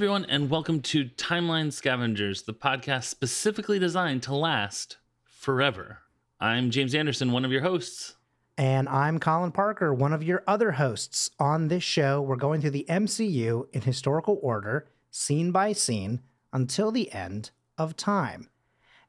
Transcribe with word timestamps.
everyone, 0.00 0.24
and 0.30 0.48
welcome 0.48 0.80
to 0.80 1.04
Timeline 1.04 1.70
Scavengers, 1.70 2.44
the 2.44 2.54
podcast 2.54 3.04
specifically 3.04 3.78
designed 3.78 4.22
to 4.22 4.34
last 4.34 4.96
forever. 5.26 5.98
I'm 6.40 6.70
James 6.70 6.94
Anderson, 6.94 7.32
one 7.32 7.44
of 7.44 7.52
your 7.52 7.60
hosts. 7.60 8.16
And 8.56 8.88
I'm 8.88 9.18
Colin 9.20 9.52
Parker, 9.52 9.92
one 9.92 10.14
of 10.14 10.22
your 10.22 10.42
other 10.46 10.72
hosts. 10.72 11.30
On 11.38 11.68
this 11.68 11.82
show, 11.82 12.22
we're 12.22 12.36
going 12.36 12.62
through 12.62 12.70
the 12.70 12.86
MCU 12.88 13.66
in 13.74 13.82
historical 13.82 14.40
order, 14.42 14.88
scene 15.10 15.52
by 15.52 15.74
scene, 15.74 16.22
until 16.50 16.90
the 16.90 17.12
end 17.12 17.50
of 17.76 17.94
time. 17.94 18.48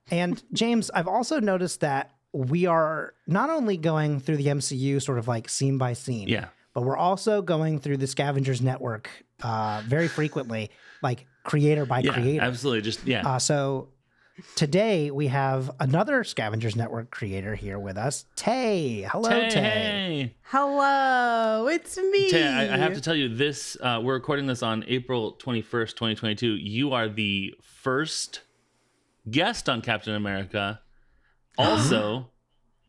And 0.10 0.44
James, 0.52 0.92
I've 0.94 1.08
also 1.08 1.40
noticed 1.40 1.80
that 1.80 2.12
we 2.34 2.66
are 2.66 3.14
not 3.28 3.50
only 3.50 3.78
going 3.78 4.20
through 4.20 4.36
the 4.38 4.48
MCU 4.48 5.02
sort 5.02 5.20
of 5.20 5.28
like 5.30 5.48
scene 5.48 5.78
by 5.78 5.94
scene, 5.94 6.28
Yeah. 6.28 6.48
but 6.74 6.84
we're 6.84 6.98
also 6.98 7.42
going 7.42 7.80
through 7.80 7.96
the 7.96 8.08
Scavengers 8.08 8.62
Network 8.62 9.10
uh, 9.42 9.82
very 9.86 10.08
frequently, 10.08 10.70
like 11.02 11.26
creator 11.44 11.86
by 11.86 12.00
Yeah, 12.00 12.14
creator. 12.14 12.44
absolutely. 12.44 12.82
Just, 12.82 13.06
yeah. 13.06 13.28
Uh, 13.28 13.40
so 13.40 13.90
today 14.56 15.12
we 15.12 15.28
have 15.28 15.72
another 15.80 16.24
Scavengers 16.24 16.76
Network 16.76 17.12
creator 17.12 17.56
here 17.56 17.78
with 17.80 17.98
us, 17.98 18.26
Tay. 18.36 19.02
Hello, 19.12 19.30
Tay. 19.30 19.50
Tay. 19.50 20.36
Hello, 20.44 21.68
it's 21.68 21.98
me. 21.98 22.30
Tay, 22.30 22.48
I, 22.48 22.74
I 22.76 22.78
have 22.78 22.94
to 22.94 23.02
tell 23.02 23.16
you 23.16 23.34
this. 23.36 23.78
Uh, 23.82 24.00
we're 24.04 24.14
recording 24.16 24.48
this 24.48 24.64
on 24.64 24.84
April 24.88 25.34
21st, 25.42 25.90
2022. 25.92 26.48
You 26.56 26.94
are 26.94 27.08
the 27.10 27.54
first 27.62 28.42
guest 29.30 29.70
on 29.70 29.82
Captain 29.82 30.16
America. 30.16 30.80
Also, 31.58 32.30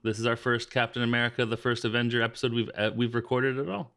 this 0.05 0.19
is 0.21 0.25
our 0.25 0.37
first 0.37 0.71
Captain 0.71 1.03
America, 1.03 1.45
the 1.45 1.57
first 1.57 1.85
Avenger 1.85 2.23
episode 2.23 2.53
we've 2.55 2.71
uh, 2.77 2.91
we've 2.95 3.15
recorded 3.15 3.59
at 3.59 3.69
all. 3.69 3.91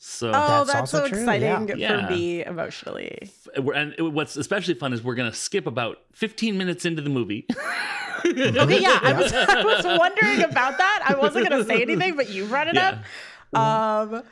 So 0.00 0.28
Oh, 0.28 0.32
That's 0.32 0.66
that's, 0.72 0.80
also 0.94 0.98
so 1.04 1.08
true, 1.08 1.18
exciting 1.18 1.76
yeah. 1.78 2.06
for 2.06 2.12
me 2.12 2.44
emotionally. 2.44 3.30
and 3.74 3.94
what's 4.14 4.36
especially 4.36 4.74
fun 4.74 4.92
is 4.92 5.02
we're 5.02 5.16
gonna 5.16 5.32
skip 5.34 5.66
about 5.66 5.98
15 6.12 6.56
minutes 6.56 6.84
into 6.84 7.02
the 7.02 7.10
movie. 7.10 7.46
Okay, 8.26 8.80
yeah, 8.80 8.98
I 9.00 9.12
was 9.12 9.32
I 9.32 9.62
was 9.62 9.84
wondering 9.84 10.42
about 10.42 10.76
that. 10.78 11.04
I 11.08 11.14
wasn't 11.16 11.48
gonna 11.48 11.64
say 11.64 11.82
anything, 11.82 12.16
but 12.16 12.28
you 12.28 12.46
brought 12.46 12.66
it 12.66 12.74
Yeah. 12.74 12.98
up. 13.54 13.58
Um, 14.12 14.22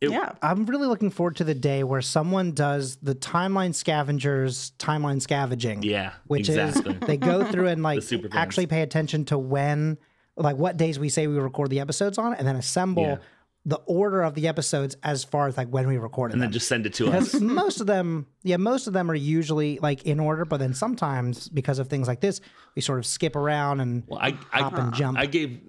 It- 0.00 0.10
yeah. 0.12 0.32
I'm 0.42 0.64
really 0.66 0.86
looking 0.86 1.10
forward 1.10 1.34
to 1.36 1.44
the 1.44 1.54
day 1.54 1.82
where 1.82 2.00
someone 2.02 2.52
does 2.52 2.96
the 3.02 3.16
timeline 3.16 3.74
scavengers 3.74 4.72
timeline 4.78 5.20
scavenging. 5.20 5.82
Yeah, 5.82 6.12
Which 6.28 6.48
exactly. 6.48 6.94
is 6.94 7.00
they 7.00 7.16
go 7.16 7.44
through 7.44 7.66
and 7.66 7.82
like 7.90 8.02
super 8.02 8.28
actually 8.32 8.66
pay 8.66 8.82
attention 8.82 9.24
to 9.26 9.38
when 9.38 9.98
like 10.36 10.56
what 10.56 10.76
days 10.76 11.00
we 11.00 11.08
say 11.08 11.26
we 11.26 11.36
record 11.36 11.68
the 11.70 11.80
episodes 11.80 12.18
on 12.18 12.34
and 12.34 12.46
then 12.46 12.54
assemble 12.54 13.02
Yeah. 13.02 13.16
The 13.64 13.76
order 13.86 14.22
of 14.22 14.34
the 14.34 14.48
episodes 14.48 14.96
as 15.04 15.22
far 15.22 15.46
as 15.46 15.56
like 15.56 15.68
when 15.68 15.86
we 15.86 15.96
recorded 15.96 16.32
and 16.34 16.42
them. 16.42 16.48
then 16.48 16.52
just 16.52 16.66
send 16.66 16.84
it 16.84 16.94
to 16.94 17.08
us. 17.12 17.34
most 17.40 17.80
of 17.80 17.86
them, 17.86 18.26
yeah, 18.42 18.56
most 18.56 18.88
of 18.88 18.92
them 18.92 19.08
are 19.08 19.14
usually 19.14 19.78
like 19.78 20.02
in 20.04 20.18
order, 20.18 20.44
but 20.44 20.56
then 20.56 20.74
sometimes 20.74 21.48
because 21.48 21.78
of 21.78 21.86
things 21.86 22.08
like 22.08 22.20
this, 22.20 22.40
we 22.74 22.82
sort 22.82 22.98
of 22.98 23.06
skip 23.06 23.36
around 23.36 23.78
and 23.80 24.02
Well, 24.08 24.18
I, 24.20 24.36
I, 24.52 24.62
hop 24.62 24.74
and 24.78 24.92
jump. 24.92 25.16
I 25.16 25.26
gave 25.26 25.60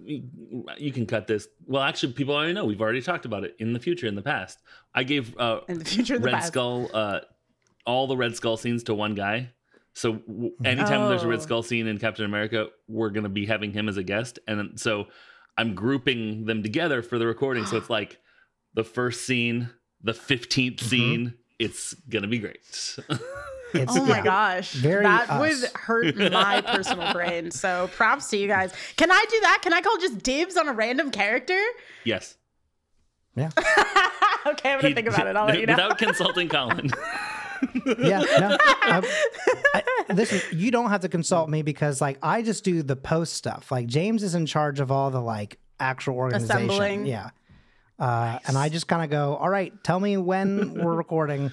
you 0.78 0.91
can 0.91 1.06
cut 1.06 1.28
this. 1.28 1.47
Well, 1.68 1.84
actually, 1.84 2.13
people 2.13 2.34
already 2.35 2.53
know. 2.53 2.66
We've 2.66 2.81
already 2.81 3.01
talked 3.01 3.25
about 3.25 3.44
it 3.44 3.56
in 3.59 3.73
the 3.73 3.79
future, 3.79 4.07
in 4.07 4.16
the 4.16 4.22
past. 4.23 4.59
I 4.95 5.03
gave 5.03 5.38
uh, 5.38 5.59
In 5.68 5.78
the 5.78 5.85
future, 5.85 6.18
the 6.18 6.25
Red 6.25 6.34
past. 6.35 6.47
Skull 6.47 6.89
uh, 6.94 7.19
all 7.85 8.07
the 8.07 8.18
Red 8.18 8.35
Skull 8.35 8.57
scenes 8.57 8.84
to 8.85 8.95
one 8.95 9.13
guy. 9.13 9.51
So 9.94 10.13
w- 10.13 10.53
anytime 10.66 11.07
there's 11.09 11.22
a 11.23 11.28
Red 11.28 11.39
Oh. 11.39 11.44
Skull 11.44 11.62
scene 11.62 11.85
in 11.85 12.00
Captain 12.00 12.25
America, 12.25 12.69
we're 12.88 13.12
gonna 13.12 13.29
be 13.29 13.45
having 13.45 13.72
him 13.72 13.88
as 13.88 13.97
a 13.97 14.03
guest, 14.03 14.39
and 14.47 14.79
so 14.79 15.06
I'm 15.58 15.75
grouping 15.75 16.46
them 16.46 16.64
together 16.64 17.02
for 17.02 17.18
the 17.19 17.28
recording. 17.28 17.66
So 17.66 17.78
it's 17.78 17.90
like 17.90 18.19
the 18.74 18.84
first 18.84 19.25
scene, 19.25 19.69
the 20.02 20.14
15th 20.14 20.75
Mm-hmm. 20.78 20.86
scene. 20.88 21.34
It's 21.59 21.94
gonna 22.09 22.28
be 22.28 22.40
great. 22.40 22.58
it's 23.74 23.96
Oh 23.96 24.06
my 24.06 24.18
yeah. 24.18 24.24
gosh. 24.24 24.74
Very 24.74 25.03
that 25.03 25.30
us. 25.30 25.40
would 25.40 25.72
hurt 25.75 26.16
my 26.31 26.62
personal 26.62 27.13
brain. 27.13 27.52
So 27.52 27.90
props 27.96 28.30
to 28.31 28.38
you 28.38 28.47
guys. 28.47 28.74
Can 28.97 29.12
I 29.12 29.24
do 29.30 29.40
that? 29.42 29.59
Can 29.62 29.72
I 29.74 29.81
call 29.81 29.97
just 29.97 30.24
dibs 30.24 30.58
on 30.58 30.68
a 30.68 30.74
random 30.74 31.12
character? 31.12 31.59
yes. 32.03 32.36
Yeah. 33.36 33.50
okay, 34.46 34.74
I'm 34.74 34.78
gonna 34.80 34.90
He- 34.90 34.94
think 34.94 35.08
about 35.08 35.25
it. 35.28 35.36
I'll 35.36 35.46
let 35.47 35.59
you 35.59 35.66
know. 35.68 35.74
Without 35.74 35.97
consulting 35.97 36.50
Colin. 36.50 36.92
yeah. 38.00 38.19
No, 38.40 38.57
I, 38.62 39.03
I, 39.74 40.13
listen, 40.13 40.41
you 40.57 40.72
don't 40.72 40.90
have 40.90 41.01
to 41.01 41.09
consult 41.09 41.50
me 41.50 41.62
because 41.62 42.01
like 42.01 42.18
I 42.22 42.41
just 42.41 42.63
do 42.63 42.84
the 42.84 42.96
post 42.96 43.34
stuff. 43.34 43.72
Like 43.72 43.88
James 43.88 44.24
is 44.24 44.35
in 44.35 44.46
charge 44.46 44.79
of 44.79 44.91
all 44.91 45.12
the 45.12 45.22
like 45.22 45.59
actual 45.79 46.16
organization. 46.16 46.69
Assembling. 46.69 47.06
Yeah. 47.06 47.29
Uh, 48.00 48.40
and 48.47 48.57
I 48.57 48.69
just 48.69 48.88
kind 48.88 49.03
of 49.03 49.09
go, 49.09 49.35
all 49.35 49.50
right, 49.50 49.72
tell 49.84 50.00
me 50.00 50.18
when 50.18 50.74
we're 50.84 50.96
recording, 50.96 51.51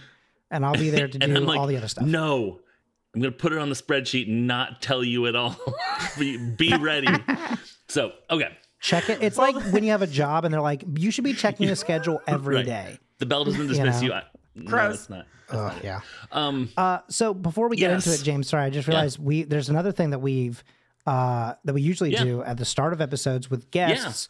and 0.51 0.65
I'll 0.65 0.73
be 0.73 0.91
there 0.91 1.07
to 1.07 1.19
do 1.19 1.27
like, 1.41 1.59
all 1.59 1.67
the 1.67 1.77
other 1.77 1.89
stuff. 1.89 2.05
No, 2.05 2.61
I'm 3.15 3.21
gonna 3.21 3.33
put 3.33 3.53
it 3.53 3.59
on 3.59 3.69
the 3.69 3.75
spreadsheet 3.75 4.27
and 4.27 4.47
not 4.47 4.83
tell 4.83 5.05
you 5.05 5.27
at 5.27 5.37
all. 5.37 5.57
be, 6.19 6.39
be 6.39 6.77
ready. 6.77 7.09
so 7.89 8.13
okay, 8.31 8.57
Check 8.81 9.11
it. 9.11 9.23
It's 9.23 9.37
like 9.37 9.55
when 9.73 9.85
you 9.85 9.91
have 9.91 10.03
a 10.03 10.07
job 10.07 10.45
and 10.45 10.53
they're 10.53 10.61
like, 10.61 10.85
you 10.97 11.11
should 11.11 11.25
be 11.25 11.35
checking 11.35 11.67
the 11.67 11.77
schedule 11.77 12.21
every 12.27 12.63
day. 12.63 12.87
Right. 12.89 12.99
the 13.19 13.27
bell 13.27 13.45
doesn't 13.45 13.67
dismiss 13.67 14.01
know. 14.01 14.07
you. 14.07 14.13
I, 14.15 14.23
no, 14.55 14.65
Gross. 14.65 14.95
it's 14.95 15.11
not. 15.11 15.27
Oh, 15.53 15.75
yeah. 15.83 16.01
Um, 16.33 16.69
Uh, 16.77 16.99
so 17.09 17.35
before 17.35 17.69
we 17.69 17.77
get 17.77 17.91
into 17.91 18.13
it, 18.13 18.23
James, 18.23 18.49
sorry, 18.49 18.65
I 18.65 18.71
just 18.71 18.87
realized 18.89 19.19
we 19.19 19.43
there's 19.45 19.69
another 19.69 19.93
thing 19.93 20.11
that 20.11 20.21
we've 20.21 20.63
uh, 21.07 21.55
that 21.65 21.73
we 21.75 21.83
usually 21.83 22.13
Yeah. 22.13 22.25
do 22.25 22.43
at 22.43 22.57
the 22.59 22.65
start 22.65 22.93
of 22.93 23.01
episodes 23.01 23.51
with 23.51 23.71
guests, 23.71 24.29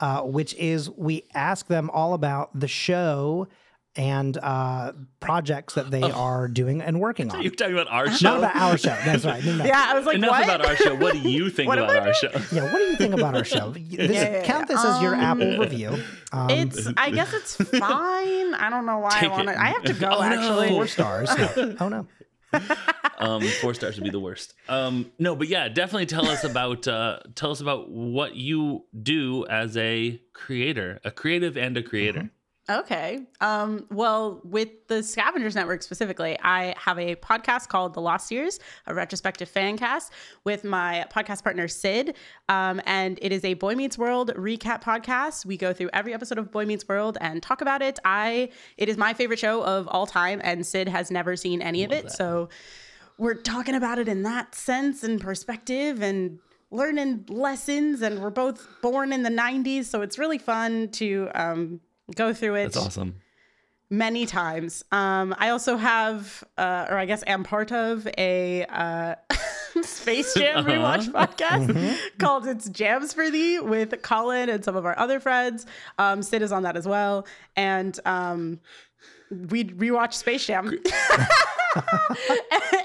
uh, 0.00 0.20
which 0.22 0.54
is 0.54 0.90
we 0.90 1.24
ask 1.34 1.66
them 1.66 1.90
all 1.90 2.14
about 2.14 2.58
the 2.58 2.68
show 2.68 3.48
and 3.96 4.38
uh, 4.40 4.92
projects 5.18 5.74
that 5.74 5.90
they 5.90 6.00
are 6.02 6.46
doing 6.46 6.80
and 6.80 7.00
working 7.00 7.28
on. 7.32 7.42
you're 7.42 7.50
talking 7.50 7.74
about 7.74 7.88
our 7.90 8.06
Not 8.06 8.16
show. 8.20 8.38
about 8.38 8.54
our 8.54 8.78
show. 8.78 8.96
That's 9.04 9.24
right. 9.24 9.44
No, 9.44 9.56
no. 9.56 9.64
yeah, 9.72 9.86
I 9.88 9.94
was 9.96 10.06
like, 10.06 10.14
Enough 10.14 10.30
what? 10.30 10.44
about 10.44 10.64
our 10.64 10.76
show. 10.76 10.94
What 10.94 11.12
do 11.14 11.18
you 11.28 11.50
think 11.56 11.72
about 11.72 11.90
I 11.90 11.98
our 11.98 12.14
show? 12.14 12.30
Yeah. 12.52 12.72
What 12.72 12.78
do 12.78 12.84
you 12.84 12.96
think 12.96 13.14
about 13.14 13.34
our 13.34 13.42
show? 13.44 13.70
This, 13.72 13.82
yeah, 13.88 14.02
yeah. 14.12 14.42
Count 14.44 14.68
this 14.68 14.82
as 14.84 15.02
your 15.02 15.16
Apple 15.16 15.58
review. 15.58 15.96
Um, 16.32 16.50
It's. 16.50 16.86
I 16.96 17.10
guess 17.10 17.32
it's 17.34 17.56
fine. 17.56 18.39
I 18.54 18.70
don't 18.70 18.86
know 18.86 18.98
why 18.98 19.10
Take 19.10 19.30
I 19.30 19.32
want 19.32 19.48
it. 19.48 19.52
to. 19.54 19.60
I 19.60 19.66
have 19.68 19.84
to 19.84 19.92
go. 20.04 20.08
Oh, 20.10 20.28
no. 20.28 20.36
actually. 20.36 20.68
four 20.68 20.86
stars. 20.86 21.30
oh 21.80 21.88
no. 21.88 22.06
Um, 23.20 23.42
four 23.60 23.74
stars 23.74 23.96
would 23.96 24.04
be 24.04 24.08
the 24.10 24.18
worst. 24.18 24.54
Um, 24.66 25.12
no, 25.18 25.36
but 25.36 25.48
yeah, 25.48 25.68
definitely 25.68 26.06
tell 26.06 26.26
us 26.26 26.42
about 26.42 26.88
uh, 26.88 27.18
tell 27.34 27.50
us 27.50 27.60
about 27.60 27.90
what 27.90 28.34
you 28.34 28.86
do 29.02 29.44
as 29.46 29.76
a 29.76 30.18
creator, 30.32 31.00
a 31.04 31.10
creative 31.10 31.58
and 31.58 31.76
a 31.76 31.82
creator. 31.82 32.30
Okay. 32.68 33.26
Um, 33.40 33.86
well, 33.90 34.40
with 34.44 34.86
the 34.86 35.02
Scavengers 35.02 35.56
Network 35.56 35.82
specifically, 35.82 36.38
I 36.40 36.74
have 36.78 36.98
a 36.98 37.16
podcast 37.16 37.68
called 37.68 37.94
The 37.94 38.00
Lost 38.00 38.30
Years, 38.30 38.60
a 38.86 38.94
retrospective 38.94 39.48
fan 39.48 39.76
cast 39.76 40.12
with 40.44 40.62
my 40.62 41.04
podcast 41.12 41.42
partner 41.42 41.66
Sid. 41.66 42.16
Um, 42.48 42.80
and 42.84 43.18
it 43.22 43.32
is 43.32 43.44
a 43.44 43.54
Boy 43.54 43.74
Meets 43.74 43.98
World 43.98 44.30
recap 44.36 44.82
podcast. 44.82 45.44
We 45.44 45.56
go 45.56 45.72
through 45.72 45.90
every 45.92 46.14
episode 46.14 46.38
of 46.38 46.52
Boy 46.52 46.64
Meets 46.64 46.86
World 46.86 47.18
and 47.20 47.42
talk 47.42 47.60
about 47.60 47.82
it. 47.82 47.98
I 48.04 48.50
it 48.76 48.88
is 48.88 48.96
my 48.96 49.14
favorite 49.14 49.38
show 49.38 49.64
of 49.64 49.88
all 49.88 50.06
time, 50.06 50.40
and 50.44 50.64
Sid 50.64 50.88
has 50.88 51.10
never 51.10 51.36
seen 51.36 51.62
any 51.62 51.82
of 51.82 51.90
it. 51.90 52.12
So 52.12 52.50
we're 53.18 53.34
talking 53.34 53.74
about 53.74 53.98
it 53.98 54.06
in 54.06 54.22
that 54.22 54.54
sense 54.54 55.02
and 55.02 55.20
perspective 55.20 56.02
and 56.02 56.38
learning 56.70 57.24
lessons 57.28 58.00
and 58.00 58.22
we're 58.22 58.30
both 58.30 58.64
born 58.80 59.12
in 59.12 59.24
the 59.24 59.30
90s 59.30 59.86
so 59.86 60.02
it's 60.02 60.18
really 60.18 60.38
fun 60.38 60.88
to 60.88 61.28
um, 61.34 61.80
go 62.16 62.32
through 62.34 62.56
it 62.56 62.64
That's 62.72 62.76
awesome. 62.76 63.16
many 63.90 64.26
times 64.26 64.84
um, 64.92 65.34
i 65.38 65.48
also 65.50 65.76
have 65.76 66.42
uh, 66.58 66.86
or 66.90 66.98
i 66.98 67.06
guess 67.06 67.22
am 67.26 67.44
part 67.44 67.72
of 67.72 68.06
a 68.18 68.64
uh, 68.68 69.14
space 69.82 70.34
jam 70.34 70.58
Uh-huh. 70.58 70.68
rewatch 70.70 71.08
podcast 71.10 71.66
Mm-hmm. 71.68 71.94
called 72.18 72.46
it's 72.46 72.68
jams 72.68 73.12
for 73.12 73.30
thee 73.30 73.60
with 73.60 74.00
colin 74.02 74.48
and 74.48 74.64
some 74.64 74.76
of 74.76 74.84
our 74.86 74.98
other 74.98 75.20
friends 75.20 75.66
um, 75.98 76.22
sid 76.22 76.42
is 76.42 76.52
on 76.52 76.62
that 76.64 76.76
as 76.76 76.86
well 76.86 77.26
and 77.56 77.98
um, 78.04 78.60
we 79.30 79.64
rewatch 79.64 80.14
space 80.14 80.46
jam 80.46 80.76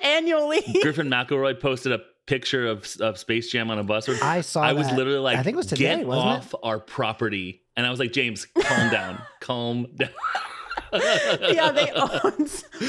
annually 0.04 0.62
Griffin 0.82 1.08
McElroy 1.08 1.60
posted 1.60 1.92
a 1.92 2.00
picture 2.28 2.68
of, 2.68 2.88
of 3.02 3.18
Space 3.18 3.50
Jam 3.52 3.70
on 3.72 3.80
a 3.80 3.84
bus. 3.84 4.08
Or, 4.10 4.16
I 4.24 4.42
saw 4.42 4.62
I 4.62 4.74
was 4.74 4.92
literally 4.92 5.20
like, 5.20 5.38
I 5.38 5.44
think 5.44 5.56
it 5.56 5.58
was 5.58 5.66
today, 5.68 5.98
get 5.98 6.08
wasn't 6.08 6.28
it?" 6.28 6.38
off 6.38 6.56
our 6.64 6.80
property. 6.80 7.62
And 7.78 7.86
I 7.86 7.90
was 7.90 8.00
like, 8.00 8.14
James, 8.14 8.46
calm 8.46 8.90
down, 8.92 9.22
calm 9.42 9.88
down. 9.96 10.10
yeah, 10.94 11.72
they 11.72 11.92
own. 11.92 12.48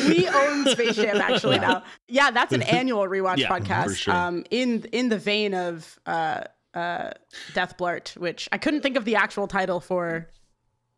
We 0.09 0.29
own 0.29 0.67
Space 0.67 0.97
Jam 0.97 1.17
actually 1.17 1.59
now. 1.59 1.83
Yeah, 2.09 2.31
that's 2.31 2.53
an 2.53 2.63
annual 2.63 3.05
rewatch 3.07 3.39
Yeah, 3.39 3.49
for 3.49 3.61
podcast. 3.65 3.97
sure. 3.97 4.15
Um, 4.15 4.45
in 4.51 4.85
in 4.93 5.09
the 5.09 5.19
vein 5.19 5.55
of 5.55 5.99
uh, 6.07 6.45
uh, 6.75 7.11
Death 7.55 7.77
Blurt, 7.77 8.15
which 8.17 8.49
I 8.53 8.59
couldn't 8.59 8.83
think 8.83 8.97
of 8.97 9.05
the 9.05 9.17
actual 9.17 9.49
title 9.49 9.81
for. 9.81 10.29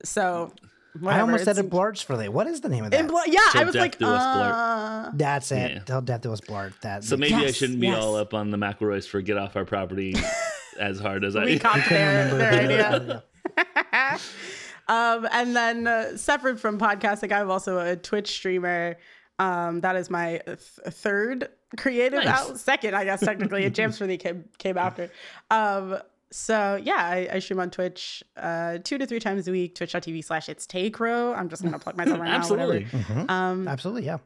So, 0.05 0.53
I 0.95 0.99
whatever, 1.01 1.23
almost 1.23 1.45
said 1.45 1.53
it's- 1.53 1.65
it 1.65 1.71
blurts 1.71 2.03
for 2.03 2.23
you. 2.23 2.31
What 2.31 2.47
is 2.47 2.61
the 2.61 2.69
name 2.69 2.85
of 2.85 2.91
that? 2.91 3.01
in 3.01 3.07
Bl- 3.07 3.17
yeah, 3.27 3.39
Till 3.53 3.61
I 3.63 3.65
was 3.65 3.73
death 3.75 3.81
like, 3.83 3.99
do 3.99 4.07
us 4.07 4.37
blurt. 4.37 4.55
uh, 4.55 5.11
That's 5.15 5.51
it. 5.53 5.73
Yeah. 5.73 5.79
Till 5.81 6.01
death 6.03 6.21
do 6.21 6.33
us 6.33 6.41
blurt. 6.41 6.75
That. 6.83 7.05
So 7.05 7.17
maybe 7.17 7.35
I 7.35 7.51
shouldn't 7.53 7.81
be 7.81 7.91
all 7.91 8.17
up 8.17 8.35
on 8.35 8.51
the 8.51 8.59
McElroys 8.59 9.09
for 9.09 9.21
get 9.23 9.39
off 9.39 9.57
our 9.57 9.65
property 9.65 10.15
as 10.79 11.01
hard 11.01 11.25
as 11.25 11.35
I. 11.37 11.45
we 11.47 11.59
copied 11.59 11.85
their, 11.89 12.25
remember 12.27 12.39
their 12.39 12.53
idea. 12.53 13.25
um, 14.89 15.29
and 15.33 15.55
then 15.55 15.87
uh, 15.87 16.17
separate 16.17 16.59
from 16.61 16.79
podcasting, 16.79 17.33
I'm 17.33 17.51
also 17.51 17.79
a 17.79 17.97
Twitch 17.97 18.29
streamer. 18.31 18.97
Um, 19.39 19.81
that 19.83 19.95
is 19.97 20.11
my 20.11 20.41
th- 20.47 20.59
third 20.59 21.49
creative 21.77 22.25
Nice. 22.25 22.51
out. 22.51 22.59
Second, 22.59 22.95
I 22.97 23.05
guess 23.05 23.21
technically. 23.21 23.65
It 23.65 23.75
Jams 23.75 23.99
for 23.99 24.07
the 24.07 24.17
came 24.17 24.45
came 24.59 24.77
after. 24.77 25.11
Um, 25.51 25.99
so 26.31 26.79
yeah, 26.83 26.97
I, 26.97 27.29
I 27.35 27.39
stream 27.39 27.61
on 27.61 27.71
Twitch 27.71 28.23
uh, 28.37 28.79
two 28.83 28.99
to 28.99 29.07
three 29.07 29.21
times 29.21 29.47
a 29.47 29.53
week. 29.53 29.75
Twitch.tv 29.77 30.25
slash 30.25 30.49
it's 30.49 30.67
Takro. 30.67 31.35
I'm 31.37 31.49
just 31.49 31.63
gonna 31.63 31.79
plug 31.79 31.97
myself 31.97 32.19
right 32.21 32.31
Absolutely. 32.31 32.87
now. 32.93 32.99
Whatever. 32.99 33.33
Um, 33.33 33.69
Absolutely, 33.69 34.07
yeah. 34.07 34.19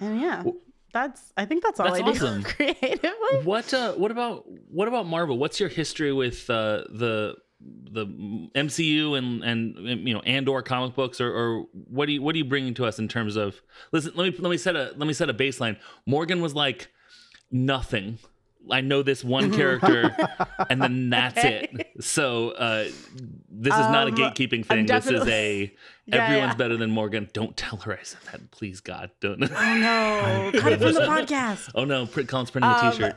and 0.00 0.20
yeah, 0.20 0.44
that's 0.92 1.32
I 1.36 1.44
think 1.44 1.64
that's 1.64 1.80
all 1.80 1.86
That's 1.92 1.98
I 2.00 2.02
do 2.02 2.10
awesome. 2.10 2.42
creatively. 2.44 3.10
What 3.42 3.74
uh 3.74 3.94
what 3.94 4.10
about 4.12 4.44
what 4.70 4.86
about 4.86 5.06
Marvel? 5.06 5.36
What's 5.36 5.58
your 5.58 5.68
history 5.68 6.12
with 6.12 6.48
uh 6.48 6.84
the 6.90 7.34
the 7.90 8.06
MCU 8.54 9.16
and 9.16 9.42
and 9.44 10.06
you 10.06 10.12
know 10.14 10.20
and 10.20 10.48
or 10.48 10.62
comic 10.62 10.94
books 10.94 11.20
or, 11.20 11.30
or 11.32 11.64
what 11.72 12.06
do 12.06 12.12
you 12.12 12.22
what 12.22 12.34
are 12.34 12.38
you 12.38 12.44
bringing 12.44 12.74
to 12.74 12.84
us 12.86 12.98
in 12.98 13.08
terms 13.08 13.36
of 13.36 13.60
listen 13.92 14.12
let 14.16 14.32
me 14.32 14.38
let 14.38 14.50
me 14.50 14.56
set 14.56 14.76
a 14.76 14.92
let 14.96 15.06
me 15.06 15.12
set 15.12 15.30
a 15.30 15.34
baseline. 15.34 15.76
Morgan 16.06 16.40
was 16.42 16.54
like 16.54 16.88
nothing. 17.50 18.18
I 18.70 18.80
know 18.80 19.02
this 19.02 19.22
one 19.22 19.52
character 19.60 20.16
and 20.70 20.80
then 20.80 21.10
that's 21.10 21.42
it. 21.44 21.92
So 22.00 22.50
uh 22.50 22.84
this 23.50 23.74
is 23.74 23.80
not 23.90 24.08
a 24.08 24.10
Um, 24.10 24.16
gatekeeping 24.16 24.64
thing. 24.66 24.86
This 24.86 25.06
is 25.06 25.26
a 25.28 25.72
Yeah, 26.06 26.16
everyone's 26.16 26.52
yeah. 26.52 26.56
better 26.56 26.76
than 26.76 26.90
Morgan. 26.90 27.30
Don't 27.32 27.56
tell 27.56 27.78
her 27.78 27.98
I 27.98 28.02
said 28.02 28.20
that. 28.32 28.50
Please 28.50 28.80
God. 28.80 29.10
Don't 29.20 29.42
Oh 29.42 29.46
no, 29.46 30.50
cut 30.60 30.72
it 30.72 30.80
from 30.80 30.94
the 30.94 31.00
podcast. 31.00 31.70
Oh 31.74 31.84
no, 31.84 32.06
print 32.06 32.28
Colin's 32.28 32.50
printing 32.50 32.70
a 32.70 32.74
Um, 32.74 32.92
t-shirt. 32.92 33.16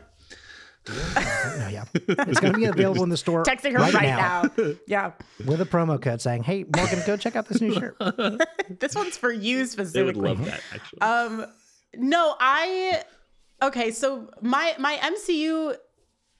No, 0.89 1.67
yeah. 1.67 1.85
It's 1.93 2.39
going 2.39 2.53
to 2.53 2.59
be 2.59 2.65
available 2.65 3.03
in 3.03 3.09
the 3.09 3.17
store 3.17 3.43
Texting 3.43 3.73
her 3.73 3.79
right, 3.79 3.93
right, 3.93 4.03
now, 4.03 4.43
now. 4.57 4.73
Yeah, 4.87 5.11
with 5.45 5.61
a 5.61 5.65
promo 5.65 6.01
code 6.01 6.21
saying, 6.21 6.43
"Hey, 6.43 6.65
Morgan, 6.75 7.01
go 7.05 7.17
check 7.17 7.35
out 7.35 7.47
this 7.47 7.61
new 7.61 7.73
shirt." 7.73 7.97
this 8.79 8.95
one's 8.95 9.17
for 9.17 9.31
you 9.31 9.65
specifically. 9.65 10.01
They 10.01 10.05
would 10.05 10.17
love 10.17 10.45
that 10.45 10.61
actually. 10.73 11.01
Um, 11.01 11.45
no, 11.95 12.35
I 12.39 13.03
okay. 13.61 13.91
So 13.91 14.29
my 14.41 14.75
my 14.79 14.97
MCU 14.97 15.75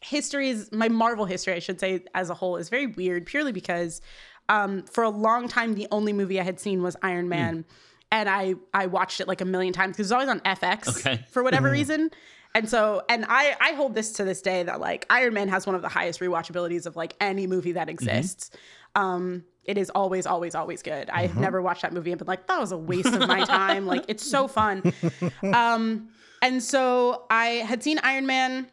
history 0.02 0.50
is 0.50 0.72
my 0.72 0.90
Marvel 0.90 1.26
history, 1.26 1.54
I 1.54 1.60
should 1.60 1.80
say, 1.80 2.04
as 2.14 2.30
a 2.30 2.34
whole, 2.34 2.58
is 2.58 2.70
very 2.70 2.88
weird. 2.88 3.26
Purely 3.26 3.52
because, 3.52 4.02
um, 4.50 4.84
for 4.84 5.04
a 5.04 5.10
long 5.10 5.48
time, 5.48 5.76
the 5.76 5.88
only 5.92 6.14
movie 6.14 6.40
I 6.40 6.44
had 6.44 6.60
seen 6.60 6.82
was 6.84 6.96
Iron 7.02 7.30
Man, 7.30 7.66
and 8.12 8.30
I 8.30 8.56
I 8.74 8.88
watched 8.88 9.20
it 9.22 9.28
like 9.28 9.42
a 9.42 9.46
million 9.46 9.74
times 9.74 9.98
because 9.98 10.12
it 10.12 10.16
was 10.16 10.28
always 10.28 10.30
on 10.30 10.40
FX 10.42 11.00
Okay. 11.00 11.26
for 11.30 11.44
whatever 11.44 11.70
reason. 11.72 12.10
And 12.56 12.68
so, 12.70 13.04
and 13.10 13.26
I 13.28 13.56
I 13.60 13.74
hold 13.74 13.94
this 13.94 14.14
to 14.14 14.24
this 14.24 14.42
day 14.42 14.64
that 14.64 14.80
like 14.80 15.06
Iron 15.10 15.34
Man 15.34 15.48
has 15.50 15.66
one 15.68 15.76
of 15.76 15.82
the 15.82 15.90
highest 15.90 16.20
rewatchabilities 16.22 16.86
of 16.86 16.96
like 16.96 17.16
any 17.22 17.46
movie 17.46 17.74
that 17.74 17.90
exists. 17.90 18.50
Um, 18.96 19.44
it 19.66 19.78
is 19.78 19.90
always, 19.92 20.26
always, 20.26 20.56
always 20.56 20.82
good. 20.82 21.10
I've 21.10 21.38
never 21.38 21.62
watched 21.62 21.82
that 21.82 21.92
movie 21.94 22.12
and 22.12 22.18
been 22.18 22.28
like, 22.28 22.48
that 22.48 22.60
was 22.60 22.72
a 22.72 22.78
waste 22.78 23.14
of 23.14 23.28
my 23.28 23.44
time. 23.44 23.86
like, 23.86 24.06
it's 24.08 24.26
so 24.26 24.48
fun. 24.48 24.82
um, 25.54 26.08
and 26.42 26.64
so 26.64 27.26
I 27.30 27.48
had 27.68 27.84
seen 27.84 28.00
Iron 28.02 28.26
Man 28.26 28.68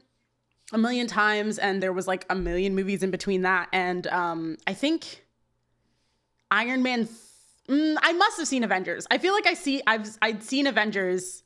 a 0.73 0.79
million 0.79 1.07
times, 1.09 1.59
and 1.59 1.83
there 1.83 1.93
was 1.93 2.07
like 2.07 2.25
a 2.31 2.35
million 2.37 2.75
movies 2.77 3.03
in 3.03 3.11
between 3.11 3.43
that. 3.43 3.69
And 3.73 4.07
um, 4.07 4.57
I 4.69 4.73
think 4.73 5.25
Iron 6.51 6.83
Man. 6.83 7.09
Mm, 7.69 7.97
I 8.03 8.13
must 8.13 8.39
have 8.39 8.47
seen 8.49 8.63
Avengers. 8.65 9.07
I 9.11 9.19
feel 9.19 9.33
like 9.33 9.47
I 9.47 9.55
see. 9.55 9.83
I've 9.87 10.07
I'd 10.21 10.43
seen 10.43 10.67
Avengers, 10.67 11.43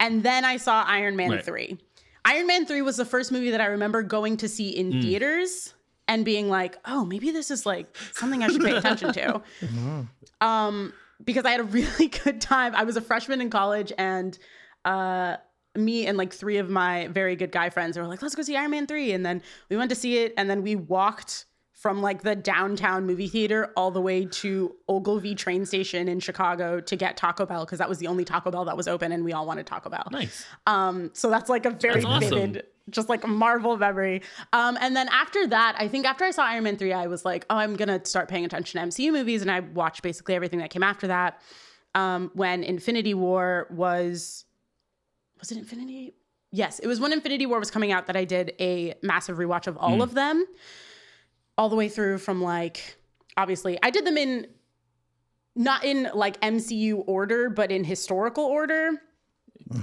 and 0.00 0.22
then 0.22 0.44
I 0.44 0.56
saw 0.56 0.82
Iron 0.84 1.16
Man 1.16 1.30
Right. 1.30 1.44
three. 1.44 1.78
Iron 2.24 2.46
Man 2.46 2.66
three 2.66 2.82
was 2.82 2.96
the 2.96 3.04
first 3.04 3.32
movie 3.32 3.50
that 3.50 3.60
I 3.60 3.66
remember 3.66 4.02
going 4.02 4.36
to 4.38 4.48
see 4.48 4.70
in 4.70 5.00
theaters 5.02 5.74
and 6.06 6.24
being 6.24 6.48
like, 6.48 6.76
oh, 6.86 7.04
maybe 7.04 7.30
this 7.30 7.50
is 7.50 7.66
like 7.66 7.94
something 8.12 8.42
I 8.42 8.48
should 8.48 8.62
pay 8.62 8.76
attention 8.76 9.12
to. 9.14 9.42
Um, 10.40 10.92
because 11.24 11.44
I 11.44 11.50
had 11.50 11.60
a 11.60 11.64
really 11.64 12.06
good 12.24 12.40
time. 12.40 12.74
I 12.74 12.84
was 12.84 12.96
a 12.96 13.00
freshman 13.00 13.40
in 13.40 13.50
college, 13.50 13.92
and 13.98 14.38
uh, 14.84 15.36
me 15.74 16.06
and 16.06 16.16
like 16.16 16.32
three 16.32 16.58
of 16.58 16.70
my 16.70 17.08
very 17.08 17.34
good 17.36 17.50
guy 17.52 17.70
friends 17.70 17.98
were 17.98 18.06
like, 18.06 18.22
let's 18.22 18.34
go 18.36 18.42
see 18.42 18.56
Iron 18.56 18.70
Man 18.70 18.86
3. 18.86 19.12
And 19.12 19.26
then 19.26 19.42
we 19.68 19.76
went 19.76 19.88
to 19.90 19.96
see 19.96 20.18
it, 20.18 20.32
and 20.36 20.48
then 20.48 20.62
we 20.62 20.76
walked 20.76 21.46
from 21.80 22.02
like 22.02 22.22
the 22.22 22.34
downtown 22.34 23.06
movie 23.06 23.28
theater 23.28 23.72
all 23.76 23.92
the 23.92 24.00
way 24.00 24.24
to 24.24 24.74
Ogilvie 24.88 25.36
train 25.36 25.64
station 25.64 26.08
in 26.08 26.18
Chicago 26.18 26.80
to 26.80 26.96
get 26.96 27.16
Taco 27.16 27.46
Bell 27.46 27.64
because 27.64 27.78
that 27.78 27.88
was 27.88 27.98
the 27.98 28.08
only 28.08 28.24
Taco 28.24 28.50
Bell 28.50 28.64
that 28.64 28.76
was 28.76 28.88
open 28.88 29.12
and 29.12 29.24
we 29.24 29.32
all 29.32 29.46
wanted 29.46 29.64
Taco 29.66 29.88
Bell. 29.88 30.04
nice. 30.10 30.44
Um, 30.66 31.10
so 31.12 31.30
that's 31.30 31.48
like 31.48 31.66
a 31.66 31.70
very 31.70 32.02
awesome. 32.02 32.30
vivid, 32.30 32.64
just 32.90 33.08
like 33.08 33.22
a 33.22 33.28
Marvel 33.28 33.76
memory. 33.76 34.22
Um, 34.52 34.76
and 34.80 34.96
then 34.96 35.08
after 35.10 35.46
that, 35.46 35.76
I 35.78 35.86
think 35.86 36.04
after 36.04 36.24
I 36.24 36.32
saw 36.32 36.42
Iron 36.46 36.64
Man 36.64 36.76
3, 36.76 36.92
I 36.92 37.06
was 37.06 37.24
like, 37.24 37.46
oh, 37.48 37.54
I'm 37.56 37.76
gonna 37.76 38.04
start 38.04 38.28
paying 38.28 38.44
attention 38.44 38.80
to 38.80 38.86
MCU 38.88 39.12
movies, 39.12 39.40
and 39.42 39.50
I 39.50 39.60
watched 39.60 40.02
basically 40.02 40.34
everything 40.34 40.58
that 40.58 40.70
came 40.70 40.82
after 40.82 41.06
that. 41.06 41.40
Um, 41.94 42.32
when 42.34 42.64
Infinity 42.64 43.14
War 43.14 43.68
was 43.70 44.44
was 45.38 45.52
it 45.52 45.58
Infinity? 45.58 46.14
Yes, 46.50 46.80
it 46.80 46.88
was 46.88 46.98
when 46.98 47.12
Infinity 47.12 47.46
War 47.46 47.60
was 47.60 47.70
coming 47.70 47.92
out 47.92 48.06
that 48.08 48.16
I 48.16 48.24
did 48.24 48.54
a 48.58 48.94
massive 49.02 49.36
rewatch 49.36 49.68
of 49.68 49.76
all 49.76 49.96
Hmm. 49.96 50.00
of 50.00 50.14
them, 50.14 50.44
all 51.58 51.68
the 51.68 51.76
way 51.76 51.90
through 51.90 52.16
from 52.18 52.40
like 52.40 52.96
obviously 53.36 53.78
I 53.82 53.90
did 53.90 54.06
them 54.06 54.16
in 54.16 54.46
not 55.58 55.84
in 55.84 56.08
like 56.14 56.40
MCU 56.40 57.02
order, 57.06 57.50
but 57.50 57.70
in 57.70 57.84
historical 57.84 58.44
order. 58.44 58.92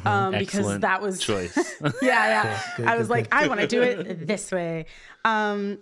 Um, 0.04 0.32
because 0.32 0.80
that 0.80 1.02
was 1.02 1.20
choice. 1.20 1.56
yeah, 1.82 1.92
yeah. 2.02 2.62
Good, 2.76 2.88
I 2.88 2.92
good, 2.94 3.00
was 3.00 3.10
like, 3.10 3.30
good. 3.30 3.38
I 3.38 3.48
want 3.48 3.60
to 3.60 3.68
do 3.68 3.84
it 3.84 4.26
this 4.26 4.52
way. 4.52 4.86
Um, 5.24 5.78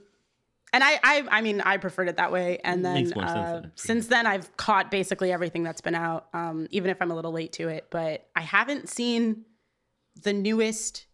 and 0.74 0.84
I, 0.84 1.00
I, 1.04 1.24
I 1.30 1.42
mean, 1.42 1.62
I 1.62 1.78
preferred 1.78 2.10
it 2.10 2.18
that 2.18 2.31
way. 2.31 2.60
And 2.63 2.84
then 2.84 2.95
Makes 2.95 3.12
sense 3.12 3.31
uh, 3.31 3.62
since 3.75 4.07
then, 4.07 4.25
I've 4.25 4.57
caught 4.57 4.90
basically 4.92 5.31
everything 5.31 5.63
that's 5.63 5.80
been 5.80 5.95
out, 5.95 6.28
um, 6.33 6.68
even 6.71 6.90
if 6.90 7.02
I'm 7.02 7.12
a 7.12 7.16
little 7.16 7.31
late 7.31 7.54
to 7.54 7.69
it. 7.69 7.88
But 7.92 8.28
I 8.35 8.42
haven't 8.42 8.90
seen 8.90 9.45
the 10.21 10.33
newest 10.33 11.06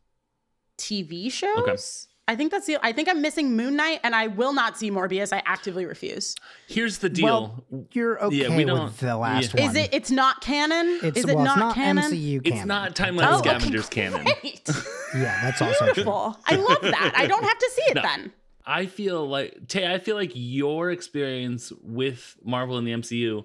TV 0.78 1.32
shows. 1.32 2.08
I 2.30 2.36
think 2.36 2.52
that's 2.52 2.68
the. 2.68 2.78
I 2.84 2.92
think 2.92 3.10
I'm 3.10 3.24
missing 3.24 3.56
Moon 3.56 3.76
Knight, 3.76 4.02
and 4.04 4.14
I 4.14 4.28
will 4.28 4.54
not 4.54 4.78
see 4.78 4.92
Morbius. 4.92 5.34
I 5.34 5.42
actively 5.48 5.88
refuse. 5.88 6.36
Here's 6.68 7.00
the 7.00 7.10
deal. 7.10 7.26
Well, 7.72 7.88
you're 7.92 8.24
okay 8.26 8.36
Yeah, 8.36 8.56
we 8.56 8.66
don't- 8.66 8.84
with 8.84 9.00
the 9.00 9.18
last 9.18 9.56
yeah. 9.56 9.62
one. 9.66 9.70
Is 9.72 9.76
it? 9.76 9.90
It's 9.92 10.12
not 10.12 10.40
canon. 10.40 11.00
It's, 11.02 11.18
Is 11.18 11.26
it 11.26 11.36
well, 11.36 11.44
not, 11.44 11.58
it's 11.58 11.60
not 11.60 11.76
canon? 11.76 12.04
MCU 12.12 12.44
canon. 12.44 12.58
it's 12.60 12.66
not 12.68 12.96
timeline 12.96 13.32
Oh, 13.32 13.40
okay, 13.40 13.82
canon. 13.90 14.24
great. 14.24 14.70
Yeah, 15.16 15.42
that's 15.42 15.60
also 15.60 15.86
true. 15.86 15.94
Beautiful. 15.96 16.38
I 16.46 16.56
love 16.56 16.82
that. 16.84 17.14
I 17.16 17.26
don't 17.26 17.44
have 17.44 17.58
to 17.58 17.72
see 17.74 17.82
it 17.90 17.96
No. 17.96 18.04
then. 18.04 18.32
I 18.64 18.86
feel 18.86 19.28
like 19.28 19.68
Tay, 19.68 19.92
I 19.92 19.98
feel 19.98 20.16
like 20.16 20.32
your 20.36 20.92
experience 20.92 21.72
with 21.82 22.38
Marvel 22.44 22.78
and 22.78 22.86
the 22.86 22.92
MCU 22.92 23.44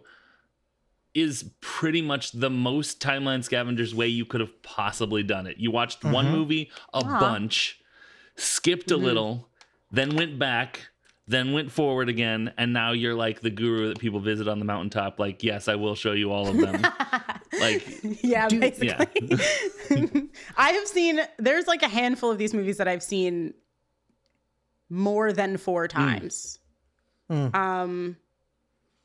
is 1.15 1.51
pretty 1.63 2.03
much 2.03 2.33
the 2.33 2.51
most 2.51 3.01
timeline 3.01 3.43
scavengers 3.43 3.95
way 3.95 4.09
you 4.09 4.27
could 4.27 4.43
have 4.43 4.63
possibly 4.63 5.23
done 5.23 5.47
it. 5.47 5.57
You 5.57 5.71
watched 5.71 6.05
one 6.05 6.27
mm-hmm. 6.27 6.35
movie 6.35 6.71
a 6.93 6.99
Aw. 6.99 7.21
bunch, 7.21 7.81
skipped 8.37 8.91
a 8.91 8.97
little, 8.97 9.49
then 9.91 10.17
went 10.17 10.39
back, 10.39 10.89
then 11.27 11.53
went 11.53 11.73
forward 11.73 12.09
again, 12.09 12.53
and 12.59 12.73
now 12.73 12.93
you're 12.93 13.15
like 13.15 13.41
the 13.41 13.51
guru 13.51 13.89
that 13.89 13.99
people 13.99 14.21
visit 14.21 14.49
on 14.49 14.59
the 14.59 14.65
mountaintop. 14.65 15.19
Like, 15.19 15.43
yes, 15.43 15.69
I 15.69 15.77
will 15.77 15.95
show 15.95 16.13
you 16.13 16.33
all 16.33 16.49
of 16.49 16.57
them. 16.57 16.83
like, 17.61 17.87
Yeah, 18.23 18.49
Dude, 18.49 18.61
basically. 18.61 20.29
I 20.57 20.73
have 20.73 20.87
seen 20.87 21.21
there's 21.39 21.67
like 21.67 21.83
a 21.83 21.89
handful 21.89 22.31
of 22.31 22.39
these 22.39 22.53
movies 22.53 22.77
that 22.79 22.89
I've 22.89 23.03
seen 23.03 23.55
more 24.91 25.33
than 25.33 25.57
four 25.57 25.89
times. 25.89 26.59
Mm. 27.31 27.55
Um 27.55 28.17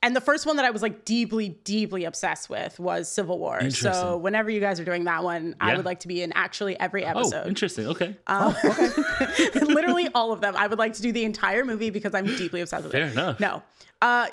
and 0.02 0.16
the 0.16 0.22
first 0.22 0.46
one 0.46 0.56
that 0.56 0.66
I 0.66 0.70
was 0.70 0.82
like 0.82 1.04
deeply, 1.04 1.50
deeply 1.50 2.06
obsessed 2.06 2.50
with 2.50 2.80
was 2.80 3.10
Civil 3.10 3.38
War. 3.38 3.70
So 3.70 4.18
whenever 4.18 4.50
you 4.50 4.62
guys 4.62 4.80
are 4.80 4.86
doing 4.86 5.04
that 5.04 5.24
one, 5.24 5.56
I 5.60 5.76
would 5.76 5.86
like 5.86 6.02
to 6.02 6.08
be 6.08 6.22
in 6.22 6.32
actually 6.34 6.80
every 6.80 7.04
oh, 7.04 7.10
episode. 7.10 7.48
interesting. 7.48 7.88
Okay. 7.88 8.16
Um, 8.28 8.56
literally 9.56 10.08
all 10.16 10.32
of 10.32 10.40
them. 10.40 10.56
I 10.56 10.68
would 10.68 10.80
like 10.80 10.94
to 10.94 11.02
do 11.02 11.12
the 11.12 11.26
entire 11.26 11.66
movie 11.66 11.90
because 11.90 12.14
I'm 12.14 12.26
deeply 12.26 12.62
obsessed 12.62 12.84
with 12.84 12.94
Fair 12.94 13.08
it. 13.08 13.14
Fair 13.14 13.24
enough. 13.24 13.40
No. 13.40 13.62
Uh 14.02 14.28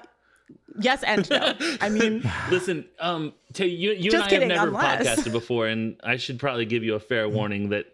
yes 0.78 1.02
and 1.02 1.28
no. 1.30 1.54
I 1.80 1.88
mean 1.88 2.22
Listen, 2.48 2.84
um, 3.00 3.32
Tay, 3.52 3.66
you, 3.66 3.90
you 3.92 4.12
and 4.12 4.22
I 4.22 4.28
kidding, 4.28 4.50
have 4.50 4.58
never 4.58 4.68
unless- 4.68 5.18
podcasted 5.18 5.32
before, 5.32 5.66
and 5.66 5.96
I 6.04 6.16
should 6.16 6.38
probably 6.38 6.66
give 6.66 6.84
you 6.84 6.94
a 6.94 7.00
fair 7.00 7.28
warning 7.28 7.70
that 7.70 7.86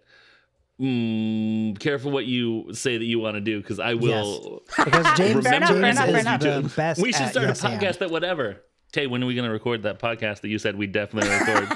mm, 0.83 1.79
careful 1.79 2.11
what 2.11 2.27
you 2.27 2.73
say 2.75 2.99
that 2.99 3.05
you 3.05 3.19
want 3.21 3.37
to 3.37 3.41
do, 3.41 3.61
because 3.61 3.79
I 3.79 3.95
will. 3.95 4.63
Because 4.77 5.17
James, 5.17 5.45
Fair 5.45 5.55
enough, 5.55 5.69
fair 5.71 5.77
enough, 5.79 5.97
fair 6.07 6.17
is 6.17 6.21
enough. 6.23 6.41
the 6.41 6.73
best. 6.77 7.01
We 7.03 7.13
should 7.13 7.29
start 7.29 7.47
yes 7.49 7.63
a 7.63 7.67
podcast 7.69 7.99
that 7.99 8.11
whatever. 8.11 8.63
Tay, 8.93 9.07
when 9.07 9.23
are 9.23 9.27
we 9.27 9.35
going 9.35 9.47
to 9.47 9.51
record 9.53 9.85
that 9.85 9.99
podcast 10.01 10.43
that 10.43 10.49
you 10.49 10.59
said 10.59 10.77
we 10.77 10.87
definitely 10.87 11.31
record? 11.47 11.69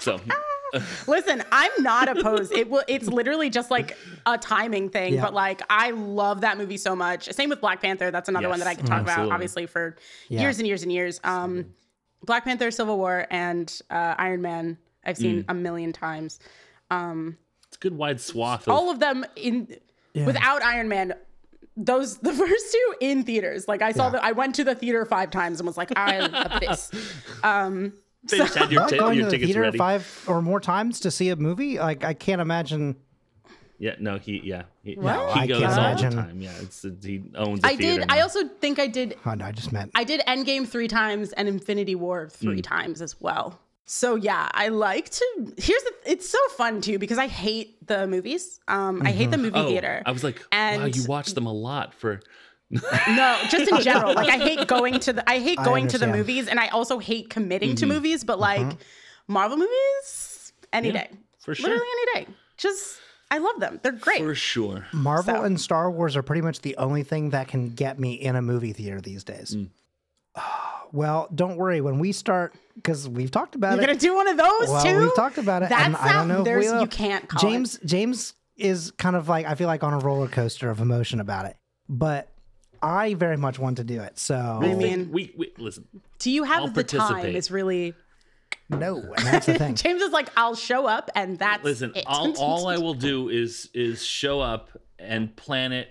so, 0.00 0.18
Listen, 1.06 1.42
I'm 1.52 1.70
not 1.80 2.08
opposed. 2.08 2.52
It 2.52 2.68
will. 2.70 2.82
It's 2.88 3.06
literally 3.06 3.50
just 3.50 3.70
like 3.70 3.96
a 4.26 4.38
timing 4.38 4.88
thing. 4.88 5.14
Yeah. 5.14 5.22
But 5.22 5.34
like, 5.34 5.60
I 5.70 5.90
love 5.90 6.40
that 6.40 6.56
movie 6.58 6.78
so 6.78 6.96
much. 6.96 7.30
Same 7.32 7.50
with 7.50 7.60
Black 7.60 7.80
Panther. 7.82 8.10
That's 8.10 8.28
another 8.28 8.48
one 8.48 8.58
that 8.60 8.66
I 8.66 8.72
Yes, 8.72 8.78
could 8.78 8.86
talk 8.86 9.00
absolutely. 9.00 9.24
about, 9.26 9.34
obviously, 9.34 9.66
for 9.66 9.96
Yeah. 10.28 10.40
years 10.40 10.58
and 10.58 10.66
years 10.66 10.82
and 10.82 10.90
years. 10.90 11.20
Um, 11.22 11.66
Black 12.24 12.44
Panther, 12.44 12.70
Civil 12.70 12.96
War, 12.96 13.26
and 13.30 13.70
uh, 13.90 14.14
Iron 14.18 14.40
Man. 14.42 14.78
I've 15.04 15.18
seen 15.18 15.42
Mm. 15.42 15.50
a 15.50 15.54
million 15.54 15.92
times. 15.92 16.40
It's 17.74 17.76
a 17.76 17.80
good 17.80 17.96
wide 17.96 18.20
swath. 18.20 18.66
Of, 18.68 18.74
All 18.74 18.90
of 18.90 19.00
them 19.00 19.24
in 19.36 19.76
without 20.14 20.62
Iron 20.62 20.88
Man. 20.88 21.14
Those 21.76 22.18
the 22.18 22.32
first 22.42 22.72
two 22.72 22.94
in 23.00 23.24
theaters. 23.24 23.66
Like 23.66 23.82
I 23.82 23.90
saw 23.92 24.04
Yeah. 24.06 24.10
the 24.10 24.24
I 24.24 24.32
went 24.32 24.54
to 24.56 24.64
the 24.64 24.74
theater 24.76 25.04
five 25.04 25.30
times 25.32 25.58
and 25.60 25.66
was 25.66 25.76
like, 25.76 25.90
I 25.96 26.18
love 26.20 26.60
this. 26.60 26.90
Um, 27.42 27.92
They 28.26 28.38
just 28.38 28.54
had 28.54 28.72
your, 28.72 28.80
What, 28.82 28.88
ti- 28.90 28.98
going 28.98 29.18
your 29.18 29.24
to 29.26 29.30
the 29.32 29.36
tickets 29.36 29.48
theater 29.48 29.60
ready. 29.60 29.76
five 29.76 30.24
or 30.26 30.40
more 30.40 30.58
times 30.58 31.00
to 31.00 31.10
see 31.10 31.28
a 31.28 31.36
movie? 31.36 31.78
Like 31.78 32.04
I 32.04 32.14
can't 32.14 32.40
imagine. 32.40 32.96
Yeah, 33.78 33.96
no, 33.98 34.16
he 34.18 34.40
yeah 34.44 34.62
he, 34.82 34.94
What? 34.94 35.34
he 35.34 35.40
I 35.40 35.46
goes 35.46 35.60
can't 35.60 35.72
all 35.72 35.78
imagine. 35.78 36.10
the 36.10 36.16
time. 36.22 36.40
Yeah, 36.40 36.52
it's 36.62 36.86
he 37.02 37.22
owns. 37.34 37.62
A 37.62 37.66
I 37.66 37.76
theater 37.76 37.98
did. 38.00 38.08
now. 38.08 38.14
I 38.14 38.20
also 38.20 38.48
think 38.48 38.78
I 38.78 38.86
did. 38.86 39.18
Oh 39.26 39.34
no, 39.34 39.44
I 39.44 39.52
just 39.52 39.72
meant. 39.72 39.90
I 39.94 40.04
did 40.04 40.20
Endgame 40.28 40.66
three 40.66 40.88
times 40.88 41.32
and 41.32 41.48
Infinity 41.48 41.96
War 41.96 42.28
three 42.30 42.62
times 42.62 43.02
as 43.02 43.20
well. 43.20 43.58
So 43.86 44.14
yeah, 44.16 44.48
I 44.52 44.68
like 44.68 45.10
to. 45.10 45.52
Here's 45.58 45.82
the. 45.82 45.92
It's 46.06 46.28
so 46.28 46.38
fun 46.56 46.80
too 46.80 46.98
because 46.98 47.18
I 47.18 47.26
hate 47.26 47.86
the 47.86 48.06
movies. 48.06 48.58
Um, 48.66 49.02
I 49.04 49.10
hate 49.12 49.30
the 49.30 49.36
movie 49.38 49.58
oh, 49.58 49.68
theater. 49.68 50.02
I 50.06 50.10
was 50.12 50.24
like, 50.24 50.36
wow, 50.38 50.46
And- 50.52 50.96
you 50.96 51.04
watch 51.06 51.34
them 51.34 51.46
a 51.46 51.52
lot 51.52 51.92
for. 51.94 52.20
No, 52.70 53.38
just 53.50 53.70
in 53.70 53.80
general. 53.82 54.14
Like 54.14 54.28
I 54.30 54.38
hate 54.38 54.66
going 54.66 54.98
to 55.00 55.12
the 55.12 55.30
I 55.30 55.38
hate 55.38 55.58
I 55.60 55.64
going 55.64 55.86
to 55.88 55.98
the 55.98 56.06
movies 56.06 56.48
and 56.48 56.58
I 56.58 56.68
also 56.68 56.98
hate 56.98 57.28
committing 57.30 57.70
Mm-hmm. 57.70 57.76
to 57.76 57.86
movies, 57.86 58.24
but 58.24 58.38
like 58.40 58.78
Marvel 59.28 59.56
movies 59.58 60.52
any 60.72 60.88
Yeah, 60.88 60.94
day. 61.04 61.10
for 61.40 61.54
sure. 61.54 61.68
Literally 61.68 61.86
any 62.14 62.24
day. 62.24 62.32
Just 62.56 62.98
I 63.30 63.38
love 63.38 63.60
them. 63.60 63.80
They're 63.82 63.92
great. 63.92 64.22
For 64.22 64.34
sure. 64.34 64.86
Marvel 64.92 65.34
So- 65.36 65.42
and 65.44 65.60
Star 65.60 65.90
Wars 65.90 66.16
are 66.16 66.22
pretty 66.22 66.40
much 66.42 66.62
the 66.62 66.76
only 66.78 67.02
thing 67.04 67.30
that 67.30 67.48
can 67.48 67.74
get 67.74 67.98
me 68.00 68.14
in 68.14 68.34
a 68.34 68.42
movie 68.42 68.72
theater 68.72 69.00
these 69.00 69.24
days. 69.24 69.54
Mm. 69.54 69.68
Well, 70.92 71.28
don't 71.34 71.56
worry. 71.56 71.80
When 71.80 71.98
we 71.98 72.12
start, 72.12 72.54
because 72.74 73.08
we've 73.08 73.30
talked 73.30 73.54
about 73.54 73.74
it. 73.74 73.76
You're 73.76 73.86
gonna 73.86 73.98
do 73.98 74.14
one 74.14 74.28
of 74.28 74.36
those 74.36 74.68
well, 74.68 74.84
too? 74.84 74.98
we've 75.00 75.14
talked 75.16 75.38
about 75.38 75.62
it, 75.62 75.68
That's 75.68 75.84
and 75.86 75.96
I 75.96 76.12
don't 76.12 76.28
know 76.28 76.34
not- 76.34 76.40
if 76.40 76.44
there's- 76.44 76.64
we 76.66 76.72
will. 76.72 76.80
you 76.82 76.86
can't 76.88 77.28
call 77.28 77.40
James. 77.40 77.78
James 77.84 78.34
is 78.56 78.90
kind 78.92 79.16
of 79.16 79.28
like 79.28 79.46
I 79.46 79.54
feel 79.54 79.66
like 79.66 79.82
on 79.82 79.92
a 79.94 79.98
roller 79.98 80.28
coaster 80.28 80.70
of 80.70 80.80
emotion 80.80 81.20
about 81.20 81.46
it, 81.46 81.56
but 81.88 82.28
I 82.82 83.14
very 83.14 83.36
much 83.36 83.58
want 83.58 83.78
to 83.78 83.84
do 83.84 84.00
it. 84.00 84.18
So 84.18 84.36
I 84.36 84.74
mean, 84.74 85.10
we, 85.10 85.32
we 85.36 85.52
listen. 85.58 85.86
do 86.18 86.30
you 86.30 86.44
have 86.44 86.60
I'll 86.62 86.68
the 86.68 86.84
time? 86.84 87.00
participate. 87.00 87.34
Is 87.36 87.50
really 87.50 87.94
no, 88.68 88.96
and 88.98 89.26
that's 89.26 89.46
the 89.46 89.54
thing. 89.58 89.74
James 89.74 90.02
is 90.02 90.12
like, 90.12 90.28
I'll 90.36 90.54
show 90.54 90.86
up 90.86 91.10
and 91.14 91.38
that's 91.38 91.64
Listen, 91.64 91.92
it. 91.94 92.04
all, 92.06 92.32
all 92.38 92.66
I 92.68 92.76
will 92.78 92.94
do 92.94 93.28
is 93.28 93.70
is 93.74 94.04
show 94.04 94.40
up 94.40 94.70
and 94.98 95.34
plan 95.36 95.72
it 95.72 95.88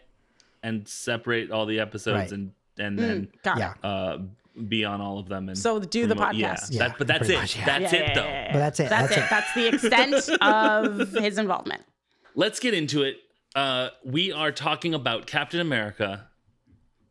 and 0.63 0.88
separate 0.88 1.52
all 1.52 1.66
the 1.66 1.80
episodes 1.80 2.16
Right. 2.18 2.32
and 2.32 2.52
and 2.80 2.98
then 2.98 3.28
Got 3.44 3.58
Yeah, 3.60 3.74
uh 3.84 4.20
be 4.67 4.86
on 4.86 5.01
all 5.01 5.17
of 5.19 5.27
them 5.27 5.50
and 5.50 5.57
So 5.57 5.79
do 5.79 6.05
the 6.07 6.15
promote- 6.15 6.36
yeah, 6.36 6.53
podcast. 6.55 6.67
Yeah, 6.72 6.88
that, 6.89 6.98
but 6.98 7.07
that's 7.07 7.19
pretty 7.19 7.33
it 7.33 7.38
much, 7.38 7.57
yeah. 7.57 7.65
that's 7.65 7.93
Yeah, 7.93 8.00
it 8.00 8.07
yeah, 8.10 8.13
though 8.13 8.24
yeah, 8.25 8.43
yeah, 8.45 8.53
but 8.53 8.60
that's 8.60 8.79
it. 8.79 8.89
That's, 8.89 9.15
That's, 9.15 9.17
it. 9.17 9.24
it. 9.24 9.29
That's 9.29 9.53
the 9.55 9.67
extent 10.27 10.41
of 10.41 11.24
his 11.24 11.38
involvement. 11.39 11.81
let's 12.36 12.60
get 12.60 12.74
into 12.74 13.01
it 13.03 13.17
uh 13.55 13.89
we 14.03 14.31
are 14.31 14.51
talking 14.51 14.93
about 14.95 15.27
captain 15.27 15.60
america 15.60 16.27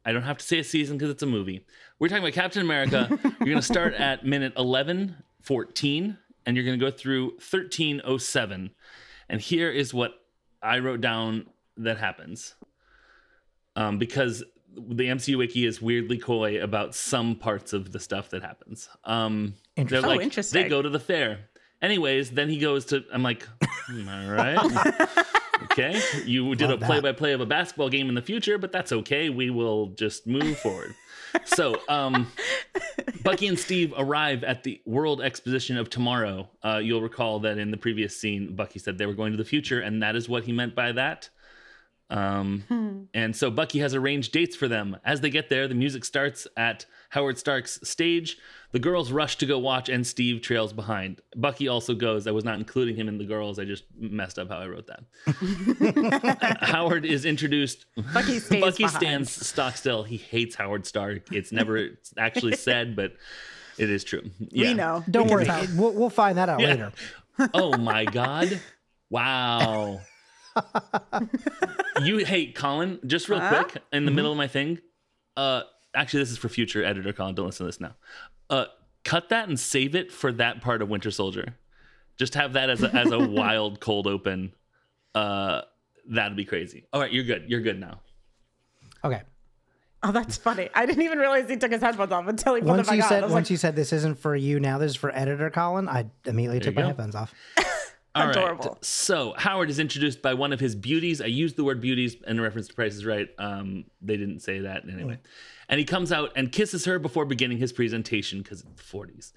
i 0.04 0.10
don't 0.12 0.22
have 0.24 0.38
to 0.38 0.44
say 0.44 0.58
a 0.58 0.64
season 0.64 0.96
because 0.98 1.10
it's 1.10 1.22
a 1.22 1.26
movie 1.26 1.64
we're 2.00 2.08
talking 2.08 2.22
about 2.24 2.32
captain 2.32 2.62
america 2.62 3.06
you're 3.22 3.46
going 3.46 3.56
to 3.56 3.62
start 3.62 3.94
at 3.94 4.24
minute 4.26 4.52
11 4.56 5.14
14 5.42 6.18
and 6.46 6.56
you're 6.56 6.64
going 6.64 6.78
to 6.78 6.84
go 6.84 6.90
through 6.90 7.26
1307 7.38 8.70
and 9.28 9.40
here 9.40 9.70
is 9.70 9.92
what 9.94 10.12
i 10.62 10.78
wrote 10.80 11.00
down 11.00 11.46
that 11.76 11.98
happens 11.98 12.54
um, 13.76 13.98
because 13.98 14.42
the 14.74 15.04
MCU 15.04 15.38
wiki 15.38 15.66
is 15.66 15.80
weirdly 15.82 16.18
coy 16.18 16.62
about 16.62 16.94
some 16.94 17.34
parts 17.36 17.72
of 17.72 17.92
the 17.92 18.00
stuff 18.00 18.30
that 18.30 18.42
happens. 18.42 18.88
Um, 19.04 19.54
Interesting. 19.76 20.10
Oh, 20.10 20.20
interesting. 20.20 20.62
They 20.62 20.68
go 20.68 20.82
to 20.82 20.90
the 20.90 21.00
fair. 21.00 21.40
Anyways, 21.80 22.30
then 22.30 22.48
he 22.48 22.58
goes 22.58 22.84
to. 22.86 23.04
I'm 23.12 23.22
like, 23.22 23.46
"Hmm, 23.62 24.08
all 24.08 24.30
right, 24.30 24.96
okay. 25.64 26.00
You 26.24 26.54
did 26.54 26.70
Love 26.70 26.82
a 26.82 26.86
play-by-play 26.86 27.32
of 27.32 27.40
a 27.40 27.46
basketball 27.46 27.88
game 27.88 28.08
in 28.08 28.14
the 28.14 28.22
future, 28.22 28.56
but 28.56 28.70
that's 28.70 28.92
okay. 28.92 29.30
We 29.30 29.50
will 29.50 29.88
just 29.88 30.26
move 30.26 30.58
forward. 30.58 30.94
So, 31.44 31.80
um, 31.88 32.30
Bucky 33.24 33.48
and 33.48 33.58
Steve 33.58 33.92
arrive 33.96 34.44
at 34.44 34.62
the 34.62 34.80
World 34.84 35.22
Exposition 35.22 35.76
of 35.76 35.90
Tomorrow. 35.90 36.48
Uh, 36.62 36.78
you'll 36.82 37.02
recall 37.02 37.40
that 37.40 37.58
in 37.58 37.70
the 37.70 37.76
previous 37.76 38.16
scene, 38.16 38.54
Bucky 38.54 38.78
said 38.78 38.98
they 38.98 39.06
were 39.06 39.14
going 39.14 39.32
to 39.32 39.38
the 39.38 39.44
future, 39.44 39.80
and 39.80 40.02
that 40.02 40.14
is 40.14 40.28
what 40.28 40.44
he 40.44 40.52
meant 40.52 40.74
by 40.76 40.92
that. 40.92 41.30
Um, 42.12 43.08
and 43.14 43.34
so 43.34 43.50
Bucky 43.50 43.78
has 43.78 43.94
arranged 43.94 44.32
dates 44.32 44.54
for 44.54 44.68
them. 44.68 44.96
As 45.04 45.20
they 45.22 45.30
get 45.30 45.48
there, 45.48 45.66
the 45.66 45.74
music 45.74 46.04
starts 46.04 46.46
at 46.56 46.84
Howard 47.10 47.38
Stark's 47.38 47.78
stage. 47.82 48.36
The 48.72 48.78
girls 48.78 49.10
rush 49.12 49.36
to 49.38 49.46
go 49.46 49.58
watch, 49.58 49.88
and 49.88 50.06
Steve 50.06 50.40
trails 50.42 50.72
behind. 50.72 51.20
Bucky 51.36 51.68
also 51.68 51.94
goes. 51.94 52.26
I 52.26 52.30
was 52.30 52.44
not 52.44 52.58
including 52.58 52.96
him 52.96 53.08
in 53.08 53.18
the 53.18 53.24
girls. 53.24 53.58
I 53.58 53.64
just 53.64 53.84
messed 53.98 54.38
up 54.38 54.48
how 54.50 54.58
I 54.58 54.66
wrote 54.66 54.86
that. 54.88 56.58
Howard 56.62 57.04
is 57.04 57.24
introduced. 57.24 57.84
Bucky 58.14 58.38
stays 58.38 58.60
Bucky 58.60 58.84
behind. 58.84 58.96
stands 58.96 59.46
stock 59.46 59.76
still. 59.76 60.02
He 60.02 60.16
hates 60.16 60.54
Howard 60.56 60.86
Stark. 60.86 61.32
It's 61.32 61.52
never 61.52 61.88
actually 62.18 62.56
said, 62.68 62.96
but 62.96 63.12
it 63.78 63.90
is 63.90 64.04
true. 64.04 64.22
Yeah. 64.38 64.68
We 64.68 64.74
know. 64.74 65.04
Don't 65.10 65.28
worry. 65.30 65.44
can 65.46 65.54
tell. 65.54 65.64
it- 65.64 65.70
We'll, 65.78 65.92
we'll 65.92 66.10
find 66.10 66.38
that 66.38 66.48
out 66.48 66.60
Yeah. 66.60 66.68
later. 66.68 66.92
Oh 67.54 67.76
my 67.78 68.04
god! 68.04 68.60
Wow. 69.10 70.00
you 72.02 72.18
hey 72.18 72.46
Colin, 72.52 72.98
just 73.06 73.28
real 73.28 73.40
Huh? 73.40 73.64
quick 73.64 73.82
in 73.92 74.04
the 74.04 74.10
middle 74.10 74.30
of 74.30 74.36
my 74.38 74.48
thing. 74.48 74.78
Uh, 75.36 75.62
actually, 75.94 76.20
this 76.20 76.30
is 76.30 76.38
for 76.38 76.48
future 76.48 76.84
editor 76.84 77.12
Colin. 77.12 77.34
Don't 77.34 77.46
listen 77.46 77.64
to 77.66 77.68
this 77.68 77.80
now. 77.80 77.94
Uh, 78.50 78.66
cut 79.04 79.28
that 79.30 79.48
and 79.48 79.58
save 79.58 79.94
it 79.94 80.12
for 80.12 80.32
that 80.32 80.60
part 80.60 80.82
of 80.82 80.88
Winter 80.88 81.10
Soldier. 81.10 81.56
Just 82.18 82.34
have 82.34 82.52
that 82.52 82.68
as 82.70 82.82
a, 82.82 82.94
as 82.94 83.10
a 83.10 83.18
wild 83.26 83.80
cold 83.80 84.06
open. 84.06 84.52
Uh, 85.14 85.62
that'd 86.08 86.36
be 86.36 86.44
crazy. 86.44 86.84
All 86.92 87.00
right, 87.00 87.10
you're 87.12 87.24
good. 87.24 87.44
You're 87.48 87.62
good 87.62 87.80
now. 87.80 88.00
Okay. 89.04 89.22
Oh, 90.04 90.10
that's 90.12 90.36
funny. 90.36 90.68
I 90.74 90.84
didn't 90.84 91.02
even 91.02 91.18
realize 91.18 91.48
he 91.48 91.56
took 91.56 91.70
his 91.70 91.80
headphones 91.80 92.10
off 92.12 92.26
until 92.26 92.54
he 92.56 92.60
put 92.60 92.68
Once 92.70 92.86
them 92.88 92.96
you 92.96 93.02
back 93.02 93.10
on. 93.10 93.16
said 93.16 93.22
I 93.22 93.26
was 93.26 93.32
once 93.32 93.46
like, 93.46 93.50
you 93.52 93.56
said 93.56 93.76
this 93.76 93.92
isn't 93.92 94.18
for 94.18 94.34
you 94.34 94.58
now, 94.58 94.78
this 94.78 94.90
is 94.90 94.96
for 94.96 95.14
editor 95.16 95.48
Colin. 95.48 95.88
I 95.88 96.06
immediately 96.24 96.58
took 96.60 96.74
my 96.74 96.82
go. 96.82 96.86
headphones 96.88 97.14
off. 97.14 97.32
All 98.14 98.26
right. 98.26 98.36
Adorable. 98.36 98.78
So 98.82 99.34
Howard 99.38 99.70
is 99.70 99.78
introduced 99.78 100.20
by 100.20 100.34
one 100.34 100.52
of 100.52 100.60
his 100.60 100.74
beauties. 100.74 101.20
I 101.20 101.26
used 101.26 101.56
the 101.56 101.64
word 101.64 101.80
beauties 101.80 102.16
in 102.26 102.40
reference 102.40 102.68
to 102.68 102.74
Price 102.74 102.94
is 102.94 103.06
Right. 103.06 103.28
Um, 103.38 103.84
they 104.02 104.16
didn't 104.16 104.40
say 104.40 104.60
that 104.60 104.86
anyway. 104.88 105.18
And 105.68 105.78
he 105.78 105.86
comes 105.86 106.12
out 106.12 106.30
and 106.36 106.52
kisses 106.52 106.84
her 106.84 106.98
before 106.98 107.24
beginning 107.24 107.58
his 107.58 107.72
presentation 107.72 108.42
because 108.42 108.60
it's 108.60 108.90
the 108.90 108.98
40s. 108.98 109.32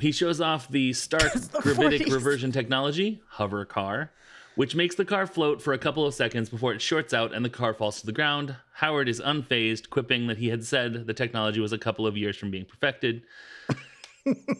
He 0.00 0.12
shows 0.12 0.40
off 0.40 0.68
the 0.68 0.92
Stark 0.92 1.32
gravitic 1.52 2.02
40s. 2.02 2.12
reversion 2.12 2.52
technology, 2.52 3.20
hover 3.28 3.64
car, 3.64 4.12
which 4.54 4.76
makes 4.76 4.94
the 4.94 5.04
car 5.04 5.26
float 5.26 5.60
for 5.60 5.72
a 5.72 5.78
couple 5.78 6.06
of 6.06 6.14
seconds 6.14 6.48
before 6.48 6.72
it 6.72 6.80
shorts 6.80 7.12
out 7.12 7.34
and 7.34 7.44
the 7.44 7.50
car 7.50 7.74
falls 7.74 8.00
to 8.00 8.06
the 8.06 8.12
ground. 8.12 8.54
Howard 8.74 9.08
is 9.08 9.20
unfazed, 9.20 9.90
quipping 9.90 10.28
that 10.28 10.38
he 10.38 10.48
had 10.48 10.64
said 10.64 11.06
the 11.06 11.14
technology 11.14 11.60
was 11.60 11.72
a 11.72 11.78
couple 11.78 12.06
of 12.06 12.16
years 12.16 12.36
from 12.36 12.50
being 12.52 12.64
perfected. 12.64 13.22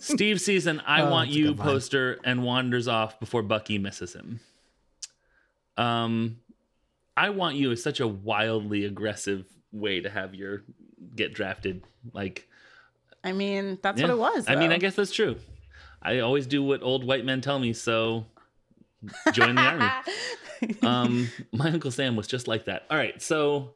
Steve 0.01 0.41
sees 0.41 0.67
an 0.67 0.81
I 0.81 1.03
Oh, 1.03 1.11
Want 1.11 1.31
You 1.31 1.49
good 1.49 1.59
line. 1.59 1.69
poster 1.69 2.19
and 2.25 2.43
wanders 2.43 2.89
off 2.89 3.21
before 3.21 3.43
Bucky 3.43 3.79
misses 3.79 4.15
him. 4.15 4.41
Um, 5.77 6.39
I 7.17 7.31
Want 7.31 7.57
You 7.57 7.71
is 7.71 7.83
such 7.83 8.01
a 8.01 8.07
wildly 8.09 8.85
aggressive 8.85 9.47
way 9.73 10.01
to 10.01 10.11
have 10.11 10.35
your 10.35 10.63
get 11.15 11.35
drafted. 11.35 11.85
Like, 12.13 12.49
I 13.25 13.33
mean, 13.33 13.79
that's 13.83 14.01
yeah. 14.01 14.09
what 14.09 14.13
it 14.13 14.19
was. 14.19 14.45
I 14.49 14.57
mean. 14.57 14.73
I 14.73 14.79
guess 14.79 14.97
that's 14.97 15.13
true. 15.13 15.37
I 16.03 16.19
always 16.19 16.47
do 16.47 16.63
what 16.63 16.83
old 16.83 17.05
white 17.07 17.25
men 17.25 17.41
tell 17.41 17.59
me, 17.61 17.73
so 17.73 18.25
join 19.33 19.55
the 19.55 19.63
army. 19.63 19.87
Um, 20.81 21.29
my 21.53 21.71
uncle 21.73 21.91
Sam 21.91 22.15
was 22.15 22.29
just 22.29 22.47
like 22.47 22.67
that. 22.67 22.85
All 22.89 22.97
right, 22.97 23.21
so 23.21 23.75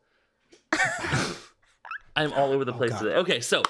I'm 2.14 2.32
all 2.32 2.52
over 2.52 2.64
the 2.64 2.72
place 2.72 2.90
God. 2.92 3.00
today. 3.00 3.14
Okay, 3.16 3.40
so 3.40 3.64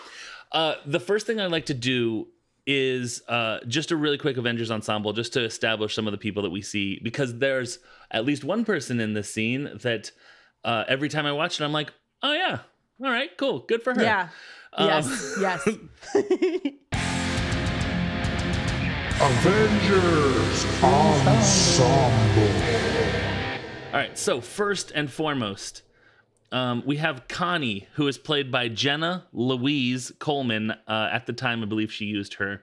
uh, 0.52 0.74
the 0.84 1.00
first 1.00 1.26
thing 1.26 1.40
I'd 1.40 1.50
like 1.50 1.66
to 1.66 1.74
do 1.74 2.28
is 2.66 3.22
uh, 3.28 3.58
just 3.68 3.92
a 3.92 3.96
really 3.96 4.18
quick 4.18 4.36
Avengers 4.36 4.70
ensemble, 4.70 5.12
just 5.12 5.32
to 5.34 5.44
establish 5.44 5.94
some 5.94 6.06
of 6.08 6.12
the 6.12 6.18
people 6.18 6.42
that 6.42 6.50
we 6.50 6.62
see, 6.62 6.98
because 7.02 7.38
there's 7.38 7.78
at 8.10 8.24
least 8.24 8.42
one 8.44 8.64
person 8.64 8.98
in 8.98 9.14
this 9.14 9.32
scene 9.32 9.70
that 9.82 10.10
uh, 10.64 10.84
every 10.88 11.08
time 11.08 11.26
I 11.26 11.32
watch 11.32 11.60
it, 11.60 11.64
I'm 11.64 11.72
like, 11.72 11.92
oh 12.22 12.32
yeah, 12.32 12.58
all 13.02 13.10
right, 13.10 13.30
cool, 13.36 13.60
good 13.60 13.82
for 13.82 13.94
her. 13.94 14.02
yeah. 14.02 14.28
Um, 14.72 14.88
yes. 14.88 15.38
Yes. 15.40 15.68
Avengers 19.18 20.66
Ensemble. 20.82 22.42
All 23.86 24.00
right, 24.02 24.18
so 24.18 24.42
first 24.42 24.92
and 24.94 25.10
foremost, 25.10 25.82
um, 26.52 26.82
we 26.86 26.96
have 26.96 27.28
Connie, 27.28 27.86
who 27.94 28.06
is 28.08 28.18
played 28.18 28.50
by 28.50 28.68
Jenna 28.68 29.26
Louise 29.32 30.12
Coleman. 30.18 30.72
Uh, 30.86 31.08
at 31.12 31.26
the 31.26 31.32
time, 31.32 31.62
I 31.62 31.66
believe 31.66 31.92
she 31.92 32.04
used 32.04 32.34
her 32.34 32.62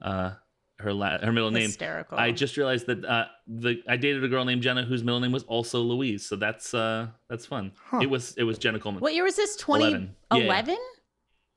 uh, 0.00 0.32
her 0.78 0.92
la- 0.92 1.18
her 1.18 1.32
middle 1.32 1.50
name. 1.50 1.66
Hysterical. 1.66 2.18
I 2.18 2.30
just 2.30 2.56
realized 2.56 2.86
that 2.86 3.04
uh, 3.04 3.26
the 3.46 3.82
I 3.88 3.96
dated 3.96 4.24
a 4.24 4.28
girl 4.28 4.44
named 4.44 4.62
Jenna 4.62 4.84
whose 4.84 5.02
middle 5.02 5.20
name 5.20 5.32
was 5.32 5.44
also 5.44 5.80
Louise, 5.80 6.24
so 6.24 6.36
that's 6.36 6.74
uh, 6.74 7.08
that's 7.28 7.46
fun. 7.46 7.72
It 8.00 8.10
was 8.10 8.34
it 8.36 8.44
was 8.44 8.58
Jenna 8.58 8.78
Coleman. 8.78 9.00
what 9.00 9.14
year 9.14 9.24
was 9.24 9.36
this? 9.36 9.56
2011? 9.56 10.76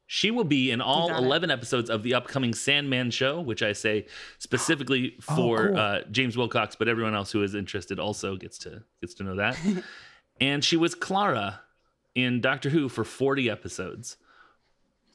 She 0.10 0.31
will 0.31 0.46
be 0.46 0.72
in 0.72 0.79
all 0.79 1.10
got 1.10 1.22
it. 1.22 1.25
11 1.25 1.51
episodes 1.51 1.89
of 1.89 2.01
the 2.01 2.13
upcoming 2.13 2.53
Sandman 2.53 3.12
show, 3.12 3.41
which 3.41 3.62
I 3.62 3.74
say 3.74 4.05
specifically 4.39 5.17
for 5.22 5.67
cool. 5.67 5.77
uh, 5.77 6.00
James 6.10 6.38
Wilcox, 6.38 6.77
but 6.77 6.88
everyone 6.88 7.13
else 7.13 7.31
who 7.31 7.43
is 7.43 7.53
interested 7.53 8.00
also 8.00 8.38
gets 8.38 8.57
to 8.60 8.84
gets 9.01 9.13
to 9.15 9.24
know 9.24 9.36
that. 9.36 9.57
and 10.41 10.63
she 10.63 10.77
was 10.77 10.96
Clara 10.96 11.60
in 12.18 12.42
Doctor 12.42 12.70
Who 12.70 12.90
for 12.90 13.04
40 13.04 13.50
episodes. 13.50 14.18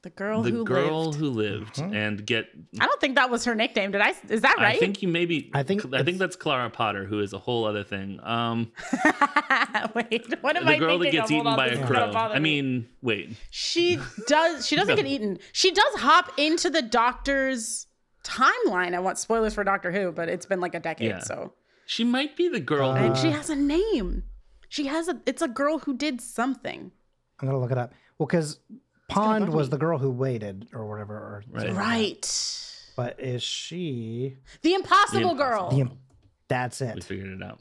The 0.03 0.11
girl 0.11 0.43
the 0.43 0.51
who 0.51 0.65
girl 0.65 1.07
lived. 1.07 1.19
who 1.19 1.31
lived 1.31 1.79
and 1.79 2.27
get 2.27 2.47
I 2.81 2.87
don't 2.87 3.01
think 3.01 3.15
that 3.15 3.31
was 3.31 3.45
her 3.45 3.55
nickname. 3.55 3.93
Did 3.93 4.01
I? 4.01 4.15
Is 4.29 4.41
that 4.41 4.57
right? 4.59 4.75
I 4.75 4.79
think 4.79 5.01
you 5.01 5.07
maybe 5.07 5.49
I 5.55 5.63
think 5.63 5.85
I 5.95 6.03
think 6.03 6.19
that's 6.19 6.35
Clara 6.35 6.71
Potter 6.71 7.05
who 7.05 7.21
is 7.21 7.33
a 7.33 7.39
whole 7.39 7.65
other 7.65 7.85
thing. 7.85 8.19
Um 8.21 8.73
wait, 9.95 10.27
what 10.43 10.57
am 10.57 10.65
the 10.65 10.73
I 10.73 10.79
girl 10.79 10.99
that 10.99 11.13
gets 11.13 11.31
of? 11.31 11.37
Hold 11.37 11.47
eaten 11.47 11.57
by 11.57 11.67
a 11.69 11.87
crow. 11.87 12.11
I 12.15 12.41
mean, 12.41 12.89
wait. 13.01 13.37
she 13.51 13.97
does. 14.27 14.67
She 14.67 14.75
doesn't 14.75 14.97
get 14.97 15.07
eaten. 15.07 15.39
She 15.53 15.71
does 15.71 15.95
hop 15.97 16.33
into 16.37 16.69
the 16.69 16.83
doctor's 16.83 17.87
timeline. 18.25 18.95
I 18.95 18.99
want 18.99 19.19
spoilers 19.19 19.55
for 19.55 19.63
Doctor 19.63 19.93
Who, 19.93 20.11
but 20.11 20.29
it's 20.29 20.47
been 20.47 20.61
like 20.61 20.75
a 20.75 20.81
decade, 20.81 21.11
Yeah. 21.11 21.21
so 21.21 21.53
She 21.87 22.03
might 22.03 22.37
be 22.37 22.49
the 22.49 22.59
girl 22.61 22.93
who 22.95 23.05
and 23.05 23.17
she 23.17 23.31
has 23.31 23.51
a 23.51 23.57
name. 23.57 24.25
She 24.73 24.87
has 24.87 25.07
a. 25.07 25.21
It's 25.27 25.43
a 25.43 25.49
girl 25.49 25.81
who 25.81 25.95
did 25.95 26.23
something. 26.23 26.91
I'm 27.41 27.47
gonna 27.49 27.61
look 27.61 27.71
it 27.73 27.77
up. 27.77 27.93
Well, 28.17 28.27
because 28.27 28.59
Pond 29.09 29.51
was 29.51 29.67
me. 29.67 29.73
the 29.73 29.77
girl 29.77 29.99
who 29.99 30.11
waited 30.11 30.69
or 30.73 30.87
whatever. 30.89 31.15
Or 31.15 31.45
Right. 31.51 31.61
something 31.61 31.77
like 31.77 31.85
that. 31.85 31.91
Right. 31.91 32.93
But 32.97 33.21
is 33.21 33.43
she? 33.43 34.39
The 34.63 34.73
Impossible 34.73 35.35
The 35.35 35.43
Girl. 35.45 35.71
The, 35.71 35.81
im- 35.81 35.99
that's 36.49 36.81
we 36.81 36.87
it. 36.87 37.05
figured 37.05 37.29
it 37.29 37.43
out. 37.43 37.61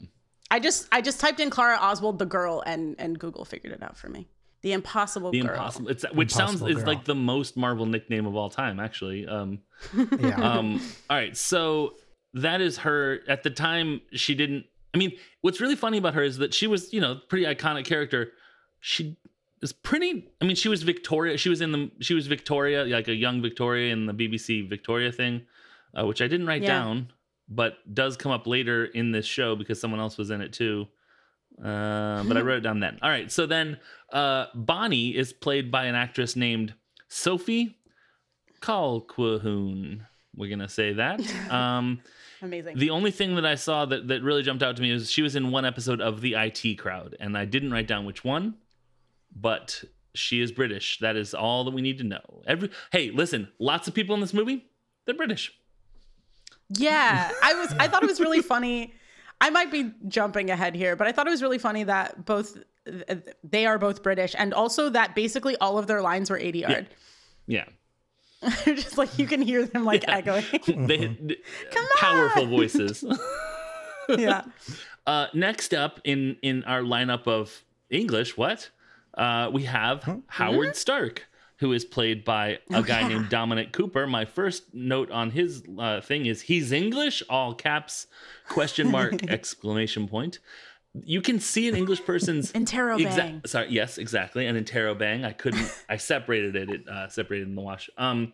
I 0.50 0.58
just 0.58 0.88
I 0.90 1.02
just 1.02 1.20
typed 1.20 1.38
in 1.40 1.50
Clara 1.50 1.76
Oswald 1.78 2.18
the 2.18 2.24
girl 2.24 2.62
and 2.64 2.96
and 2.98 3.18
Google 3.18 3.44
figured 3.44 3.74
it 3.74 3.82
out 3.82 3.98
for 3.98 4.08
me. 4.08 4.26
The 4.62 4.72
Impossible 4.72 5.32
The 5.32 5.40
Girl. 5.40 5.50
impossible 5.50 5.88
it's 5.90 6.04
which 6.14 6.32
sounds 6.32 6.62
Impossible 6.62 6.78
is 6.80 6.86
like 6.86 7.04
the 7.04 7.14
most 7.14 7.58
Marvel 7.58 7.84
nickname 7.84 8.24
of 8.24 8.36
all 8.36 8.48
time, 8.48 8.80
actually. 8.80 9.26
Um 9.26 9.58
Yeah. 10.18 10.40
um 10.40 10.80
all 11.10 11.16
right 11.18 11.36
so 11.36 11.94
that 12.34 12.62
is 12.62 12.78
her 12.78 13.20
at 13.28 13.42
the 13.42 13.50
time 13.50 14.00
she 14.14 14.34
didn't 14.34 14.64
i 14.94 14.98
mean 14.98 15.12
what's 15.40 15.60
really 15.60 15.76
funny 15.76 15.98
about 15.98 16.14
her 16.14 16.22
is 16.22 16.38
that 16.38 16.52
she 16.54 16.66
was 16.66 16.92
you 16.92 17.00
know 17.00 17.20
pretty 17.28 17.44
iconic 17.44 17.84
character 17.84 18.32
she 18.80 19.16
is 19.60 19.72
pretty 19.72 20.28
i 20.40 20.44
mean 20.44 20.56
she 20.56 20.68
was 20.68 20.82
victoria 20.82 21.36
she 21.36 21.48
was 21.48 21.60
in 21.60 21.72
the 21.72 21.90
she 22.00 22.14
was 22.14 22.26
victoria 22.26 22.84
like 22.84 23.08
a 23.08 23.14
young 23.14 23.40
victoria 23.42 23.92
in 23.92 24.06
the 24.06 24.12
bbc 24.14 24.68
victoria 24.68 25.10
thing 25.12 25.42
uh, 25.98 26.04
which 26.06 26.20
i 26.22 26.26
didn't 26.28 26.46
write 26.46 26.62
Yeah. 26.62 26.68
down 26.78 27.12
but 27.48 27.74
does 27.92 28.16
come 28.16 28.32
up 28.32 28.46
later 28.46 28.84
in 28.86 29.12
this 29.12 29.26
show 29.26 29.56
because 29.56 29.80
someone 29.80 30.00
else 30.00 30.16
was 30.18 30.30
in 30.30 30.40
it 30.40 30.52
too 30.52 30.86
uh, 31.62 32.22
but 32.24 32.36
i 32.36 32.40
wrote 32.40 32.58
it 32.58 32.62
down 32.62 32.80
then 32.80 32.98
all 33.02 33.10
right 33.10 33.30
so 33.30 33.46
then 33.46 33.78
uh, 34.12 34.46
bonnie 34.54 35.16
is 35.16 35.32
played 35.32 35.70
by 35.70 35.84
an 35.84 35.94
actress 35.94 36.34
named 36.36 36.74
sophie 37.08 37.76
Colquhoun. 38.60 40.06
We're 40.36 40.48
gonna 40.50 40.68
say 40.68 40.92
that. 40.94 41.20
Um, 41.50 42.00
Amazing. 42.42 42.76
the 42.76 42.90
only 42.90 43.12
thing 43.12 43.36
that 43.36 43.46
I 43.46 43.54
saw 43.54 43.84
that, 43.86 44.08
that 44.08 44.22
really 44.22 44.42
jumped 44.42 44.62
out 44.62 44.76
to 44.76 44.82
me 44.82 44.90
is 44.90 45.10
she 45.10 45.22
was 45.22 45.36
in 45.36 45.50
one 45.52 45.64
episode 45.64 46.00
of 46.00 46.20
the 46.20 46.34
IT 46.34 46.76
Crowd, 46.78 47.16
and 47.20 47.38
I 47.38 47.44
didn't 47.44 47.70
write 47.70 47.86
down 47.86 48.04
which 48.04 48.24
one, 48.24 48.56
but 49.34 49.84
she 50.14 50.40
is 50.40 50.52
British. 50.52 50.98
That 50.98 51.16
is 51.16 51.34
all 51.34 51.64
that 51.64 51.72
we 51.72 51.82
need 51.82 51.98
to 51.98 52.04
know. 52.04 52.42
Every 52.46 52.70
hey, 52.90 53.10
listen, 53.10 53.48
lots 53.58 53.88
of 53.88 53.94
people 53.94 54.14
in 54.14 54.20
this 54.20 54.34
movie, 54.34 54.66
they're 55.04 55.14
British. 55.14 55.52
Yeah, 56.68 57.30
I 57.42 57.54
was. 57.54 57.72
I 57.78 57.88
thought 57.88 58.02
it 58.02 58.08
was 58.08 58.20
really 58.20 58.42
funny. 58.42 58.94
I 59.40 59.50
might 59.50 59.70
be 59.70 59.92
jumping 60.08 60.50
ahead 60.50 60.74
here, 60.74 60.96
but 60.96 61.06
I 61.06 61.12
thought 61.12 61.26
it 61.26 61.30
was 61.30 61.42
really 61.42 61.58
funny 61.58 61.84
that 61.84 62.24
both 62.24 62.58
they 63.44 63.66
are 63.66 63.78
both 63.78 64.02
British, 64.02 64.34
and 64.36 64.52
also 64.52 64.88
that 64.90 65.14
basically 65.14 65.56
all 65.56 65.78
of 65.78 65.86
their 65.86 66.02
lines 66.02 66.30
were 66.30 66.38
ADR. 66.38 66.86
Yeah, 67.46 67.64
Are 68.42 68.50
just 68.74 68.98
like 68.98 69.18
you 69.18 69.26
can 69.26 69.42
hear 69.42 69.66
them 69.66 69.84
like 69.84 70.04
echoing. 70.08 70.44
they 70.86 71.16
powerful 71.96 72.46
voices. 72.46 73.04
yeah. 74.08 74.42
Uh, 75.06 75.26
next 75.34 75.74
up 75.74 76.00
in 76.04 76.36
in 76.42 76.64
our 76.64 76.82
lineup 76.82 77.26
of 77.26 77.64
English, 77.90 78.36
what 78.36 78.70
uh, 79.14 79.50
we 79.52 79.64
have 79.64 80.22
Howard 80.26 80.76
Stark, 80.76 81.26
who 81.58 81.72
is 81.72 81.84
played 81.84 82.24
by 82.24 82.58
a 82.70 82.82
guy 82.82 83.06
named 83.06 83.28
Dominic 83.28 83.72
Cooper. 83.72 84.06
My 84.06 84.24
first 84.24 84.74
note 84.74 85.10
on 85.10 85.30
his 85.30 85.62
uh, 85.78 86.00
thing 86.00 86.26
is 86.26 86.42
he's 86.42 86.72
English, 86.72 87.22
all 87.28 87.54
caps, 87.54 88.06
question 88.48 88.90
mark, 88.90 89.28
exclamation 89.28 90.08
point. 90.08 90.38
You 90.94 91.22
can 91.22 91.40
see 91.40 91.68
an 91.68 91.74
English 91.74 92.04
person's 92.04 92.52
Interrobang. 92.52 93.46
Sorry, 93.46 93.68
yes, 93.70 93.98
exactly. 93.98 94.46
And 94.46 94.58
interrobang. 94.58 95.24
I 95.24 95.32
couldn't. 95.32 95.72
I 95.88 95.96
separated 95.96 96.54
it. 96.54 96.70
It 96.70 96.88
uh, 96.88 97.08
separated 97.08 97.48
in 97.48 97.54
the 97.54 97.62
wash. 97.62 97.88
Um, 97.96 98.32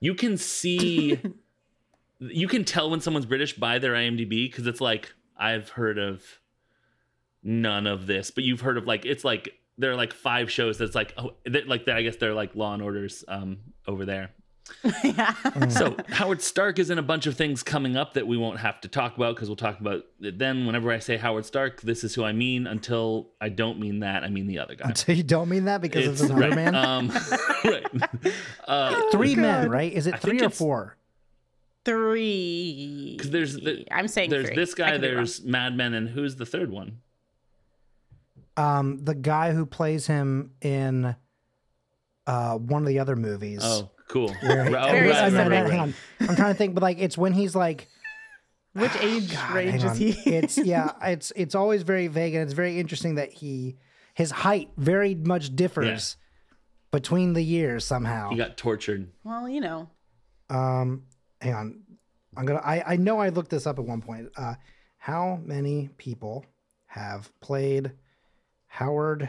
you 0.00 0.14
can 0.14 0.36
see. 0.36 1.20
you 2.18 2.48
can 2.48 2.64
tell 2.64 2.90
when 2.90 3.00
someone's 3.00 3.26
British 3.26 3.54
by 3.54 3.78
their 3.78 3.92
IMDb 3.92 4.50
because 4.50 4.66
it's 4.66 4.80
like 4.80 5.12
I've 5.36 5.68
heard 5.70 5.98
of 5.98 6.24
none 7.42 7.86
of 7.86 8.06
this, 8.06 8.30
but 8.30 8.44
you've 8.44 8.62
heard 8.62 8.78
of 8.78 8.86
like 8.86 9.04
it's 9.04 9.24
like 9.24 9.54
there 9.76 9.90
are 9.92 9.96
like 9.96 10.12
five 10.12 10.50
shows 10.50 10.78
that's 10.78 10.94
like 10.94 11.14
oh 11.16 11.34
that 11.44 11.68
like 11.68 11.86
I 11.88 12.02
guess 12.02 12.16
they're 12.16 12.34
like 12.34 12.54
Law 12.54 12.74
and 12.74 12.82
Orders 12.82 13.24
um 13.28 13.58
over 13.86 14.04
there. 14.04 14.30
yeah. 15.04 15.34
So 15.68 15.96
Howard 16.10 16.40
Stark 16.42 16.78
is 16.78 16.90
in 16.90 16.98
a 16.98 17.02
bunch 17.02 17.26
of 17.26 17.36
things 17.36 17.62
coming 17.62 17.96
up 17.96 18.14
that 18.14 18.26
we 18.26 18.36
won't 18.36 18.58
have 18.60 18.80
to 18.82 18.88
talk 18.88 19.16
about 19.16 19.34
because 19.34 19.48
we'll 19.48 19.56
talk 19.56 19.80
about 19.80 20.04
it 20.20 20.38
then. 20.38 20.66
Whenever 20.66 20.90
I 20.92 20.98
say 20.98 21.16
Howard 21.16 21.46
Stark, 21.46 21.80
this 21.80 22.04
is 22.04 22.14
who 22.14 22.24
I 22.24 22.32
mean. 22.32 22.66
Until 22.66 23.30
I 23.40 23.48
don't 23.48 23.78
mean 23.80 24.00
that, 24.00 24.24
I 24.24 24.28
mean 24.28 24.46
the 24.46 24.58
other 24.58 24.74
guy. 24.74 24.92
So 24.94 25.12
you 25.12 25.22
don't 25.22 25.48
mean 25.48 25.64
that 25.66 25.80
because 25.80 26.06
it's, 26.06 26.20
It's- 26.22 26.30
another 26.30 26.54
right. 26.56 26.72
man. 26.72 26.74
Um, 26.74 27.10
right. 27.64 27.86
Uh, 28.68 29.10
three 29.10 29.34
men, 29.34 29.70
right? 29.70 29.90
Is 29.92 30.06
it 30.06 30.14
I 30.14 30.18
three 30.18 30.42
or 30.42 30.50
four? 30.50 30.98
Three. 31.86 33.14
Because 33.16 33.30
there's 33.30 33.54
the, 33.54 33.86
I'm 33.90 34.08
saying 34.08 34.28
there's 34.28 34.46
three. 34.48 34.56
this 34.56 34.74
guy, 34.74 34.92
could 34.92 35.00
be 35.00 35.06
wrong. 35.08 35.16
there's 35.16 35.42
Mad 35.42 35.74
Men, 35.74 35.94
and 35.94 36.06
who's 36.08 36.36
the 36.36 36.44
third 36.44 36.70
one? 36.70 36.98
Um, 38.58 38.98
the 39.04 39.14
guy 39.14 39.52
who 39.52 39.64
plays 39.64 40.06
him 40.06 40.52
in 40.60 41.14
uh 42.26 42.58
one 42.58 42.82
of 42.82 42.88
the 42.88 42.98
other 42.98 43.16
movies. 43.16 43.60
Oh, 43.62 43.90
cool. 44.08 44.32
Where 44.42 44.64
he- 44.64 44.74
Oh, 44.74 44.86
Very 44.90 45.08
right, 45.08 45.32
no, 45.32 45.38
right, 45.38 45.50
right, 45.62 45.70
hang 45.70 45.80
on. 45.80 45.94
I'm 46.20 46.36
trying 46.36 46.52
to 46.52 46.58
think, 46.58 46.74
but 46.74 46.82
like 46.82 46.98
it's 46.98 47.16
when 47.18 47.32
he's 47.32 47.54
like 47.54 47.88
Which 48.74 48.94
age 49.00 49.32
God, 49.32 49.54
range 49.54 49.84
is 49.84 49.96
he? 49.98 50.10
it's 50.10 50.58
yeah, 50.74 50.92
it's 51.02 51.32
it's 51.36 51.54
always 51.54 51.82
very 51.82 52.08
vague 52.08 52.34
and 52.34 52.42
it's 52.42 52.52
very 52.54 52.78
interesting 52.78 53.16
that 53.16 53.32
he 53.32 53.76
his 54.14 54.30
height 54.30 54.70
very 54.76 55.14
much 55.14 55.54
differs 55.54 56.16
between 56.90 57.34
the 57.34 57.42
years 57.42 57.84
somehow. 57.84 58.30
He 58.30 58.36
got 58.36 58.56
tortured. 58.56 59.08
well, 59.24 59.48
you 59.48 59.60
know. 59.60 59.88
Um, 60.50 61.04
hang 61.40 61.54
on. 61.54 61.80
I'm 62.36 62.46
gonna. 62.46 62.60
I 62.64 62.94
I 62.94 62.96
know 62.96 63.18
I 63.18 63.28
looked 63.28 63.50
this 63.50 63.66
up 63.66 63.78
at 63.78 63.84
one 63.84 64.00
point. 64.00 64.30
Uh, 64.36 64.54
how 64.96 65.38
many 65.44 65.90
people 65.98 66.44
have 66.86 67.30
played 67.40 67.92
Howard 68.68 69.28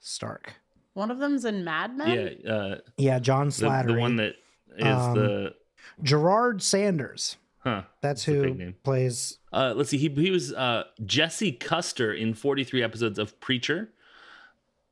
Stark? 0.00 0.54
One 0.96 1.10
of 1.10 1.18
them's 1.18 1.44
in 1.44 1.62
Mad 1.62 1.94
Men. 1.96 2.38
Yeah, 2.42 2.50
uh, 2.52 2.78
Yeah, 2.96 3.18
John 3.18 3.48
the, 3.48 3.52
Slattery. 3.52 3.86
the 3.94 4.00
one 4.00 4.16
that 4.16 4.34
is 4.78 4.86
Um, 4.86 5.14
the 5.14 5.54
Gerard 6.02 6.62
Sanders. 6.62 7.36
huh. 7.58 7.82
That's 8.00 8.26
a 8.26 8.30
who 8.32 8.72
plays. 8.82 9.38
Uh, 9.52 9.74
let's 9.76 9.90
see. 9.90 9.98
He 9.98 10.08
he 10.08 10.30
was 10.30 10.54
uh, 10.54 10.84
Jesse 11.04 11.52
Custer 11.52 12.14
in 12.14 12.32
43 12.32 12.82
episodes 12.82 13.18
of 13.18 13.38
Preacher. 13.40 13.90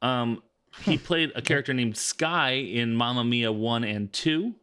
Um, 0.02 0.42
he 0.82 0.98
played 0.98 1.32
a 1.34 1.40
character 1.40 1.72
named 1.72 1.96
Sky 1.96 2.50
in 2.52 2.94
Mamma 2.94 3.24
Mia 3.24 3.50
one 3.50 3.82
and 3.84 4.12
two, 4.12 4.54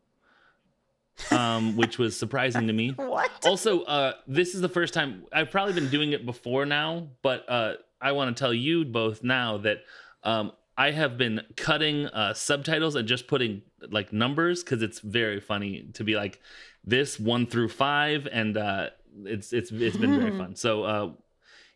um, 1.31 1.75
which 1.75 1.97
was 1.97 2.15
surprising 2.17 2.67
to 2.67 2.73
me. 2.73 2.89
What? 2.97 3.31
Also, 3.47 3.81
uh, 3.83 4.13
this 4.27 4.53
is 4.53 4.61
the 4.61 4.69
first 4.69 4.93
time 4.93 5.23
I've 5.33 5.49
probably 5.49 5.73
been 5.73 5.89
doing 5.89 6.11
it 6.11 6.23
before 6.25 6.67
now, 6.67 7.07
but 7.23 7.49
uh, 7.49 7.73
I 7.99 8.11
want 8.11 8.35
to 8.35 8.39
tell 8.39 8.53
you 8.53 8.85
both 8.85 9.23
now 9.23 9.57
that 9.59 9.79
um, 10.23 10.51
I 10.81 10.89
have 10.89 11.15
been 11.15 11.41
cutting 11.57 12.07
uh, 12.07 12.33
subtitles 12.33 12.95
and 12.95 13.07
just 13.07 13.27
putting 13.27 13.61
like 13.91 14.11
numbers 14.11 14.63
because 14.63 14.81
it's 14.81 14.99
very 14.99 15.39
funny 15.39 15.83
to 15.93 16.03
be 16.03 16.15
like 16.15 16.41
this 16.83 17.19
one 17.19 17.45
through 17.45 17.69
five, 17.69 18.27
and 18.31 18.57
uh, 18.57 18.89
it's 19.25 19.53
it's 19.53 19.71
it's 19.71 19.95
been 19.95 20.19
very 20.19 20.35
fun. 20.39 20.55
So 20.55 20.83
uh, 20.83 21.11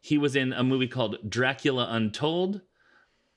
he 0.02 0.18
was 0.18 0.36
in 0.36 0.54
a 0.54 0.64
movie 0.64 0.88
called 0.88 1.18
Dracula 1.30 1.88
Untold. 1.92 2.62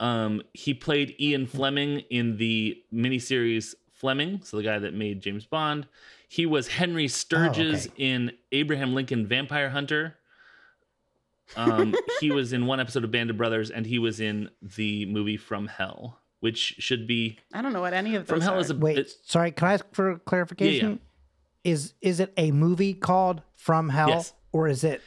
Um, 0.01 0.41
he 0.55 0.73
played 0.73 1.15
Ian 1.21 1.47
Fleming 1.47 1.99
in 2.09 2.39
the 2.39 2.83
miniseries 2.91 3.75
Fleming, 3.93 4.41
so 4.43 4.57
the 4.57 4.63
guy 4.63 4.79
that 4.79 4.95
made 4.95 5.21
James 5.21 5.45
Bond. 5.45 5.87
He 6.31 6.47
was 6.47 6.69
Henry 6.69 7.09
Sturges 7.09 7.89
in 7.99 8.33
Abraham 8.53 8.95
Lincoln 8.95 9.27
Vampire 9.27 9.69
Hunter. 9.69 10.17
Um, 11.57 11.95
he 12.21 12.31
was 12.31 12.53
in 12.53 12.67
one 12.67 12.81
episode 12.81 13.05
of 13.05 13.11
Band 13.11 13.31
of 13.31 13.37
Brothers, 13.37 13.71
and 13.71 13.87
he 13.87 13.99
was 13.99 14.21
in 14.21 14.51
the 14.63 15.07
movie 15.07 15.37
From 15.37 15.67
Hell, 15.67 16.19
which 16.41 16.77
should 16.79 17.07
be 17.07 17.39
I 17.53 17.63
don't 17.63 17.73
know 17.73 17.81
what 17.81 17.95
any 17.95 18.15
of 18.17 18.27
those 18.27 18.37
From 18.37 18.41
Hell 18.43 18.55
are. 18.55 18.61
is 18.61 18.71
a 18.71 18.77
Wait, 18.77 18.99
it- 18.99 19.11
sorry. 19.25 19.51
Can 19.53 19.69
I 19.69 19.73
ask 19.75 19.85
for 19.93 20.19
clarification? 20.21 21.01
Yeah, 21.65 21.73
Is 21.73 21.95
is 22.01 22.21
it 22.21 22.33
a 22.37 22.51
movie 22.53 22.95
called 22.95 23.43
From 23.57 23.89
Hell, 23.89 24.09
Yes. 24.11 24.35
or 24.53 24.69
is 24.69 24.85
it 24.85 25.01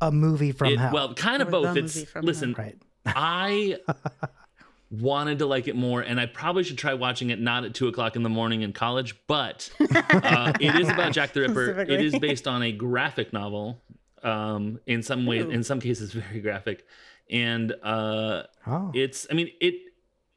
a 0.00 0.12
movie 0.12 0.52
from 0.52 0.68
it- 0.68 0.78
hell? 0.78 0.92
well, 0.92 1.14
kind 1.14 1.42
of 1.42 1.48
Or 1.48 1.50
both. 1.50 1.76
It's 1.76 1.94
movie 1.96 2.06
From 2.06 2.24
listen, 2.24 2.54
right. 2.56 2.76
I 3.06 3.76
wanted 4.90 5.40
to 5.40 5.46
like 5.46 5.68
it 5.68 5.76
more, 5.76 6.00
and 6.00 6.20
I 6.20 6.26
probably 6.26 6.62
should 6.62 6.78
try 6.78 6.94
watching 6.94 7.30
it 7.30 7.40
not 7.40 7.64
at 7.64 7.74
two 7.74 7.88
o'clock 7.88 8.16
in 8.16 8.22
the 8.22 8.28
morning 8.28 8.62
in 8.62 8.72
college. 8.72 9.14
But 9.26 9.70
uh, 9.80 10.52
it 10.60 10.74
is 10.76 10.88
about 10.88 11.12
Jack 11.12 11.32
the 11.32 11.40
Ripper. 11.42 11.80
It 11.80 12.00
is 12.00 12.18
based 12.18 12.46
on 12.48 12.62
a 12.62 12.72
graphic 12.72 13.32
novel. 13.32 13.82
Um, 14.22 14.80
in 14.86 15.02
some 15.02 15.26
ways, 15.26 15.46
in 15.46 15.62
some 15.64 15.80
cases, 15.80 16.12
very 16.14 16.40
graphic, 16.40 16.84
and 17.30 17.72
uh, 17.82 18.44
Oh, 18.66 18.90
it's. 18.94 19.26
I 19.30 19.34
mean, 19.34 19.50
it. 19.60 19.74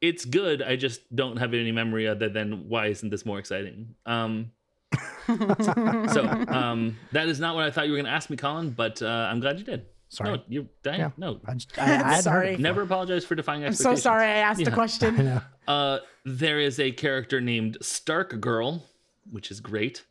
it's 0.02 0.26
good. 0.26 0.62
I 0.62 0.76
just 0.76 1.14
don't 1.16 1.38
have 1.38 1.54
any 1.54 1.72
memory 1.72 2.08
other 2.08 2.30
than 2.30 2.68
why 2.70 2.88
isn't 2.88 3.10
this 3.10 3.26
more 3.26 3.40
exciting? 3.40 3.96
Um, 4.06 4.52
so 5.28 6.26
um, 6.50 6.98
that 7.12 7.28
is 7.28 7.40
not 7.40 7.56
what 7.56 7.64
I 7.66 7.72
thought 7.72 7.86
you 7.86 7.92
were 7.92 7.98
going 7.98 8.06
to 8.06 8.12
ask 8.12 8.30
me, 8.30 8.38
Colin. 8.38 8.72
But 8.72 9.02
uh, 9.02 9.08
I'm 9.08 9.40
glad 9.40 9.60
you 9.60 9.66
did. 9.66 9.86
Sorry. 10.10 10.32
No, 10.32 10.44
you're 10.50 10.66
dying. 10.84 11.00
Yeah. 11.00 11.12
No, 11.18 11.40
I, 11.46 11.54
just, 11.54 11.80
I, 11.80 12.16
I 12.18 12.20
Sorry. 12.20 12.58
never 12.58 12.82
apologize 12.82 13.24
for 13.24 13.36
defying 13.36 13.64
I'm 13.64 13.74
so 13.74 13.96
sorry 13.96 14.26
I 14.26 14.38
asked 14.40 14.60
a 14.60 14.64
Yeah. 14.64 14.70
I 14.72 14.74
question. 14.74 15.42
Uh, 15.70 16.00
there 16.26 16.60
is 16.60 16.82
a 16.82 16.92
character 16.92 17.40
named 17.40 17.78
Stark 17.82 18.42
Girl, 18.42 18.84
which 19.32 19.52
is 19.52 19.62
great. 19.62 20.04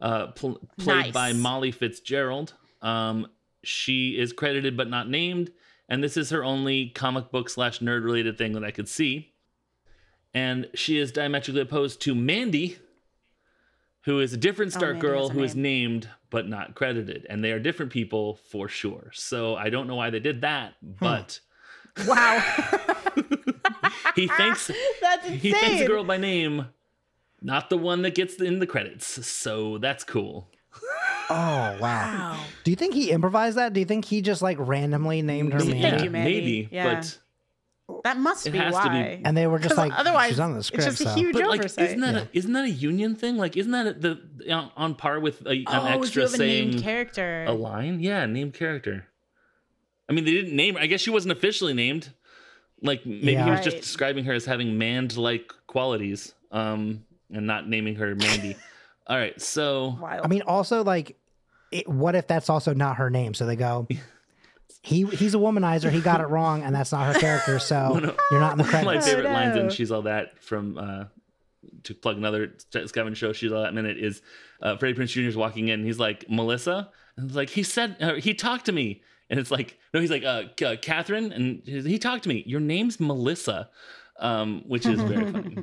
Uh, 0.00 0.26
pl- 0.32 0.58
played 0.76 0.96
Nice. 1.04 1.12
by 1.12 1.32
Molly 1.34 1.70
Fitzgerald. 1.70 2.54
Um, 2.84 3.26
she 3.64 4.18
is 4.18 4.32
credited 4.32 4.76
but 4.76 4.88
not 4.88 5.08
named, 5.08 5.50
and 5.88 6.04
this 6.04 6.16
is 6.16 6.30
her 6.30 6.44
only 6.44 6.90
comic 6.90 7.30
book 7.32 7.48
slash 7.48 7.80
nerd 7.80 8.04
related 8.04 8.38
thing 8.38 8.52
that 8.52 8.62
I 8.64 8.70
could 8.70 8.88
see. 8.88 9.32
And 10.32 10.68
she 10.74 10.98
is 10.98 11.10
diametrically 11.12 11.62
opposed 11.62 12.00
to 12.02 12.14
Mandy, 12.14 12.78
who 14.02 14.20
is 14.20 14.32
a 14.32 14.36
different 14.36 14.72
Stark 14.72 14.94
Mandy 14.94 15.00
Girl 15.06 15.28
who 15.30 15.42
is 15.42 15.56
named 15.56 16.08
but 16.30 16.48
not 16.48 16.74
credited, 16.74 17.26
and 17.30 17.42
they 17.42 17.52
are 17.52 17.58
different 17.60 17.90
people 17.92 18.34
for 18.50 18.68
sure. 18.68 19.10
So 19.14 19.56
I 19.56 19.70
don't 19.70 19.86
know 19.86 19.94
why 19.96 20.10
they 20.10 20.20
did 20.20 20.42
that, 20.42 20.74
but 20.82 21.40
Wow. 22.06 22.40
he 24.16 24.26
thinks 24.26 24.70
That's 25.00 25.26
insane. 25.26 25.38
he 25.38 25.52
thinks 25.52 25.80
a 25.82 25.86
girl 25.86 26.04
by 26.04 26.16
name, 26.16 26.66
not 27.40 27.70
the 27.70 27.78
one 27.78 28.02
that 28.02 28.14
gets 28.14 28.34
in 28.40 28.58
the 28.58 28.66
credits. 28.66 29.26
So 29.26 29.78
that's 29.78 30.02
cool. 30.04 30.48
Oh 31.30 31.34
wow. 31.34 31.76
Wow. 31.80 32.40
Do 32.64 32.70
you 32.70 32.76
think 32.76 32.94
he 32.94 33.10
improvised 33.10 33.56
that? 33.56 33.72
Do 33.72 33.80
you 33.80 33.86
think 33.86 34.04
he 34.04 34.20
just 34.22 34.42
like 34.42 34.56
randomly 34.60 35.22
named 35.22 35.52
her 35.52 35.60
Thank 35.60 35.80
Mandy? 35.80 36.04
you, 36.04 36.10
Mandy. 36.10 36.34
maybe, 36.40 36.68
Yeah. 36.70 36.94
but 36.94 37.18
That 38.04 38.18
must 38.18 38.50
be 38.50 38.56
has 38.58 38.74
to 38.74 38.82
be- 38.82 38.88
why. 38.88 39.20
And 39.24 39.36
they 39.36 39.46
were 39.46 39.58
just 39.58 39.76
like, 39.84 39.92
otherwise, 39.98 40.30
she's 40.30 40.40
on 40.40 40.54
the 40.54 40.62
script. 40.62 40.86
it's 40.86 40.98
just 40.98 41.08
a 41.10 41.12
so. 41.14 41.18
huge 41.18 41.32
but 41.34 41.46
like, 41.46 41.60
oversight. 41.60 41.86
isn't 41.86 42.00
that 42.00 42.14
Yeah. 42.14 42.20
a, 42.22 42.26
isn't 42.32 42.52
that 42.52 42.64
a 42.64 42.70
union 42.70 43.14
thing? 43.14 43.36
Like, 43.36 43.56
isn't 43.56 43.72
that 43.72 44.00
the, 44.00 44.20
the 44.36 44.52
on, 44.52 44.70
on 44.76 44.94
par 44.94 45.20
with 45.20 45.42
a, 45.46 45.50
an 45.50 45.64
oh, 45.68 45.86
if 45.86 45.94
you 45.94 46.02
extra 46.02 46.22
have 46.22 46.34
a 46.34 46.38
named 46.38 46.72
saying 46.74 46.82
character. 46.82 47.44
a 47.46 47.52
line? 47.52 48.00
Yeah, 48.00 48.26
named 48.26 48.54
character. 48.54 49.06
I 50.08 50.12
mean, 50.12 50.24
they 50.24 50.32
didn't 50.32 50.54
name 50.56 50.74
her. 50.74 50.80
I 50.80 50.86
guess 50.86 51.00
she 51.00 51.10
wasn't 51.10 51.32
officially 51.32 51.72
named. 51.74 52.12
Like 52.82 53.06
maybe 53.06 53.32
Yeah. 53.32 53.44
he 53.46 53.50
was 53.50 53.60
just 53.60 53.78
describing 53.78 54.24
her 54.24 54.34
as 54.34 54.44
having 54.44 54.76
manned-like 54.76 55.52
qualities, 55.66 56.34
um, 56.50 57.04
and 57.32 57.46
not 57.46 57.66
naming 57.68 57.94
her 57.96 58.14
Mandy. 58.14 58.56
All 59.06 59.16
right, 59.16 59.40
so 59.40 59.96
Wild. 60.00 60.24
I 60.24 60.28
mean, 60.28 60.42
also 60.42 60.82
like, 60.82 61.16
it, 61.70 61.88
what 61.88 62.14
if 62.14 62.26
that's 62.26 62.48
also 62.48 62.72
not 62.72 62.96
her 62.96 63.10
name? 63.10 63.34
So 63.34 63.44
they 63.46 63.56
go, 63.56 63.86
he 64.82 65.04
he's 65.04 65.34
a 65.34 65.38
womanizer. 65.38 65.90
He 65.90 66.00
got 66.00 66.20
it 66.20 66.28
wrong, 66.28 66.62
and 66.62 66.74
that's 66.74 66.92
not 66.92 67.12
her 67.12 67.18
character. 67.20 67.58
So 67.58 67.98
you're 68.30 68.40
not 68.40 68.52
in 68.52 68.58
the 68.58 68.64
one 68.64 68.74
of 68.74 68.84
my 68.84 68.84
credits. 68.84 69.06
favorite 69.06 69.30
lines 69.30 69.56
in 69.56 69.64
no. 69.64 69.68
She's 69.70 69.90
All 69.90 70.02
That 70.02 70.42
from 70.42 70.78
uh 70.78 71.04
to 71.84 71.94
plug 71.94 72.16
another 72.16 72.52
Scavenger 72.70 73.14
show, 73.14 73.32
She's 73.32 73.52
All 73.52 73.62
That 73.62 73.74
Minute 73.74 73.98
is 73.98 74.22
uh 74.62 74.76
Freddie 74.76 74.98
Prinze 74.98 75.08
Jr. 75.10 75.20
is 75.22 75.36
walking 75.36 75.68
in 75.68 75.84
he's 75.84 75.98
like, 75.98 76.24
Melissa? 76.28 76.90
And 77.16 77.26
it's 77.26 77.36
like, 77.36 77.50
he 77.50 77.62
said, 77.62 77.96
uh, 78.00 78.14
he 78.14 78.34
talked 78.34 78.66
to 78.66 78.72
me. 78.72 79.02
And 79.30 79.38
it's 79.38 79.50
like, 79.50 79.78
no, 79.94 80.00
he's 80.00 80.10
like, 80.10 80.24
uh, 80.24 80.44
K- 80.56 80.76
Catherine. 80.78 81.32
And 81.32 81.62
he 81.64 81.96
talked 81.98 82.24
to 82.24 82.28
me. 82.28 82.42
Your 82.44 82.58
name's 82.60 82.98
Melissa, 82.98 83.70
um, 84.18 84.62
which 84.66 84.84
is 84.84 85.00
very 85.00 85.30
funny. 85.32 85.58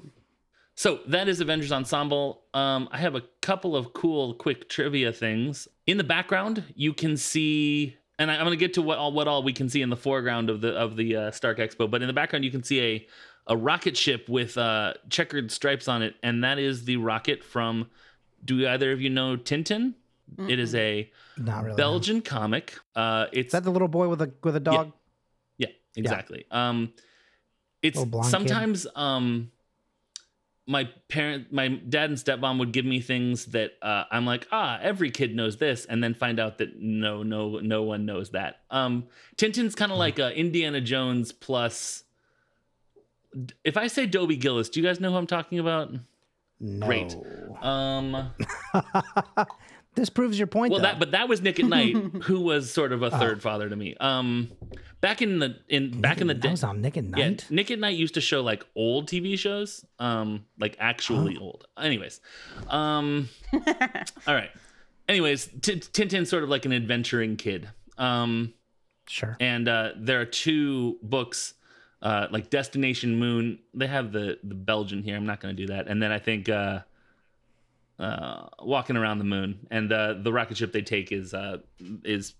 So 0.81 0.97
that 1.09 1.27
is 1.27 1.41
Avengers 1.41 1.71
Ensemble. 1.71 2.41
Um, 2.55 2.89
I 2.91 2.97
have 2.97 3.13
a 3.13 3.21
couple 3.41 3.75
of 3.75 3.93
cool, 3.93 4.33
quick 4.33 4.67
trivia 4.67 5.13
things. 5.13 5.67
In 5.85 5.97
the 5.97 6.03
background, 6.03 6.63
you 6.75 6.91
can 6.91 7.17
see, 7.17 7.95
and 8.17 8.31
I, 8.31 8.33
I'm 8.37 8.45
going 8.45 8.57
to 8.57 8.65
get 8.65 8.73
to 8.73 8.81
what 8.81 8.97
all 8.97 9.11
what 9.11 9.27
all 9.27 9.43
we 9.43 9.53
can 9.53 9.69
see 9.69 9.83
in 9.83 9.91
the 9.91 9.95
foreground 9.95 10.49
of 10.49 10.59
the 10.59 10.69
of 10.69 10.95
the 10.95 11.15
uh, 11.15 11.31
Stark 11.31 11.59
Expo. 11.59 11.87
But 11.87 12.01
in 12.01 12.07
the 12.07 12.13
background, 12.13 12.45
you 12.45 12.49
can 12.49 12.63
see 12.63 12.81
a 12.81 13.07
a 13.45 13.55
rocket 13.55 13.95
ship 13.95 14.27
with 14.27 14.57
uh, 14.57 14.95
checkered 15.07 15.51
stripes 15.51 15.87
on 15.87 16.01
it, 16.01 16.15
and 16.23 16.43
that 16.43 16.57
is 16.57 16.85
the 16.85 16.97
rocket 16.97 17.43
from. 17.43 17.87
Do 18.43 18.67
either 18.67 18.91
of 18.91 18.99
you 18.99 19.11
know 19.11 19.37
Tintin? 19.37 19.93
It 20.49 20.57
is 20.57 20.73
a 20.73 21.11
really. 21.37 21.67
no. 21.67 21.75
Belgian 21.75 22.23
comic. 22.23 22.73
Uh, 22.95 23.27
it's 23.31 23.49
Is 23.49 23.51
that 23.51 23.63
the 23.65 23.71
little 23.71 23.87
boy 23.87 24.07
with 24.07 24.23
a 24.23 24.33
with 24.43 24.55
a 24.55 24.59
dog? 24.59 24.93
yeah, 25.59 25.67
exactly. 25.95 26.45
Um, 26.49 26.91
it's 27.83 28.03
blonde 28.03 28.25
kid. 28.25 28.31
sometimes 28.31 28.87
um, 28.95 29.51
my 30.67 30.89
parent, 31.09 31.51
my 31.51 31.67
dad 31.67 32.09
and 32.09 32.17
stepmom 32.17 32.59
would 32.59 32.71
give 32.71 32.85
me 32.85 33.01
things 33.01 33.45
that 33.47 33.71
uh, 33.81 34.05
I'm 34.11 34.25
like, 34.25 34.47
ah, 34.51 34.79
every 34.81 35.11
kid 35.11 35.35
knows 35.35 35.57
this, 35.57 35.85
and 35.85 36.03
then 36.03 36.13
find 36.13 36.39
out 36.39 36.59
that 36.59 36.79
no, 36.79 37.23
no, 37.23 37.59
no 37.59 37.83
one 37.83 38.05
knows 38.05 38.31
that. 38.31 38.61
Um, 38.69 39.07
Tintin's 39.37 39.75
kind 39.75 39.91
of 39.91 39.97
like 39.97 40.19
uh, 40.19 40.29
Indiana 40.35 40.81
Jones 40.81 41.31
plus. 41.31 42.03
If 43.63 43.77
I 43.77 43.87
say 43.87 44.05
Dobie 44.05 44.35
Gillis, 44.35 44.69
do 44.69 44.79
you 44.79 44.85
guys 44.85 44.99
know 44.99 45.11
who 45.11 45.17
I'm 45.17 45.27
talking 45.27 45.59
about? 45.59 45.93
No. 46.59 46.85
Great. 46.85 47.15
Um, 47.61 48.31
This 49.95 50.09
proves 50.09 50.37
your 50.37 50.47
point. 50.47 50.71
well, 50.71 50.79
though. 50.79 50.87
that 50.87 50.99
but 50.99 51.11
that 51.11 51.27
was 51.27 51.41
Nick 51.41 51.59
at 51.59 51.65
Nite, 51.65 51.95
who 52.23 52.39
was 52.39 52.71
sort 52.71 52.93
of 52.93 53.03
a 53.03 53.11
third 53.11 53.41
father 53.41 53.67
to 53.67 53.75
me. 53.75 53.95
Um, 53.99 54.49
back 55.01 55.21
in 55.21 55.39
the 55.39 55.57
in 55.67 55.99
back 55.99 56.21
in 56.21 56.27
the 56.27 56.33
that 56.33 56.41
day, 56.41 56.49
was 56.51 56.63
on 56.63 56.81
Nick 56.81 56.95
at 56.97 57.05
Yeah, 57.17 57.33
Nick 57.49 57.69
at 57.71 57.79
Nite 57.79 57.95
used 57.97 58.13
to 58.13 58.21
show 58.21 58.41
like 58.41 58.65
old 58.75 59.07
TV 59.07 59.37
shows, 59.37 59.83
um, 59.99 60.45
like 60.59 60.77
actually 60.79 61.37
old. 61.37 61.67
Anyways, 61.77 62.21
um, 62.69 63.27
all 63.53 64.33
right. 64.35 64.51
Anyways, 65.09 65.47
T- 65.61 65.75
Tintin's 65.79 66.29
sort 66.29 66.43
of 66.43 66.49
like 66.49 66.65
an 66.65 66.71
adventuring 66.71 67.35
kid. 67.35 67.67
Um, 67.97 68.53
Sure. 69.07 69.35
and 69.41 69.67
uh, 69.67 69.91
there 69.97 70.21
are 70.21 70.25
two 70.25 70.97
books, 71.03 71.55
uh, 72.01 72.27
like 72.31 72.49
Destination 72.49 73.17
Moon. 73.19 73.59
They 73.73 73.87
have 73.87 74.13
the 74.13 74.39
the 74.43 74.55
Belgian 74.55 75.03
here. 75.03 75.17
I'm 75.17 75.25
not 75.25 75.41
going 75.41 75.53
to 75.53 75.61
do 75.61 75.73
that. 75.73 75.87
And 75.87 76.01
then 76.01 76.11
I 76.13 76.19
think 76.19 76.47
uh, 76.47 76.79
uh, 77.99 78.47
Walking 78.61 78.95
Around 78.95 79.17
the 79.17 79.25
Moon, 79.25 79.67
and 79.69 79.91
uh, 79.91 80.13
the 80.13 80.31
rocket 80.31 80.55
ship 80.57 80.71
they 80.71 80.81
take 80.81 81.11
is 81.11 81.33
uh, 81.33 81.57
is 82.05 82.33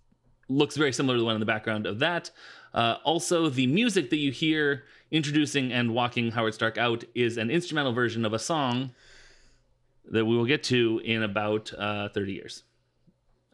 looks 0.52 0.76
very 0.76 0.94
similar 0.94 1.16
to 1.16 1.20
the 1.20 1.26
one 1.26 1.36
in 1.36 1.40
the 1.40 1.46
background 1.46 1.86
of 1.86 2.00
that. 2.00 2.32
Uh, 2.74 2.98
also, 3.04 3.50
the 3.50 3.68
music 3.68 4.10
that 4.10 4.18
you 4.18 4.32
hear 4.32 4.84
introducing 5.12 5.72
and 5.72 5.94
walking 5.94 6.32
Howard 6.32 6.54
Stark 6.54 6.78
out 6.78 7.04
is 7.14 7.38
an 7.38 7.50
instrumental 7.50 7.94
version 7.94 8.26
of 8.26 8.34
a 8.34 8.40
song 8.40 8.92
that 10.06 10.26
we 10.26 10.36
will 10.36 10.46
get 10.46 10.64
to 10.64 11.02
in 11.04 11.24
about 11.24 11.74
uh, 11.78 12.10
30 12.10 12.34
years 12.34 12.64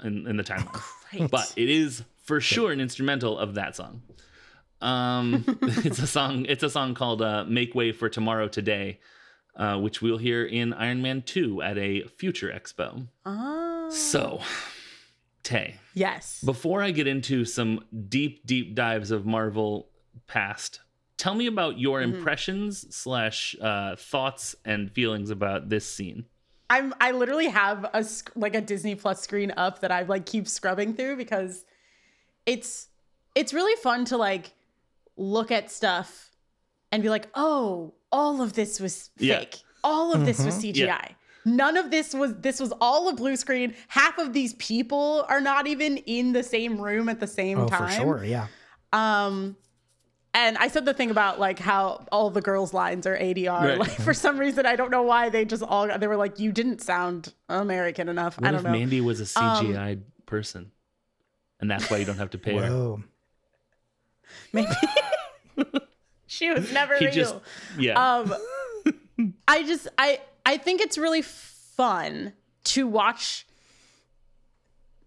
in, 0.04 0.28
in 0.28 0.38
the 0.38 0.44
timeline 0.44 0.82
Great. 1.12 1.32
but 1.32 1.54
it 1.56 1.70
is 1.70 2.04
for 2.24 2.40
sure 2.40 2.72
an 2.72 2.80
instrumental 2.80 3.38
of 3.38 3.56
that 3.56 3.76
song. 3.76 4.02
Um, 4.82 5.44
it's 5.62 6.00
a 6.00 6.08
song. 6.08 6.46
It's 6.46 6.64
a 6.64 6.70
song 6.70 6.94
called 6.94 7.22
uh, 7.22 7.46
"Make 7.48 7.74
Way 7.74 7.92
for 7.92 8.10
Tomorrow 8.10 8.48
Today," 8.50 9.00
uh, 9.56 9.80
which 9.80 10.02
we'll 10.02 10.20
hear 10.20 10.46
in 10.46 10.74
Iron 10.74 11.02
Man 11.02 11.24
Two 11.24 11.62
at 11.64 11.78
a 11.78 12.04
future 12.04 12.52
expo. 12.52 13.08
Oh. 13.26 13.90
So, 13.90 14.42
Tay, 15.48 15.76
yes. 15.94 16.42
before 16.44 16.82
I 16.84 16.92
get 16.92 17.08
into 17.08 17.46
some 17.46 17.80
deep, 18.10 18.46
deep 18.46 18.76
dives 18.76 19.12
of 19.12 19.26
Marvel 19.26 19.88
past, 20.28 20.82
tell 21.16 21.34
me 21.34 21.48
about 21.48 21.80
your 21.80 22.02
Mm-hmm. 22.02 22.16
impressions 22.18 22.94
slash 22.94 23.56
uh, 23.62 23.96
thoughts 23.96 24.56
and 24.66 24.92
feelings 24.92 25.30
about 25.30 25.70
this 25.70 25.90
scene. 25.90 26.26
I'm 26.70 26.94
I 27.00 27.12
literally 27.12 27.48
have 27.48 27.86
a 27.94 28.06
like 28.36 28.54
a 28.56 28.60
Disney 28.60 28.96
Plus 28.96 29.22
screen 29.22 29.54
up 29.56 29.80
that 29.80 29.92
I 29.92 30.02
like 30.02 30.26
keep 30.26 30.50
scrubbing 30.50 30.96
through 30.96 31.16
because 31.16 31.64
it's 32.46 32.90
it's 33.36 33.54
really 33.54 33.76
fun 33.82 34.04
to 34.06 34.18
like 34.18 34.52
look 35.16 35.50
at 35.50 35.72
stuff 35.72 36.32
and 36.92 37.02
be 37.02 37.08
like, 37.10 37.28
"Oh, 37.36 37.94
all 38.12 38.42
of 38.42 38.52
this 38.52 38.82
was 38.82 39.12
Yeah. 39.18 39.40
fake. 39.40 39.60
All 39.84 40.14
of 40.14 40.26
this 40.26 40.44
was 40.44 40.56
CGI." 40.56 40.76
Yeah. 40.76 41.08
None 41.48 41.78
of 41.78 41.90
this 41.92 42.14
was 42.14 42.36
this 42.36 42.60
was 42.60 42.74
all 42.82 43.08
a 43.08 43.14
blue 43.14 43.38
screen. 43.38 43.74
Half 43.88 44.18
of 44.18 44.34
these 44.34 44.54
people 44.56 45.26
are 45.30 45.40
not 45.40 45.66
even 45.66 45.96
in 45.98 46.34
the 46.34 46.44
same 46.44 46.80
room 46.80 47.08
at 47.08 47.22
the 47.22 47.28
same 47.28 47.58
Oh, 47.60 47.68
time. 47.68 47.90
for 47.90 47.96
sure. 48.20 48.24
Yeah. 48.26 48.48
Um, 48.92 49.56
and 50.34 50.58
I 50.58 50.68
said 50.68 50.84
the 50.86 50.94
thing 50.94 51.10
about 51.10 51.40
like 51.40 51.58
how 51.58 52.06
all 52.12 52.30
the 52.30 52.42
girls' 52.42 52.74
lines 52.74 53.08
are 53.08 53.18
ADR. 53.18 53.48
Right. 53.62 53.80
Like 53.80 53.92
for 53.92 54.14
some 54.26 54.38
reason, 54.38 54.66
I 54.66 54.76
don't 54.76 54.92
know 54.92 55.04
why 55.04 55.30
they 55.30 55.46
just 55.46 55.64
all 55.64 55.88
they 55.98 56.08
were 56.08 56.18
like, 56.18 56.38
"You 56.38 56.52
didn't 56.52 56.82
sound 56.82 57.34
American 57.48 58.10
enough." 58.10 58.38
What 58.40 58.48
I 58.48 58.52
don't 58.52 58.60
if 58.60 58.64
know. 58.66 58.72
Um, 58.72 58.80
Mandy 58.80 59.00
was 59.02 59.22
a 59.22 59.24
CGI 59.24 60.02
person, 60.26 60.72
and 61.62 61.72
that's 61.72 61.90
why 61.90 61.98
you 61.98 62.06
don't 62.06 62.18
have 62.18 62.32
to 62.32 62.38
pay 62.38 62.58
her? 62.58 62.98
Maybe 64.52 64.68
she 66.28 66.52
was 66.52 66.72
never 66.74 66.98
He 66.98 67.06
real. 67.06 67.14
just, 67.16 67.36
yeah. 67.80 67.94
um, 68.18 68.34
I 69.48 69.64
just 69.64 69.88
I 69.98 70.20
I 70.48 70.56
think 70.58 70.80
it's 70.80 70.98
really 70.98 71.22
fun 71.22 72.32
to 72.64 72.88
watch. 72.88 73.46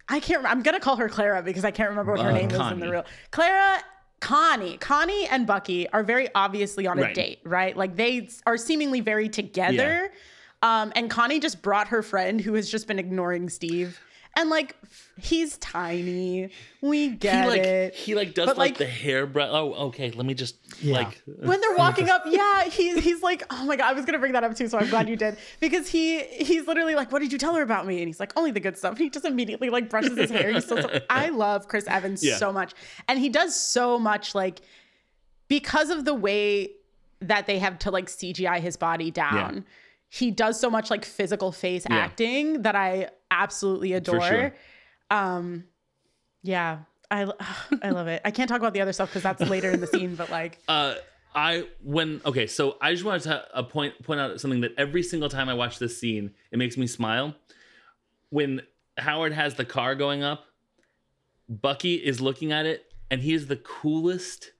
I 0.06 0.20
can't. 0.20 0.44
I'm 0.44 0.62
gonna 0.62 0.80
call 0.80 0.96
her 0.96 1.08
Clara 1.08 1.42
because 1.42 1.64
I 1.64 1.70
can't 1.70 1.88
remember 1.88 2.12
what 2.12 2.20
her 2.20 2.28
Uh, 2.30 2.34
name 2.34 2.50
is 2.50 2.60
in 2.72 2.78
the 2.80 2.90
real. 2.90 3.04
Clara, 3.30 3.78
Connie, 4.20 4.76
Connie, 4.76 5.26
and 5.28 5.46
Bucky 5.46 5.88
are 5.88 6.02
very 6.02 6.28
obviously 6.34 6.86
on 6.86 6.98
a 6.98 7.02
Right. 7.02 7.14
date, 7.14 7.40
right? 7.44 7.74
Like 7.74 7.96
they 7.96 8.28
are 8.46 8.58
seemingly 8.58 9.00
very 9.00 9.30
together. 9.30 10.12
Um, 10.62 10.92
and 10.94 11.08
Connie 11.08 11.40
just 11.40 11.62
brought 11.62 11.88
her 11.88 12.02
friend 12.02 12.38
who 12.38 12.52
has 12.52 12.70
just 12.70 12.86
been 12.86 12.98
ignoring 12.98 13.48
Steve. 13.48 13.98
And 14.36 14.48
like 14.48 14.76
he's 15.18 15.58
tiny. 15.58 16.50
We 16.80 17.08
get 17.08 17.44
he 17.44 17.50
like 17.50 17.60
it. 17.62 17.94
he 17.94 18.14
like 18.14 18.32
does 18.32 18.46
But, 18.46 18.56
like, 18.58 18.70
like- 18.72 18.78
the 18.78 18.86
hairbrush. 18.86 19.48
Oh, 19.50 19.72
okay. 19.88 20.12
Let 20.12 20.24
me 20.24 20.34
just 20.34 20.56
Yeah. 20.80 20.94
like 20.98 21.20
when 21.26 21.60
they're 21.60 21.74
walking 21.76 22.08
up, 22.14 22.22
yeah, 22.26 22.64
he's 22.64 23.02
he's 23.02 23.22
like, 23.22 23.42
oh 23.50 23.64
my 23.66 23.74
god, 23.76 23.86
I 23.90 23.92
was 23.92 24.04
gonna 24.04 24.20
bring 24.20 24.32
that 24.32 24.44
up 24.44 24.54
too, 24.54 24.68
so 24.68 24.78
I'm 24.78 24.88
glad 24.88 25.08
you 25.08 25.16
did 25.16 25.36
because 25.58 25.88
he 25.88 26.20
he's 26.22 26.66
literally 26.68 26.94
like, 26.94 27.10
what 27.12 27.18
did 27.18 27.32
you 27.32 27.38
tell 27.38 27.54
her 27.56 27.62
about 27.62 27.86
me? 27.86 27.98
And 27.98 28.06
he's 28.08 28.20
like, 28.20 28.32
only 28.36 28.52
the 28.52 28.60
good 28.60 28.78
stuff. 28.78 28.92
And 28.92 29.00
he 29.00 29.10
just 29.10 29.24
immediately 29.24 29.68
like 29.68 29.90
brushes 29.90 30.16
his 30.16 30.30
hair. 30.30 30.52
He's 30.52 30.66
so, 30.66 30.80
so 30.80 31.00
I 31.10 31.30
love 31.30 31.66
Chris 31.66 31.86
Evans 31.88 32.24
Yeah. 32.24 32.36
so 32.36 32.52
much, 32.52 32.72
and 33.08 33.18
he 33.18 33.28
does 33.28 33.54
so 33.60 33.98
much 33.98 34.34
like 34.34 34.60
because 35.48 35.90
of 35.90 36.04
the 36.04 36.14
way 36.14 36.70
that 37.20 37.46
they 37.46 37.58
have 37.58 37.78
to 37.80 37.90
like 37.90 38.06
CGI 38.06 38.60
his 38.60 38.76
body 38.76 39.10
down. 39.10 39.64
He 40.10 40.30
does 40.32 40.60
so 40.60 40.68
much 40.68 40.90
like 40.90 41.04
physical 41.04 41.52
face 41.52 41.86
Yeah. 41.88 41.96
acting 41.96 42.62
that 42.62 42.74
I 42.76 43.08
absolutely 43.30 43.92
adore. 43.94 44.20
sure. 44.20 44.54
Um, 45.10 45.64
yeah, 46.42 46.80
I 47.10 47.30
I 47.82 47.90
love 47.90 48.08
it. 48.08 48.20
I 48.24 48.30
can't 48.32 48.48
talk 48.48 48.58
about 48.58 48.74
the 48.74 48.80
other 48.82 48.92
stuff 48.92 49.08
because 49.10 49.22
that's 49.22 49.40
later 49.48 49.70
in 49.70 49.80
the 49.80 49.86
scene, 49.86 50.14
but 50.16 50.28
like. 50.30 50.58
uh 50.68 50.94
I 51.32 51.68
when 51.84 52.20
okay, 52.26 52.48
so 52.48 52.76
I 52.80 52.90
just 52.92 53.04
wanted 53.04 53.22
to 53.22 53.56
uh, 53.56 53.62
point 53.62 53.94
point 54.02 54.18
out 54.18 54.40
something 54.40 54.62
that 54.62 54.72
every 54.76 55.04
single 55.04 55.28
time 55.28 55.48
I 55.48 55.54
watch 55.54 55.78
this 55.78 55.96
scene, 55.98 56.34
it 56.50 56.58
makes 56.58 56.76
me 56.76 56.88
smile. 56.88 57.36
When 58.30 58.62
Howard 58.98 59.32
has 59.32 59.54
the 59.54 59.64
car 59.64 59.94
going 59.94 60.24
up, 60.24 60.44
Bucky 61.48 61.94
is 61.94 62.20
looking 62.20 62.50
at 62.50 62.66
it, 62.66 62.84
and 63.12 63.20
he 63.20 63.32
is 63.32 63.46
the 63.46 63.56
coolest 63.56 64.50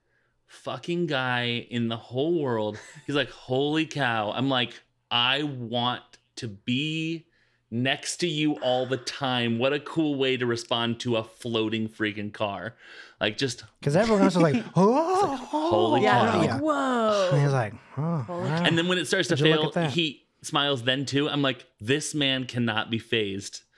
fucking 0.46 1.06
guy 1.06 1.66
in 1.70 1.88
the 1.88 1.96
whole 1.96 2.40
world. 2.40 2.78
He's 3.04 3.16
like, 3.16 3.30
"Holy 3.30 3.84
cow!" 3.84 4.30
I'm 4.30 4.48
like, 4.48 4.80
I 5.10 5.42
want 5.42 6.02
to 6.36 6.48
be 6.48 7.26
next 7.70 8.18
to 8.18 8.26
you 8.26 8.54
all 8.60 8.86
the 8.86 8.96
time. 8.96 9.58
What 9.58 9.72
a 9.72 9.80
cool 9.80 10.16
way 10.16 10.36
to 10.36 10.46
respond 10.46 11.00
to 11.00 11.16
a 11.16 11.24
floating 11.24 11.88
freaking 11.88 12.32
car. 12.32 12.74
Like 13.20 13.36
just 13.36 13.64
Because 13.78 13.96
everyone 13.96 14.22
else 14.22 14.36
is 14.36 14.42
like, 14.42 14.64
oh, 14.74 15.36
holy 15.36 16.02
Yeah, 16.02 16.32
cow. 16.32 16.42
Yeah. 16.42 16.52
like, 16.54 16.62
whoa. 16.62 17.30
And 17.32 17.42
he's 17.42 17.52
like, 17.52 17.74
oh, 17.96 18.26
all 18.28 18.40
right. 18.40 18.66
And 18.66 18.76
then 18.76 18.88
when 18.88 18.98
it 18.98 19.06
starts 19.06 19.28
to 19.28 19.34
Would 19.34 19.40
you 19.40 19.54
look 19.54 19.74
fail, 19.74 19.90
he 19.90 20.24
smiles 20.42 20.82
then 20.82 21.04
too. 21.06 21.28
I'm 21.28 21.42
like, 21.42 21.66
this 21.80 22.14
man 22.14 22.44
cannot 22.44 22.90
be 22.90 22.98
fazed. 22.98 23.62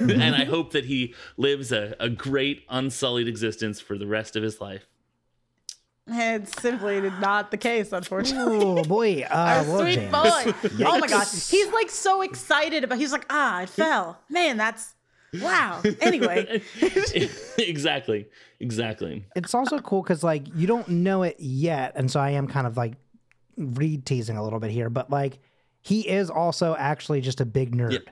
Mm-hmm. 0.00 0.20
and 0.20 0.34
I 0.34 0.44
hope 0.46 0.72
that 0.72 0.86
he 0.86 1.14
lives 1.36 1.70
a, 1.70 1.94
a 2.00 2.08
great 2.08 2.64
unsullied 2.68 3.28
existence 3.28 3.80
for 3.80 3.96
the 3.96 4.06
rest 4.08 4.34
of 4.34 4.42
his 4.42 4.60
life. 4.60 4.88
It's 6.08 6.60
simply 6.60 7.00
not 7.00 7.50
the 7.50 7.56
case, 7.56 7.92
unfortunately. 7.92 8.58
oh 8.60 8.82
boy, 8.82 9.22
uh, 9.30 9.64
Our 9.68 9.80
sweet 9.80 9.94
James. 9.94 10.12
boy. 10.12 10.54
Oh 10.86 10.98
my 10.98 11.06
gosh, 11.06 11.48
He's 11.48 11.68
like 11.72 11.90
so 11.90 12.22
excited 12.22 12.82
about 12.84 12.98
he's 12.98 13.12
like, 13.12 13.26
ah, 13.30 13.62
it 13.62 13.68
fell. 13.68 14.18
Man, 14.28 14.56
that's 14.56 14.94
wow. 15.40 15.80
Anyway. 16.00 16.62
exactly. 17.58 18.26
Exactly. 18.60 19.24
It's 19.36 19.54
also 19.54 19.78
cool 19.78 20.02
because 20.02 20.22
like 20.24 20.46
you 20.56 20.66
don't 20.66 20.88
know 20.88 21.22
it 21.22 21.36
yet, 21.38 21.92
and 21.94 22.10
so 22.10 22.20
I 22.20 22.30
am 22.30 22.48
kind 22.48 22.66
of 22.66 22.76
like 22.76 22.94
read 23.56 24.04
teasing 24.04 24.36
a 24.36 24.42
little 24.42 24.58
bit 24.60 24.70
here, 24.70 24.90
but 24.90 25.10
like 25.10 25.38
he 25.82 26.08
is 26.08 26.30
also 26.30 26.74
actually 26.76 27.20
just 27.20 27.40
a 27.40 27.44
big 27.46 27.74
nerd. 27.76 27.92
Yep. 27.92 28.10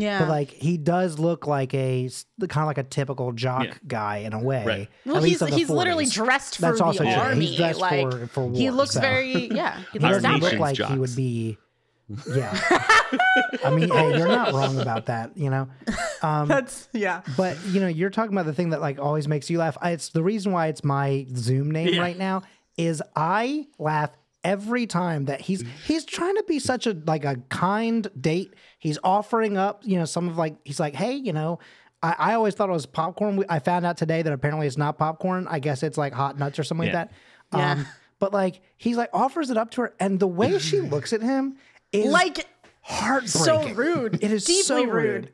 Yeah. 0.00 0.20
But 0.20 0.28
like 0.28 0.50
he 0.50 0.76
does 0.78 1.18
look 1.18 1.46
like 1.46 1.74
a 1.74 2.08
kind 2.40 2.62
of 2.62 2.66
like 2.66 2.78
a 2.78 2.84
typical 2.84 3.32
jock 3.32 3.64
Yeah. 3.64 3.74
guy 3.86 4.16
in 4.18 4.32
a 4.32 4.40
way. 4.42 4.64
Right. 4.64 4.88
well, 5.04 5.16
at 5.16 5.22
he's 5.24 5.30
least 5.32 5.42
of 5.42 5.50
the 5.50 5.56
he's 5.56 5.70
literally 5.70 6.06
dressed 6.06 6.56
for 6.56 6.62
That's 6.62 6.78
the 6.78 6.84
also 6.84 6.98
true. 6.98 7.06
He's 7.08 7.16
army. 7.16 7.56
dressed 7.56 7.80
like 7.80 8.10
for- 8.12 8.26
for 8.28 8.50
he 8.52 8.70
looks 8.70 8.92
so. 8.92 9.00
very 9.00 9.48
yeah. 9.52 9.78
He 9.92 9.98
He 9.98 9.98
looks 9.98 10.22
doesn't 10.22 10.32
look 10.40 10.42
nation's 10.52 10.52
established. 10.70 10.80
like 10.80 10.90
he 10.92 10.98
would 10.98 11.16
be. 11.16 11.58
Yeah. 12.34 12.58
I 13.64 13.70
mean, 13.70 13.90
hey, 13.90 14.16
you're 14.16 14.28
not 14.28 14.54
wrong 14.54 14.78
about 14.80 15.06
that, 15.06 15.36
you 15.36 15.50
know. 15.50 15.68
Um, 16.22 16.48
That's 16.48 16.88
yeah. 16.92 17.20
But 17.36 17.58
you 17.66 17.80
know, 17.80 17.86
you're 17.88 18.08
talking 18.10 18.32
about 18.32 18.46
the 18.46 18.54
thing 18.54 18.70
that 18.70 18.80
like 18.80 18.98
always 18.98 19.28
makes 19.28 19.50
you 19.50 19.58
laugh. 19.58 19.76
I, 19.82 19.90
it's 19.90 20.08
the 20.10 20.22
reason 20.22 20.52
why 20.52 20.68
it's 20.68 20.82
my 20.82 21.26
Zoom 21.36 21.70
name 21.70 21.88
Yeah. 21.94 22.00
right 22.00 22.16
now 22.16 22.42
is 22.78 23.02
I 23.14 23.66
laugh 23.78 24.10
every 24.48 24.86
time 24.86 25.26
that 25.26 25.40
he's 25.40 25.62
he's 25.86 26.04
trying 26.04 26.34
to 26.36 26.44
be 26.48 26.58
such 26.58 26.86
a 26.86 26.96
like 27.06 27.24
a 27.24 27.36
kind 27.50 28.08
date. 28.20 28.54
He's 28.78 28.98
offering 29.04 29.56
up, 29.56 29.82
you 29.84 29.98
know, 29.98 30.04
some 30.04 30.28
of 30.28 30.36
like 30.38 30.56
he's 30.64 30.80
like, 30.80 30.94
hey, 30.94 31.12
you 31.14 31.32
know. 31.32 31.58
I, 32.00 32.14
I 32.16 32.34
always 32.34 32.54
thought 32.54 32.68
it 32.68 32.72
was 32.72 32.86
popcorn. 32.86 33.44
I 33.48 33.58
found 33.58 33.84
out 33.84 33.96
today 33.96 34.22
that 34.22 34.32
apparently 34.32 34.68
it's 34.68 34.76
not 34.78 34.98
popcorn. 34.98 35.48
I 35.50 35.58
guess 35.58 35.82
it's 35.82 35.98
like 35.98 36.12
hot 36.12 36.38
nuts 36.38 36.56
or 36.58 36.62
something 36.62 36.86
Yeah. 36.86 36.96
like 37.00 37.10
that. 37.50 37.56
Um, 37.72 37.78
Yeah. 37.80 37.84
but 38.20 38.32
like 38.32 38.60
he's 38.76 38.96
like 38.96 39.10
offers 39.12 39.50
it 39.50 39.56
up 39.56 39.72
to 39.72 39.80
her, 39.82 39.94
and 39.98 40.20
the 40.20 40.28
way 40.28 40.58
she 40.60 40.80
looks 40.94 41.12
at 41.12 41.22
him 41.22 41.56
is 41.90 42.06
Like 42.12 42.46
heartbreaking. 42.82 43.28
so 43.42 43.68
rude. 43.74 44.22
It 44.22 44.30
is 44.30 44.44
deeply 44.44 44.62
so 44.62 44.84
rude. 44.84 44.92
rude. 45.24 45.32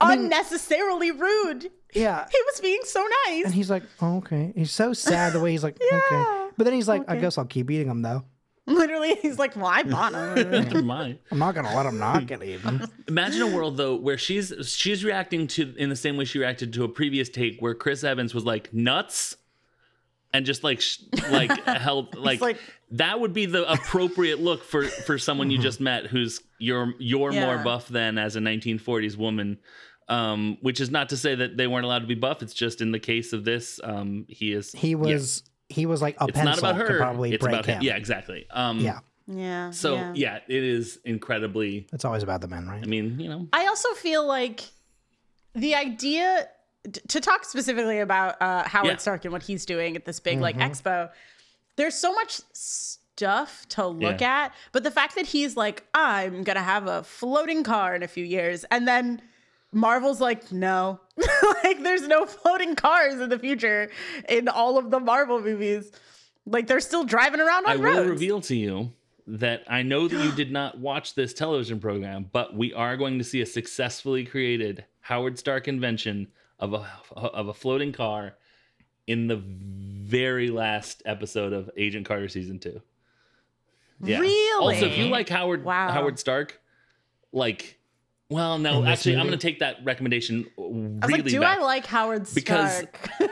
Unnecessarily 0.00 1.10
rude. 1.12 1.70
Yeah. 1.94 2.26
He 2.30 2.38
was 2.46 2.60
being 2.60 2.80
so 2.84 3.06
nice. 3.26 3.44
And 3.46 3.54
he's 3.54 3.70
like, 3.70 3.82
oh, 4.00 4.18
okay. 4.18 4.52
He's 4.56 4.70
so 4.72 4.92
sad 4.92 5.32
the 5.32 5.40
way 5.40 5.50
he's 5.52 5.62
like, 5.64 5.76
okay. 5.92 6.48
But 6.56 6.64
then 6.64 6.72
he's 6.74 6.88
like, 6.88 7.02
I 7.08 7.16
guess 7.16 7.38
I'll 7.38 7.44
keep 7.44 7.70
eating 7.70 7.88
them 7.88 8.02
though. 8.02 8.24
Literally, 8.74 9.14
he's 9.16 9.38
like, 9.38 9.56
well, 9.56 9.66
I 9.66 9.82
bought 9.82 10.12
him. 10.14 10.50
Never 10.50 10.82
mind. 10.82 11.18
I'm 11.30 11.38
not 11.38 11.54
gonna 11.54 11.74
let 11.74 11.86
him 11.86 11.98
not 11.98 12.26
get 12.26 12.42
even." 12.42 12.86
Imagine 13.08 13.42
a 13.42 13.46
world 13.54 13.76
though 13.76 13.94
where 13.96 14.18
she's 14.18 14.52
she's 14.66 15.04
reacting 15.04 15.46
to 15.48 15.74
in 15.76 15.88
the 15.88 15.96
same 15.96 16.16
way 16.16 16.24
she 16.24 16.38
reacted 16.38 16.72
to 16.74 16.84
a 16.84 16.88
previous 16.88 17.28
take 17.28 17.60
where 17.60 17.74
Chris 17.74 18.04
Evans 18.04 18.34
was 18.34 18.44
like 18.44 18.72
nuts 18.72 19.36
and 20.32 20.46
just 20.46 20.62
like 20.62 20.80
sh- 20.80 21.00
like 21.30 21.50
held 21.66 22.14
like, 22.16 22.40
like- 22.40 22.58
that 22.92 23.18
would 23.20 23.32
be 23.32 23.46
the 23.46 23.70
appropriate 23.70 24.40
look 24.40 24.62
for 24.64 24.84
for 24.84 25.18
someone 25.18 25.50
you 25.50 25.58
just 25.58 25.80
met 25.80 26.06
who's 26.06 26.40
you're 26.58 26.94
you're 26.98 27.32
more 27.32 27.58
buff 27.58 27.88
than 27.88 28.18
as 28.18 28.36
a 28.36 28.40
1940s 28.40 29.16
woman 29.16 29.58
um 30.08 30.56
which 30.60 30.80
is 30.80 30.90
not 30.90 31.08
to 31.08 31.16
say 31.16 31.34
that 31.34 31.56
they 31.56 31.66
weren't 31.66 31.84
allowed 31.84 32.00
to 32.00 32.06
be 32.06 32.14
buff 32.14 32.42
it's 32.42 32.54
just 32.54 32.80
in 32.80 32.92
the 32.92 32.98
case 32.98 33.32
of 33.32 33.44
this 33.44 33.80
um 33.84 34.24
he 34.28 34.52
is 34.52 34.72
He 34.72 34.90
yeah. 34.90 34.96
was 34.96 35.42
he 35.70 35.86
was 35.86 36.02
like 36.02 36.16
a 36.20 36.24
it's 36.24 36.32
pencil 36.36 36.62
not 36.62 36.74
about 36.74 36.76
could 36.86 36.90
her 36.92 36.98
probably 36.98 37.32
it's 37.32 37.42
break 37.42 37.54
about 37.54 37.66
him. 37.66 37.76
him 37.76 37.82
yeah 37.84 37.96
exactly 37.96 38.46
um 38.50 38.80
Yeah. 38.80 38.98
yeah. 39.26 39.70
so 39.70 40.12
yeah. 40.14 40.40
it 40.48 40.62
is 40.64 40.98
incredibly 41.04 41.86
It's 41.92 42.04
always 42.04 42.22
about 42.22 42.40
the 42.42 42.48
men, 42.48 42.66
right? 42.66 42.82
i 42.82 42.86
mean 42.86 43.18
you 43.20 43.28
know 43.28 43.46
I 43.52 43.66
also 43.66 43.90
feel 43.94 44.26
like 44.26 44.60
the 45.54 45.74
idea 45.76 46.48
to 47.08 47.20
talk 47.20 47.44
specifically 47.44 47.98
about 48.00 48.40
uh, 48.40 48.62
Howard 48.66 48.86
Yeah. 48.86 48.96
Stark 48.96 49.24
and 49.26 49.32
what 49.32 49.42
he's 49.42 49.66
doing 49.66 49.96
at 49.96 50.04
this 50.06 50.18
big 50.20 50.40
like 50.40 50.56
Mm-hmm. 50.56 50.70
expo. 50.72 51.10
There's 51.76 51.94
so 51.94 52.12
much 52.14 52.40
stuff 52.52 53.66
to 53.70 53.86
look 53.86 54.20
Yeah. 54.20 54.44
at, 54.44 54.54
but 54.72 54.82
the 54.82 54.90
fact 54.90 55.14
that 55.16 55.26
he's 55.26 55.56
like, 55.56 55.84
I'm 55.92 56.42
gonna 56.42 56.62
have 56.62 56.86
a 56.86 57.02
floating 57.02 57.64
car 57.64 57.94
in 57.94 58.02
a 58.02 58.08
few 58.08 58.24
years, 58.24 58.64
and 58.70 58.88
then 58.88 59.20
Marvel's 59.72 60.20
like, 60.20 60.50
no, 60.52 61.00
like 61.64 61.82
there's 61.82 62.06
no 62.06 62.26
floating 62.26 62.74
cars 62.74 63.14
in 63.20 63.28
the 63.28 63.38
future 63.38 63.90
in 64.28 64.48
all 64.48 64.78
of 64.78 64.90
the 64.90 65.00
Marvel 65.00 65.40
movies. 65.40 65.92
Like 66.46 66.66
they're 66.66 66.80
still 66.80 67.04
driving 67.04 67.40
around 67.40 67.66
on 67.66 67.72
I 67.72 67.74
roads. 67.76 67.98
will 67.98 68.06
reveal 68.06 68.40
to 68.42 68.56
you 68.56 68.92
that 69.26 69.62
I 69.68 69.82
know 69.82 70.08
that 70.08 70.24
you 70.24 70.32
did 70.32 70.50
not 70.50 70.78
watch 70.78 71.14
this 71.14 71.32
television 71.32 71.78
program, 71.78 72.28
but 72.32 72.56
we 72.56 72.72
are 72.72 72.96
going 72.96 73.18
to 73.18 73.24
see 73.24 73.40
a 73.42 73.46
successfully 73.46 74.24
created 74.24 74.84
Howard 75.00 75.38
Stark 75.38 75.68
invention 75.68 76.28
of 76.58 76.74
a 76.74 76.86
of 77.14 77.48
a 77.48 77.54
floating 77.54 77.92
car 77.92 78.34
in 79.06 79.26
the 79.28 79.36
very 79.36 80.48
last 80.50 81.02
episode 81.06 81.52
of 81.52 81.70
Agent 81.76 82.06
Carter 82.06 82.28
season 82.28 82.58
two. 82.58 82.80
Yeah. 84.02 84.18
Really? 84.18 84.74
Also, 84.74 84.86
if 84.86 84.96
you 84.98 85.06
like 85.06 85.28
Howard 85.28 85.64
Wow. 85.64 85.90
Howard 85.90 86.18
Stark, 86.18 86.60
like, 87.32 87.78
well, 88.30 88.58
no, 88.58 88.78
In 88.78 88.84
this 88.84 88.92
actually, 89.00 89.16
I'm 89.16 89.26
going 89.26 89.38
to 89.38 89.46
take 89.46 89.58
that 89.58 89.84
recommendation 89.84 90.46
really 90.56 90.98
I 91.02 91.06
was 91.06 91.10
like, 91.12 91.24
do 91.24 91.40
back 91.40 91.58
I 91.58 91.62
like 91.62 91.84
Howard 91.86 92.26
Stark? 92.26 92.34
because 92.34 92.84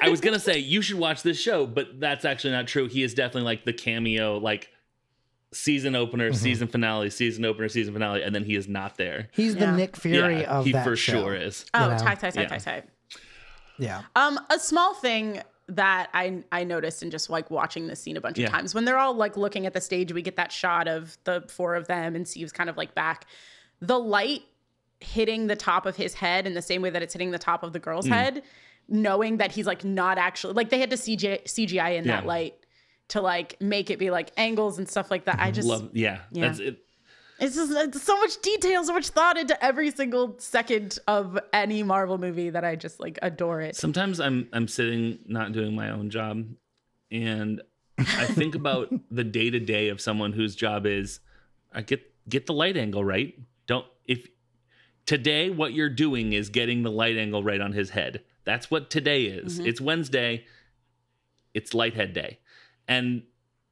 I 0.03 0.09
was 0.11 0.21
gonna 0.21 0.39
say 0.51 0.59
you 0.59 0.83
should 0.83 0.99
watch 0.99 1.23
this 1.23 1.41
show, 1.41 1.67
but 1.67 1.99
that's 2.01 2.25
actually 2.25 2.53
not 2.53 2.67
true. 2.67 2.87
He 2.89 3.03
is 3.03 3.15
definitely 3.15 3.43
like 3.43 3.65
the 3.65 3.73
cameo, 3.73 4.39
like 4.39 4.71
season 5.53 5.95
opener, 5.95 6.27
Mm-hmm. 6.31 6.37
season 6.37 6.69
finale, 6.69 7.11
season 7.11 7.45
opener, 7.45 7.69
season 7.69 7.95
finale, 7.95 8.23
and 8.23 8.35
then 8.35 8.45
he 8.45 8.55
is 8.55 8.69
not 8.69 8.97
there. 8.99 9.29
He's 9.33 9.57
the 9.57 9.71
Nick 9.73 9.97
Fury 9.97 10.41
yeah, 10.41 10.59
of 10.59 10.67
he 10.67 10.73
that 10.73 10.85
for 10.85 10.95
show. 10.97 11.13
sure 11.23 11.35
is. 11.35 11.65
oh, 11.75 11.89
know? 11.89 11.97
tight, 11.99 12.21
tight, 12.21 12.35
tight, 12.35 12.43
Yeah. 12.43 12.49
tight, 12.49 12.61
tight. 12.63 12.85
Yeah. 13.79 14.03
Um, 14.17 14.39
a 14.51 14.59
small 14.59 14.95
thing 14.95 15.41
that 15.69 16.09
I 16.15 16.43
I 16.51 16.65
noticed 16.65 17.03
in 17.03 17.11
just 17.11 17.31
like 17.31 17.51
watching 17.51 17.87
this 17.87 18.01
scene 18.01 18.17
a 18.17 18.21
bunch 18.21 18.39
Yeah. 18.39 18.47
of 18.47 18.53
times 18.53 18.75
when 18.75 18.85
they're 18.85 18.99
all 18.99 19.15
like 19.15 19.37
looking 19.37 19.65
at 19.67 19.75
the 19.75 19.81
stage, 19.81 20.13
we 20.13 20.23
get 20.23 20.37
that 20.37 20.51
shot 20.51 20.89
of 20.89 21.17
the 21.25 21.45
four 21.49 21.75
of 21.77 21.87
them 21.87 22.17
and 22.17 22.27
Steve's 22.27 22.53
kind 22.53 22.69
of 22.69 22.77
like 22.77 22.95
back. 22.95 23.27
The 23.81 23.99
light 23.99 24.43
hitting 25.01 25.47
the 25.47 25.57
top 25.57 25.87
of 25.87 25.97
his 25.97 26.15
head 26.15 26.47
in 26.47 26.55
the 26.55 26.63
same 26.63 26.83
way 26.83 26.91
that 26.91 27.03
it's 27.03 27.13
hitting 27.15 27.31
the 27.31 27.39
top 27.39 27.63
of 27.63 27.73
the 27.73 27.79
girl's 27.79 28.07
Mm. 28.07 28.11
head, 28.13 28.43
knowing 28.89 29.37
that 29.39 29.53
he's 29.53 29.67
like 29.67 29.85
not 29.85 30.19
actually 30.19 30.55
like 30.55 30.71
they 30.71 30.79
had 30.79 30.91
to 30.91 30.97
CGI, 30.97 31.43
CGI 31.45 31.97
in 31.97 32.07
that 32.09 32.27
light 32.27 32.55
to 33.09 33.21
like 33.21 33.61
make 33.61 33.91
it 33.91 33.99
be 33.99 34.11
like 34.11 34.31
angles 34.37 34.79
and 34.79 34.89
stuff 34.89 35.11
like 35.11 35.25
that. 35.27 35.39
I 35.39 35.51
just 35.59 35.69
Love, 35.69 35.91
yeah, 35.93 36.21
Yeah. 36.33 36.47
that's 36.49 36.59
it. 36.59 36.79
it's 37.39 37.55
just 37.55 37.71
it's 37.73 38.03
so 38.03 38.19
much 38.19 38.41
detail, 38.43 38.83
so 38.85 38.93
much 38.93 39.09
thought 39.11 39.39
into 39.39 39.63
every 39.65 39.91
single 39.93 40.37
second 40.41 40.99
of 41.07 41.39
any 41.53 41.83
Marvel 41.83 42.19
movie 42.19 42.51
that 42.51 42.65
I 42.65 42.75
just 42.77 42.99
like 42.99 43.19
adore 43.23 43.61
it. 43.61 43.77
Sometimes 43.77 44.19
I'm 44.21 44.49
I'm 44.53 44.67
sitting 44.69 45.19
not 45.27 45.53
doing 45.53 45.75
my 45.75 45.91
own 45.91 46.11
job, 46.11 46.45
and 47.13 47.63
I 47.99 48.27
think 48.27 48.55
about 48.63 48.93
the 49.11 49.25
day 49.25 49.51
to 49.51 49.61
day 49.61 49.89
of 49.91 50.01
someone 50.01 50.33
whose 50.33 50.57
job 50.57 50.87
is, 50.87 51.21
I 51.73 51.83
get 51.83 52.03
get 52.29 52.47
the 52.47 52.53
light 52.55 52.77
angle 52.77 53.05
right. 53.05 53.39
Don't 53.67 53.87
if 54.07 54.27
today 55.09 55.49
what 55.49 55.73
you're 55.73 55.89
doing 55.89 56.35
is 56.35 56.51
getting 56.51 56.83
the 56.83 56.91
light 56.91 57.17
angle 57.17 57.43
right 57.43 57.63
on 57.63 57.73
his 57.73 57.89
head. 57.89 58.21
That's 58.45 58.71
what 58.71 58.91
today 58.91 59.25
is. 59.25 59.59
It's 59.59 59.81
Wednesday. 59.81 60.45
It's 61.55 61.73
lighthead 61.73 62.13
day. 62.13 62.41
And 62.87 63.23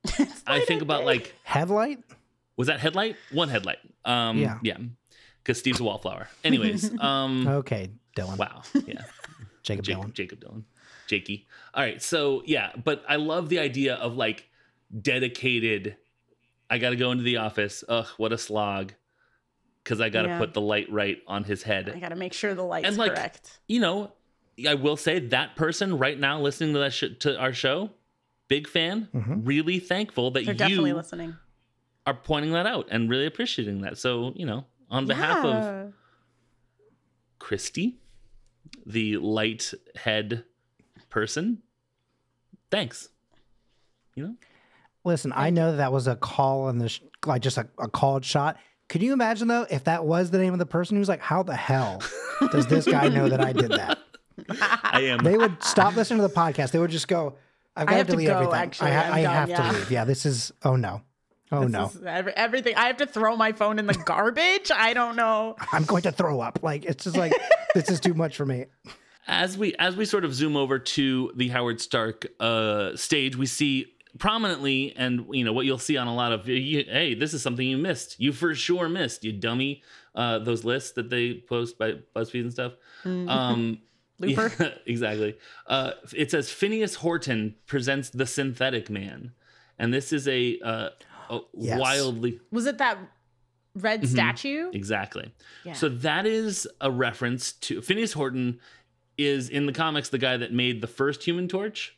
I 0.46 0.61
think 0.61 0.81
about 0.81 1.05
like 1.05 1.35
Headlight? 1.44 1.99
was 2.57 2.68
that 2.68 2.81
headlight? 2.81 3.16
One 3.33 3.51
headlight. 3.51 3.81
Um 4.07 4.38
Yeah. 4.38 4.59
yeah. 4.62 4.79
Cuz 5.44 5.59
Steve's 5.59 5.79
a 5.81 5.85
wallflower. 5.85 6.29
Anyways, 6.42 6.90
um 7.01 7.46
Okay, 7.46 7.90
Dylan. 8.16 8.38
wow. 8.38 8.62
Yeah. 8.87 9.03
Jakob 9.62 9.85
Jakob, 9.85 10.05
Dylan. 10.07 10.12
Jakob 10.14 10.40
Dylan. 10.40 10.62
Jakey. 11.07 11.46
All 11.75 11.83
right. 11.83 12.01
So 12.03 12.42
yeah, 12.46 12.72
but 12.83 13.05
I 13.07 13.16
love 13.16 13.51
the 13.51 13.59
idea 13.59 13.96
of 13.96 14.16
like 14.16 14.49
dedicated. 15.03 15.96
I 16.70 16.79
got 16.79 16.90
to 16.90 16.96
go 16.96 17.12
into 17.12 17.22
the 17.25 17.37
office. 17.37 17.85
Ugh, 17.88 18.07
what 18.16 18.33
a 18.33 18.38
slog. 18.38 18.92
Because 19.87 20.01
I 20.01 20.09
got 20.09 20.22
to 20.22 20.29
Yeah. 20.31 20.38
put 20.38 20.53
the 20.53 20.61
light 20.61 20.90
right 20.90 21.18
on 21.29 21.44
his 21.44 21.62
head. 21.62 21.88
I 21.94 22.01
got 22.01 22.09
to 22.09 22.16
make 22.16 22.33
sure 22.33 22.55
the 22.57 22.64
light's 22.64 22.88
And, 22.88 22.96
like, 22.96 23.14
correct. 23.14 23.61
You 23.68 23.79
know, 23.79 24.12
I 24.68 24.75
will 24.75 24.96
say 24.96 25.20
that 25.20 25.55
person 25.55 25.96
right 25.96 26.18
now 26.18 26.40
listening 26.40 26.72
to 26.72 26.81
that 26.81 26.92
sh- 26.92 27.05
to 27.20 27.38
our 27.38 27.53
show, 27.53 27.90
big 28.49 28.66
fan. 28.66 29.09
Mhm. 29.14 29.42
Really 29.46 29.79
thankful 29.79 30.33
that 30.33 30.44
They're 30.44 30.55
definitely 30.55 30.92
listening. 30.92 31.37
are 32.05 32.14
pointing 32.14 32.51
that 32.51 32.66
out 32.66 32.88
and 32.90 33.09
really 33.09 33.27
appreciating 33.27 33.83
that. 33.83 33.96
So 33.96 34.33
you 34.35 34.44
know, 34.44 34.64
on 34.90 35.07
behalf 35.07 35.44
of 35.44 35.92
Christy, 37.38 37.99
the 38.85 39.18
light 39.18 39.72
head 39.94 40.44
person, 41.11 41.62
thanks. 42.72 43.09
You 44.16 44.25
know. 44.25 44.37
Listen, 45.05 45.33
I 45.37 45.51
know 45.51 45.70
that, 45.70 45.77
that 45.77 45.92
was 45.92 46.09
a 46.09 46.16
call 46.16 46.68
in 46.70 46.79
the 46.79 46.88
sh- 46.88 47.03
like 47.25 47.42
just 47.42 47.59
a, 47.59 47.68
a 47.79 47.88
called 47.88 48.25
shot. 48.25 48.57
Could 48.88 49.03
you 49.03 49.12
imagine 49.12 49.49
though 49.49 49.66
if 49.70 49.85
that 49.85 50.05
was 50.05 50.31
the 50.31 50.38
name 50.38 50.53
of 50.53 50.59
the 50.59 50.66
person 50.66 50.96
who's 50.96 51.09
like, 51.09 51.20
how 51.20 51.42
the 51.42 51.57
hell 51.57 52.01
does 52.53 52.66
this 52.66 52.87
guy 52.87 53.09
know 53.09 53.29
that 53.29 53.40
I 53.40 53.53
did 53.53 53.70
that? 53.72 53.99
I 54.85 55.03
am. 55.05 55.18
They 55.25 55.37
would 55.37 55.62
stop 55.62 55.96
listening 55.96 56.20
to 56.20 56.29
the 56.29 56.35
podcast. 56.35 56.70
They 56.70 56.79
would 56.79 56.90
just 56.90 57.09
go, 57.09 57.37
I've 57.75 57.87
got 57.88 57.96
have 57.96 58.07
to 58.07 58.12
to 58.12 58.16
delete 58.16 58.29
go, 58.29 58.35
everything. 58.35 58.55
actually. 58.55 58.90
I, 58.90 58.94
ha- 58.94 59.03
I'm 59.09 59.12
I 59.14 59.22
done, 59.22 59.33
have 59.35 59.49
yeah. 59.51 59.70
to 59.72 59.79
leave. 59.79 59.90
Yeah, 59.90 60.05
this 60.05 60.25
is, 60.27 60.53
oh 60.64 60.77
no. 60.77 61.03
Oh 61.53 61.62
This 61.62 61.70
no. 61.70 61.87
is 61.87 62.03
every, 62.05 62.33
everything. 62.37 62.75
I 62.77 62.87
have 62.88 62.96
to 62.99 63.07
throw 63.07 63.37
my 63.37 63.53
phone 63.53 63.79
in 63.79 63.87
the 63.87 63.94
garbage. 64.05 64.70
I 64.75 64.94
don't 64.94 65.16
know. 65.16 65.57
I'm 65.72 65.85
going 65.85 66.03
to 66.03 66.12
throw 66.12 66.40
up. 66.40 66.61
Like, 66.62 66.85
it's 66.85 67.05
just 67.05 67.16
like, 67.16 67.33
this 67.75 67.88
is 67.90 68.01
too 68.01 68.14
much 68.14 68.37
for 68.37 68.44
me. 68.46 68.66
as 69.27 69.57
we 69.59 69.75
as 69.79 69.96
we 69.96 70.05
sort 70.05 70.25
of 70.25 70.35
zoom 70.35 70.57
over 70.57 70.79
to 70.79 71.33
the 71.37 71.49
Howard 71.49 71.81
Stark 71.81 72.27
uh, 72.40 72.94
stage, 72.96 73.37
we 73.37 73.46
see 73.46 73.87
prominently, 74.18 74.94
and 74.96 75.26
you 75.31 75.44
know 75.44 75.52
what 75.52 75.66
you'll 75.66 75.79
see 75.79 75.96
on 75.96 76.07
a 76.07 76.14
lot 76.14 76.33
of. 76.33 76.48
You, 76.48 76.85
hey, 76.88 77.14
this 77.14 77.35
is 77.35 77.42
something 77.42 77.66
you 77.66 77.76
missed. 77.79 78.18
You 78.20 78.33
for 78.33 78.55
sure 78.55 78.88
missed. 78.88 79.24
You 79.24 79.33
dummy. 79.33 79.83
Uh, 80.14 80.38
those 80.38 80.64
lists 80.64 80.92
that 80.92 81.11
they 81.11 81.35
post 81.35 81.79
by 81.79 81.92
BuzzFeed 82.14 82.40
and 82.42 82.52
stuff. 82.52 82.72
Um, 83.05 83.79
Looper. 84.18 84.50
yeah, 84.59 84.70
exactly. 84.87 85.37
Uh, 85.66 85.90
it 86.14 86.31
says 86.31 86.50
Phineas 86.50 86.94
Horton 86.94 87.55
presents 87.66 88.09
the 88.11 88.24
Synthetic 88.26 88.88
Man, 88.88 89.33
and 89.79 89.92
this 89.92 90.12
is 90.14 90.26
a, 90.26 90.59
uh, 90.64 90.88
a 91.29 91.38
Yes. 91.55 91.79
wildly 91.79 92.40
Was 92.50 92.64
it 92.66 92.79
that 92.79 92.96
red 93.74 94.00
Mm-hmm. 94.02 94.11
statue? 94.14 94.70
Exactly. 94.72 95.35
Yeah. 95.64 95.74
So 95.74 95.90
that 95.90 96.24
is 96.26 96.66
a 96.81 96.90
reference 96.90 97.52
to 97.52 97.83
Phineas 97.83 98.14
Horton 98.14 98.59
is 99.18 99.50
in 99.50 99.66
the 99.66 99.72
comics 99.74 100.09
the 100.09 100.16
guy 100.18 100.38
that 100.38 100.50
made 100.52 100.81
the 100.81 100.87
first 100.87 101.24
Human 101.24 101.46
Torch, 101.46 101.94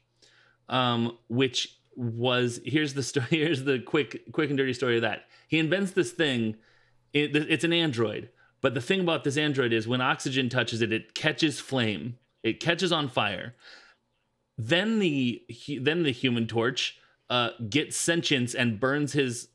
um, 0.69 1.17
which 1.29 1.78
was 1.99 2.61
here's 2.65 2.95
the 2.95 3.03
story. 3.03 3.27
Here's 3.31 3.65
the 3.65 3.81
quick, 3.81 4.23
quick 4.33 4.51
and 4.51 4.57
dirty 4.57 4.73
story 4.73 4.97
of 4.97 5.03
that. 5.03 5.25
He 5.49 5.59
invents 5.59 5.93
this 5.93 6.13
thing. 6.13 6.57
It, 7.13 7.35
it's 7.35 7.65
an 7.65 7.73
android, 7.73 8.31
but 8.61 8.75
the 8.75 8.81
thing 8.81 9.01
about 9.01 9.25
this 9.25 9.37
android 9.37 9.73
is 9.73 9.89
when 9.89 10.01
oxygen 10.01 10.49
touches 10.49 10.81
it, 10.81 10.93
it 10.93 11.15
catches 11.15 11.59
flame. 11.59 12.19
It 12.43 12.61
catches 12.61 12.93
on 12.93 13.09
fire. 13.09 13.57
Then 14.57 15.01
the 15.01 15.43
then 15.81 16.05
the 16.05 16.13
Human 16.13 16.47
Torch 16.47 16.99
uh, 17.31 17.51
gets 17.69 17.97
sentience 17.97 18.55
and 18.55 18.79
burns 18.79 19.13
his 19.13 19.49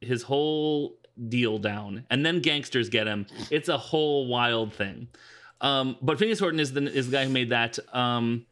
his 0.00 0.22
whole 0.22 0.98
deal 1.28 1.58
down, 1.58 2.04
and 2.08 2.24
then 2.24 2.40
gangsters 2.40 2.88
get 2.88 3.06
him. 3.06 3.26
It's 3.50 3.68
a 3.68 3.76
whole 3.76 4.26
wild 4.26 4.72
thing. 4.72 5.08
Um, 5.60 5.96
but 6.00 6.18
Phineas 6.18 6.38
Horton 6.38 6.60
is 6.60 6.72
the 6.72 6.82
is 6.90 7.06
the 7.06 7.12
guy 7.12 7.24
who 7.24 7.30
made 7.30 7.50
that. 7.50 7.78
Um, 7.94 8.46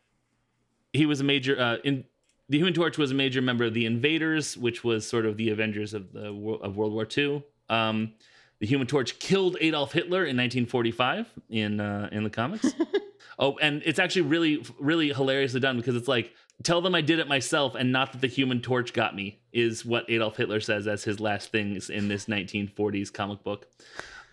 he 0.92 1.06
was 1.06 1.20
a 1.20 1.24
major 1.24 1.58
uh, 1.58 1.76
in 1.84 2.04
the 2.48 2.58
Human 2.58 2.72
Torch 2.72 2.96
was 2.98 3.11
a 3.11 3.14
major 3.14 3.42
member 3.42 3.64
of 3.64 3.74
the 3.74 3.87
Invaders, 3.87 4.56
which 4.56 4.82
was 4.82 5.06
sort 5.06 5.26
of 5.26 5.37
the 5.37 5.50
Avengers 5.50 5.94
of 5.94 6.12
the 6.12 6.28
of 6.28 6.76
World 6.76 6.92
War 6.92 7.06
II. 7.16 7.44
Um, 7.68 8.14
the 8.61 8.66
Human 8.66 8.87
Torch 8.87 9.18
killed 9.18 9.56
Adolf 9.61 9.92
Hitler 9.92 10.24
in 10.24 10.37
1945 10.37 11.26
in 11.50 11.80
uh, 11.80 12.08
in 12.11 12.24
the 12.24 12.30
comics. 12.30 12.72
oh, 13.38 13.58
and 13.58 13.82
it's 13.84 13.98
actually 13.98 14.22
really 14.22 14.64
really 14.78 15.12
hilariously 15.12 15.61
done 15.61 15.76
because 15.76 15.94
it's 15.94 16.08
like 16.08 16.32
tell 16.62 16.80
them 16.80 16.94
I 16.94 17.00
did 17.00 17.18
it 17.18 17.28
myself 17.28 17.74
and 17.74 17.92
not 17.92 18.12
that 18.12 18.20
the 18.20 18.26
Human 18.26 18.61
Torch 18.61 18.92
got 18.92 19.14
me 19.14 19.40
is 19.52 19.84
what 19.84 20.08
Adolf 20.08 20.37
Hitler 20.37 20.61
says 20.61 20.87
as 20.88 21.04
his 21.04 21.20
last 21.20 21.52
things 21.52 21.90
in 21.90 22.08
this 22.08 22.26
1940s 22.26 23.12
comic 23.12 23.44
book. 23.44 23.66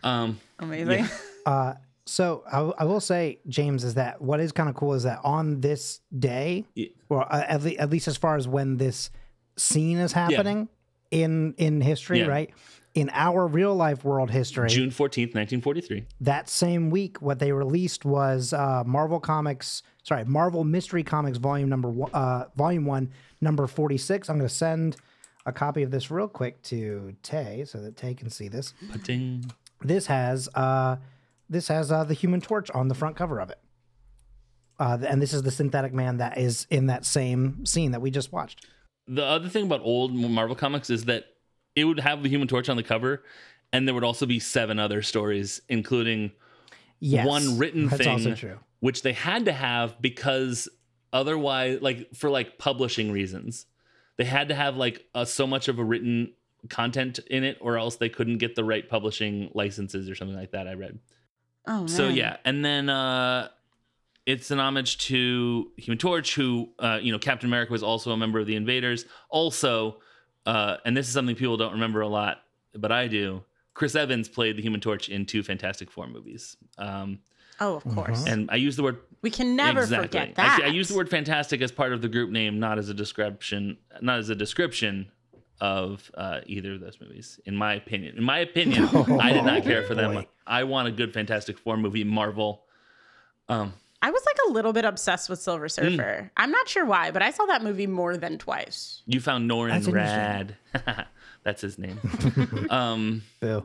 Um, 0.04 0.40
Amazing. 0.60 1.08
Uh, 1.46 1.76
so 2.06 2.44
I, 2.52 2.60
I 2.82 2.86
will 2.86 3.00
say, 3.00 3.40
James, 3.48 3.84
is 3.84 3.96
that 3.96 4.22
what 4.22 4.40
is 4.40 4.52
kind 4.52 4.70
of 4.70 4.76
cool 4.76 4.94
is 4.94 5.04
that 5.04 5.20
on 5.24 5.62
this 5.62 6.02
day, 6.18 6.66
Yeah. 6.76 6.88
or 7.10 7.24
uh, 7.34 7.44
at, 7.48 7.64
le- 7.64 7.72
at 7.74 7.90
least 7.90 8.08
as 8.08 8.18
far 8.18 8.36
as 8.36 8.48
when 8.48 8.78
this 8.78 9.10
scene 9.58 9.98
is 9.98 10.12
happening 10.14 10.68
in 11.12 11.54
in 11.58 11.82
history, 11.82 12.20
Yeah. 12.20 12.28
right? 12.28 12.50
In 12.94 13.10
our 13.14 13.46
real 13.46 13.76
life 13.76 14.06
world 14.06 14.32
history, 14.32 14.70
June 14.70 14.90
14th, 14.90 15.36
1943. 15.36 16.06
that 16.22 16.48
same 16.48 16.90
week, 16.90 17.22
what 17.22 17.40
they 17.40 17.52
released 17.52 18.06
was 18.06 18.54
uh, 18.54 18.84
Marvel 18.86 19.20
Comics, 19.20 19.84
sorry, 20.04 20.24
Marvel 20.24 20.64
Mystery 20.64 21.04
Comics 21.04 21.38
Volume 21.38 21.68
Number 21.68 21.90
one, 21.90 22.10
uh, 22.14 22.46
Volume 22.56 22.86
One, 22.86 23.12
Number 23.42 23.68
Forty 23.68 23.98
Six. 23.98 24.30
I'm 24.30 24.38
going 24.38 24.48
to 24.48 24.54
send 24.54 24.96
a 25.46 25.52
copy 25.52 25.84
of 25.84 25.92
this 25.92 26.10
real 26.10 26.28
quick 26.30 26.62
to 26.64 27.16
Tay 27.22 27.66
so 27.68 27.80
that 27.82 27.98
Tay 27.98 28.14
can 28.14 28.30
see 28.30 28.48
this. 28.48 28.74
Ding. 29.04 29.52
This 29.82 30.08
has 30.08 30.48
uh, 30.56 30.96
this 31.50 31.68
has 31.68 31.92
uh, 31.92 32.04
the 32.04 32.14
Human 32.14 32.42
Torch 32.42 32.70
on 32.72 32.88
the 32.88 32.96
front 32.96 33.16
cover 33.16 33.40
of 33.40 33.50
it, 33.50 33.60
uh, 34.80 34.98
and 35.08 35.22
this 35.22 35.34
is 35.34 35.44
the 35.44 35.52
synthetic 35.52 35.94
man 35.94 36.18
that 36.18 36.38
is 36.38 36.68
in 36.70 36.88
that 36.88 37.06
same 37.06 37.66
scene 37.66 37.92
that 37.92 38.02
we 38.02 38.12
just 38.12 38.32
watched. 38.32 38.66
The 39.08 39.24
other 39.24 39.50
thing 39.50 39.66
about 39.66 39.82
old 39.84 40.14
Marvel 40.14 40.56
comics 40.56 40.90
is 40.90 41.06
that 41.06 41.26
it 41.76 41.86
would 41.86 42.00
have 42.00 42.24
the 42.24 42.30
Human 42.30 42.48
Torch 42.48 42.70
on 42.70 42.78
the 42.78 42.84
cover, 42.84 43.24
and 43.72 43.88
there 43.88 43.94
would 43.94 44.04
also 44.04 44.26
be 44.26 44.40
seven 44.40 44.80
other 44.80 45.02
stories, 45.02 45.62
including 45.70 46.32
Yes, 47.00 47.28
one 47.28 47.58
written 47.60 47.88
that's 47.88 47.98
thing, 47.98 48.10
also 48.10 48.34
true. 48.36 48.58
which 48.80 49.02
they 49.02 49.14
had 49.14 49.46
to 49.46 49.52
have 49.52 50.02
because 50.02 50.70
otherwise, 51.14 51.80
like 51.82 52.16
for 52.16 52.30
like 52.30 52.58
publishing 52.58 53.12
reasons, 53.12 53.66
they 54.18 54.24
had 54.24 54.48
to 54.50 54.56
have 54.56 54.78
like 54.78 55.06
a, 55.14 55.26
so 55.26 55.46
much 55.46 55.68
of 55.68 55.78
a 55.78 55.84
written 55.84 56.34
content 56.70 57.20
in 57.30 57.44
it, 57.44 57.58
or 57.62 57.78
else 57.78 57.98
they 57.98 58.10
couldn't 58.10 58.38
get 58.40 58.56
the 58.56 58.64
right 58.64 58.90
publishing 58.90 59.52
licenses 59.54 60.10
or 60.10 60.16
something 60.16 60.38
like 60.38 60.52
that. 60.52 60.68
I 60.68 60.74
read. 60.74 60.98
Oh 61.68 61.80
man. 61.80 61.88
So 61.88 62.08
yeah, 62.08 62.38
and 62.46 62.64
then 62.64 62.90
uh 62.90 63.50
it's 64.26 64.50
an 64.50 64.60
homage 64.60 64.98
to 65.08 65.72
Human 65.78 66.00
Torch, 66.00 66.34
who 66.36 66.70
uh, 66.80 66.98
you 67.02 67.12
know, 67.12 67.20
Captain 67.20 67.48
America 67.48 67.72
was 67.72 67.84
also 67.84 68.12
a 68.12 68.18
member 68.18 68.40
of 68.40 68.48
the 68.48 68.56
Invaders. 68.56 69.06
Also, 69.30 69.98
uh, 70.48 70.78
and 70.84 70.98
this 70.98 71.08
is 71.08 71.14
something 71.14 71.36
people 71.36 71.58
don't 71.58 71.74
remember 71.74 72.02
a 72.02 72.08
lot, 72.08 72.42
but 72.74 72.92
I 72.92 73.08
do. 73.08 73.44
Chris 73.76 73.94
Evans 73.94 74.28
played 74.28 74.58
the 74.58 74.64
Human 74.64 74.80
Torch 74.82 75.10
in 75.10 75.26
two 75.28 75.44
Fantastic 75.44 75.92
Four 75.92 76.08
movies, 76.08 76.58
um, 76.80 77.20
Oh, 77.62 77.76
of 77.76 77.84
course. 77.84 78.26
and 78.26 78.50
I 78.50 78.56
use 78.56 78.76
the 78.76 78.84
word 78.84 78.98
We 79.22 79.30
can 79.30 79.56
never 79.56 79.82
exactly. 79.82 80.08
forget 80.08 80.30
I- 80.40 80.58
that. 80.58 80.62
I, 80.64 80.68
use 80.70 80.88
the 80.88 80.96
word 80.96 81.10
fantastic 81.10 81.62
as 81.62 81.72
part 81.72 81.94
of 81.94 82.02
the 82.02 82.10
group 82.10 82.32
name, 82.32 82.60
not 82.60 82.80
as 82.80 82.90
a 82.90 82.94
description, 82.96 83.78
not 84.02 84.18
as 84.20 84.30
a 84.30 84.36
description 84.36 85.12
of 85.62 86.12
uh, 86.16 86.42
either 86.46 86.74
of 86.74 86.82
those 86.82 87.00
movies. 87.02 87.40
In 87.46 87.56
my 87.56 87.74
opinion, 87.76 88.18
in 88.18 88.24
my 88.24 88.40
opinion, 88.40 88.86
I 89.20 89.32
did 89.34 89.46
not 89.46 89.64
care 89.64 89.84
for 89.84 89.96
them. 89.96 90.14
boy. 90.14 90.28
I 90.48 90.64
want 90.66 90.88
a 90.88 90.92
good 90.92 91.14
Fantastic 91.14 91.58
Four 91.58 91.78
movie, 91.78 92.04
Marvel. 92.04 92.64
Um, 93.50 93.74
I 94.02 94.12
was 94.12 94.24
like 94.26 94.38
a 94.48 94.52
little 94.52 94.74
bit 94.74 94.86
obsessed 94.86 95.30
with 95.30 95.40
Silver 95.42 95.68
Mm. 95.68 95.72
Surfer. 95.72 96.32
I'm 96.38 96.52
not 96.52 96.68
sure 96.68 96.86
why, 96.86 97.12
but 97.12 97.22
I 97.24 97.32
saw 97.32 97.46
that 97.46 97.64
movie 97.64 97.88
more 97.88 98.18
than 98.18 98.38
twice. 98.38 99.02
you 99.08 99.20
found 99.20 99.50
Norrin 99.50 99.70
That's 99.70 99.88
Radd. 99.88 101.06
That's 101.44 101.62
his 101.62 101.78
name. 101.80 102.00
um, 102.70 103.22
Boo. 103.40 103.64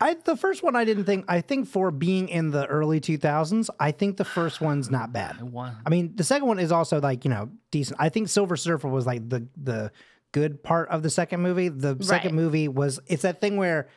I 0.00 0.14
the 0.24 0.36
first 0.36 0.62
one 0.62 0.76
I 0.76 0.84
didn't 0.84 1.04
think 1.04 1.24
I 1.28 1.40
think 1.40 1.66
for 1.66 1.90
being 1.90 2.28
in 2.28 2.50
the 2.52 2.66
early 2.66 3.00
2000s, 3.00 3.68
I 3.80 3.90
think 3.90 4.16
the 4.16 4.24
first 4.24 4.60
one's 4.60 4.90
not 4.90 5.12
bad. 5.12 5.42
want- 5.42 5.76
I 5.84 5.90
mean, 5.90 6.14
the 6.14 6.22
second 6.24 6.46
one 6.46 6.58
is 6.60 6.70
also 6.70 7.00
like, 7.00 7.24
you 7.24 7.30
know, 7.30 7.50
decent. 7.72 7.98
I 8.00 8.08
think 8.08 8.28
Silver 8.28 8.56
Surfer 8.56 8.88
was 8.88 9.06
like 9.06 9.28
the 9.28 9.46
the 9.56 9.90
good 10.32 10.62
part 10.62 10.88
of 10.90 11.02
the 11.02 11.10
second 11.10 11.40
movie. 11.40 11.68
The 11.68 11.96
second 12.00 12.34
movie 12.34 12.68
was 12.68 13.00
it's 13.06 13.22
that 13.22 13.40
thing 13.40 13.56
where 13.56 13.88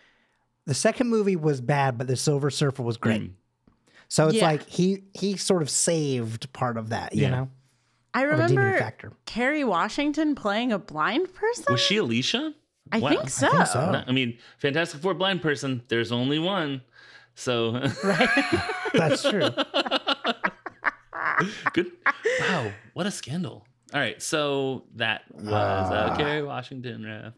the 0.66 0.74
second 0.74 1.10
movie 1.10 1.36
was 1.36 1.62
bad, 1.62 1.98
but 1.98 2.08
the 2.08 2.16
Silver 2.16 2.50
Surfer 2.50 2.84
was 2.84 2.98
great. 2.98 3.22
Mm. 3.22 3.32
So 4.08 4.28
it's 4.28 4.38
Yeah. 4.38 4.46
like 4.46 4.68
he 4.68 5.04
he 5.14 5.38
sort 5.38 5.62
of 5.62 5.70
saved 5.70 6.52
part 6.54 6.78
of 6.78 6.90
that, 6.90 7.16
you 7.16 7.24
Yeah. 7.24 7.30
know, 7.30 7.50
I 8.14 8.24
of 8.26 8.40
a 8.40 8.48
demon 8.48 8.64
remember. 8.66 9.14
Kerry 9.26 9.64
Washington 9.64 10.36
playing 10.36 10.72
a 10.72 10.80
blind 10.80 11.34
person. 11.34 11.66
was 11.70 11.80
she 11.82 11.98
Alicia? 11.98 12.54
I 12.92 13.00
Wow. 13.00 13.10
think 13.10 13.30
so. 13.30 13.50
think 13.50 13.68
so. 13.68 13.92
No, 13.92 14.04
I 14.06 14.12
mean, 14.12 14.38
Fantastic 14.58 15.02
Four 15.02 15.14
blind 15.14 15.42
person. 15.42 15.84
There's 15.88 16.12
only 16.12 16.40
one. 16.40 16.82
So 17.36 17.72
right. 18.04 18.30
That's 18.94 19.24
true. 19.24 19.50
good. 21.74 21.92
Wow, 22.42 22.72
what 22.94 23.08
a 23.08 23.12
scandal. 23.12 23.66
All 23.94 24.00
right, 24.00 24.22
so 24.22 24.84
that 24.96 25.24
was 25.34 25.48
uh, 25.48 26.10
Ah. 26.12 26.16
Kerry 26.18 26.44
Washington 26.44 27.06
ref. 27.06 27.34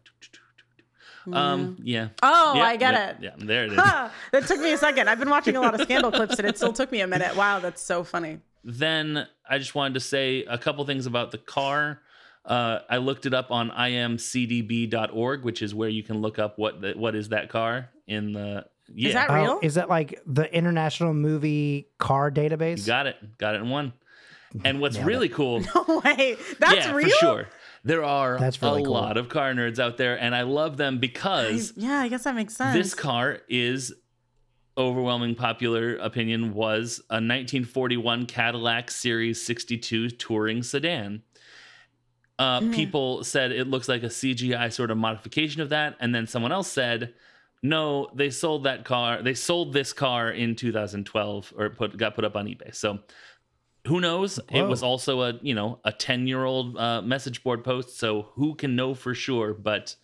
Um, 1.32 1.78
yeah. 1.82 2.08
Oh, 2.22 2.52
Yeah, 2.54 2.62
I 2.64 2.76
get 2.76 2.92
yeah, 2.94 3.08
it. 3.10 3.16
Yeah, 3.22 3.30
there 3.38 3.64
it 3.64 3.72
is. 3.72 3.78
Huh, 3.78 4.10
that 4.32 4.46
took 4.46 4.60
me 4.60 4.72
a 4.72 4.78
second. 4.78 5.08
I've 5.08 5.18
been 5.18 5.30
watching 5.30 5.56
a 5.56 5.60
lot 5.60 5.74
of 5.74 5.80
scandal 5.80 6.12
clips 6.12 6.38
and 6.38 6.46
it 6.46 6.56
still 6.58 6.72
took 6.72 6.92
me 6.92 7.00
a 7.00 7.06
minute. 7.06 7.34
Wow, 7.34 7.60
that's 7.60 7.80
so 7.80 8.04
funny. 8.04 8.40
then 8.62 9.26
I 9.48 9.58
just 9.58 9.74
wanted 9.74 9.94
to 9.94 10.00
say 10.00 10.44
a 10.44 10.58
couple 10.58 10.84
things 10.84 11.06
about 11.06 11.30
the 11.30 11.38
car. 11.38 12.00
Uh, 12.44 12.80
I 12.90 12.98
looked 12.98 13.24
it 13.24 13.32
up 13.32 13.50
on 13.50 13.70
imcdb.org, 13.70 15.44
which 15.44 15.62
is 15.62 15.74
where 15.74 15.88
you 15.88 16.02
can 16.02 16.20
look 16.20 16.38
up 16.38 16.58
what 16.58 16.80
the, 16.80 16.92
what 16.92 17.14
is 17.14 17.30
that 17.30 17.48
car 17.48 17.88
in 18.06 18.32
the 18.32 18.66
yeah. 18.92 19.12
that 19.14 19.30
Oh, 19.30 19.34
real? 19.34 19.60
is 19.62 19.74
that 19.76 19.88
like 19.88 20.20
the 20.26 20.52
International 20.54 21.14
Movie 21.14 21.88
Car 21.98 22.30
Database? 22.30 22.80
you 22.80 22.86
got 22.86 23.06
it, 23.06 23.16
got 23.38 23.54
it 23.54 23.62
in 23.62 23.70
one. 23.70 23.94
And 24.64 24.80
what's 24.80 24.94
Nailed 24.96 25.06
it. 25.08 25.12
really 25.12 25.28
cool, 25.30 25.60
No 25.74 26.00
way. 26.04 26.36
That's 26.60 26.86
yeah, 26.86 26.92
real. 26.94 27.08
for 27.08 27.14
sure. 27.16 27.48
There 27.82 28.04
are 28.04 28.38
That's 28.38 28.62
really 28.62 28.82
a 28.82 28.84
cool. 28.84 28.94
lot 28.94 29.16
of 29.16 29.28
car 29.28 29.52
nerds 29.52 29.78
out 29.78 29.96
there, 29.96 30.18
and 30.18 30.34
I 30.34 30.42
love 30.42 30.76
them 30.76 30.94
I- 30.94 30.98
because 30.98 31.72
yeah, 31.76 31.98
I 32.00 32.08
guess 32.08 32.24
that 32.24 32.34
makes 32.34 32.54
sense. 32.56 32.74
this 32.74 32.94
car 32.94 33.40
is 33.48 33.92
overwhelming 34.78 35.34
popular 35.34 35.96
opinion 35.96 36.52
was 36.54 37.00
a 37.10 37.14
1941 37.22 38.26
Cadillac 38.26 38.90
Series 38.90 39.40
62 39.44 40.10
touring 40.10 40.62
sedan. 40.62 41.22
Uh, 42.38 42.60
Hmm. 42.60 42.72
People 42.72 43.22
said 43.22 43.52
it 43.52 43.68
looks 43.68 43.88
like 43.88 44.02
a 44.02 44.06
CGI 44.08 44.72
sort 44.72 44.90
of 44.90 44.96
modification 44.98 45.60
of 45.60 45.68
that, 45.68 45.96
and 46.00 46.14
then 46.14 46.26
someone 46.26 46.50
else 46.50 46.68
said, 46.68 47.14
"No, 47.62 48.08
they 48.14 48.30
sold 48.30 48.64
that 48.64 48.84
car. 48.84 49.22
They 49.22 49.34
sold 49.34 49.72
this 49.72 49.92
car 49.92 50.30
in 50.30 50.56
2012, 50.56 51.52
or 51.56 51.70
put 51.70 51.96
got 51.96 52.14
put 52.16 52.24
up 52.24 52.34
on 52.34 52.46
eBay." 52.46 52.74
So, 52.74 52.98
who 53.86 54.00
knows? 54.00 54.40
It 54.50 54.62
was 54.62 54.82
also 54.82 55.22
a 55.22 55.38
you 55.42 55.54
know 55.54 55.78
a 55.84 55.92
10 55.92 56.26
year 56.26 56.44
old 56.44 56.76
uh, 56.76 57.02
message 57.02 57.42
board 57.42 57.64
post, 57.64 57.98
so 57.98 58.28
who 58.34 58.54
can 58.54 58.76
know 58.76 58.94
for 58.94 59.14
sure? 59.14 59.52
But 59.54 59.96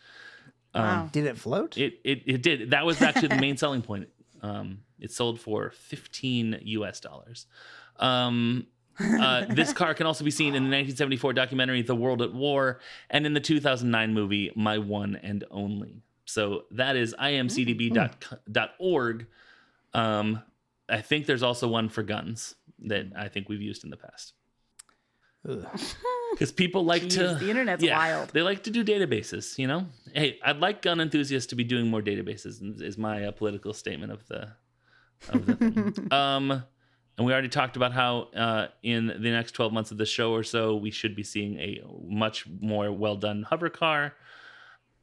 um, 0.74 0.84
Wow. 0.84 1.08
Did 1.12 1.26
it 1.26 1.38
float? 1.38 1.76
it, 1.76 2.00
it 2.04 2.22
it 2.26 2.42
did. 2.42 2.70
That 2.70 2.84
was 2.86 3.00
actually 3.02 3.28
the 3.28 3.36
main 3.36 3.56
selling 3.62 3.82
point. 3.82 4.08
Um, 4.42 4.80
it 4.98 5.10
sold 5.12 5.40
for 5.40 5.70
15 5.70 6.60
US 6.62 7.00
dollars. 7.00 7.46
Um, 7.96 8.66
uh, 8.98 9.46
this 9.50 9.72
car 9.72 9.94
can 9.94 10.06
also 10.06 10.24
be 10.24 10.30
seen 10.30 10.48
in 10.48 10.64
the 10.64 10.76
1974 10.76 11.32
documentary 11.32 11.82
The 11.82 11.94
World 11.96 12.20
at 12.22 12.34
War 12.34 12.80
and 13.08 13.24
in 13.26 13.32
the 13.34 13.40
2009 13.40 14.12
movie 14.14 14.50
My 14.54 14.78
One 14.78 15.16
and 15.16 15.44
Only. 15.50 16.02
So 16.26 16.64
that 16.72 16.96
is 16.96 17.14
imcdb.org. 18.10 19.26
Um, 19.92 20.42
I 20.88 21.00
think 21.00 21.26
there's 21.26 21.42
also 21.42 21.68
one 21.68 21.88
for 21.88 22.02
guns 22.02 22.54
that 22.86 23.06
I 23.16 23.28
think 23.28 23.48
we've 23.48 23.60
used 23.60 23.84
in 23.84 23.90
the 23.90 23.96
past. 23.96 24.34
Because 25.44 26.52
people 26.56 26.84
like 26.84 27.02
Jeez, 27.02 27.38
to. 27.38 27.44
the 27.44 27.50
internet's 27.50 27.82
yeah, 27.82 27.96
wild. 27.96 28.30
They 28.30 28.42
like 28.42 28.64
to 28.64 28.70
do 28.70 28.84
databases, 28.84 29.58
you 29.58 29.66
know? 29.66 29.86
Hey, 30.12 30.38
I'd 30.44 30.58
like 30.58 30.82
gun 30.82 31.00
enthusiasts 31.00 31.48
to 31.50 31.56
be 31.56 31.64
doing 31.64 31.88
more 31.88 32.02
databases, 32.02 32.82
is 32.82 32.98
my 32.98 33.26
uh, 33.26 33.32
political 33.32 33.72
statement 33.72 34.12
of 34.12 34.26
the. 34.28 34.52
Of 35.28 35.46
the 35.46 35.54
thing. 35.56 36.08
um, 36.12 36.50
and 37.16 37.26
we 37.26 37.32
already 37.32 37.48
talked 37.48 37.76
about 37.76 37.92
how 37.92 38.28
uh, 38.34 38.68
in 38.82 39.06
the 39.06 39.30
next 39.30 39.52
12 39.52 39.72
months 39.72 39.90
of 39.90 39.98
the 39.98 40.06
show 40.06 40.32
or 40.32 40.42
so, 40.42 40.76
we 40.76 40.90
should 40.90 41.14
be 41.14 41.22
seeing 41.22 41.58
a 41.58 41.82
much 42.06 42.46
more 42.60 42.90
well 42.92 43.16
done 43.16 43.42
hover 43.42 43.68
car. 43.68 44.14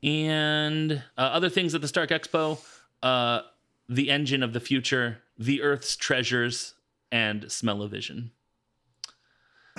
And 0.03 0.93
uh, 1.17 1.21
other 1.21 1.49
things 1.49 1.75
at 1.75 1.81
the 1.81 1.87
Stark 1.87 2.09
Expo 2.09 2.59
uh, 3.03 3.41
the 3.89 4.09
engine 4.09 4.43
of 4.43 4.53
the 4.53 4.59
future, 4.59 5.19
the 5.37 5.61
Earth's 5.61 5.95
treasures, 5.95 6.73
and 7.11 7.51
smell 7.51 7.81
of 7.81 7.91
vision. 7.91 8.31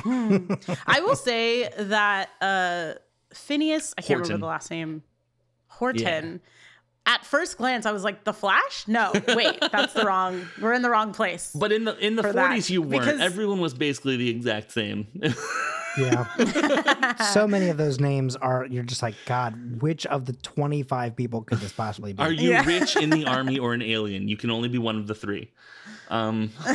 I 0.05 1.01
will 1.05 1.17
say 1.17 1.69
that 1.77 2.31
uh 2.41 2.95
Phineas, 3.35 3.95
I 3.99 4.03
can't 4.03 4.19
Horton. 4.19 4.23
remember 4.35 4.47
the 4.47 4.51
last 4.51 4.71
name, 4.71 5.03
Horton. 5.67 6.41
At 7.11 7.25
first 7.25 7.57
glance, 7.57 7.87
I 7.87 7.93
was 7.93 8.05
like, 8.05 8.23
"The 8.25 8.35
Flash? 8.35 8.87
No, 8.87 9.11
wait, 9.29 9.59
that's 9.73 9.95
the 9.95 10.05
wrong. 10.05 10.47
We're 10.61 10.75
in 10.75 10.83
the 10.83 10.91
wrong 10.91 11.13
place." 11.15 11.51
But 11.55 11.73
in 11.73 11.85
the 11.87 11.97
in 11.99 12.17
the 12.17 12.23
For 12.23 12.33
that, 12.35 12.51
40s, 12.53 12.69
you 12.71 12.83
weren't. 12.83 13.01
because- 13.07 13.21
Everyone 13.21 13.61
was 13.61 13.73
basically 13.75 14.17
the 14.19 14.29
exact 14.31 14.71
same. 14.73 15.07
Yeah. 15.99 17.17
so 17.33 17.49
many 17.49 17.71
of 17.71 17.77
those 17.77 17.99
names 17.99 18.37
are, 18.37 18.65
you're 18.71 18.85
just 18.85 19.03
like, 19.03 19.17
God, 19.27 19.83
which 19.83 20.07
of 20.07 20.27
the 20.27 20.33
25 20.35 21.17
people 21.17 21.43
could 21.43 21.59
this 21.59 21.73
possibly 21.73 22.13
be? 22.13 22.23
Are 22.23 22.31
you 22.31 22.51
Yeah. 22.51 22.65
rich 22.65 22.95
in 22.95 23.11
the 23.11 23.25
army 23.27 23.59
or 23.59 23.75
an 23.75 23.83
alien? 23.83 24.29
You 24.29 24.37
can 24.37 24.51
only 24.53 24.69
be 24.69 24.79
one 24.79 24.97
of 24.97 25.09
the 25.09 25.15
three. 25.17 25.51
Um, 26.09 26.51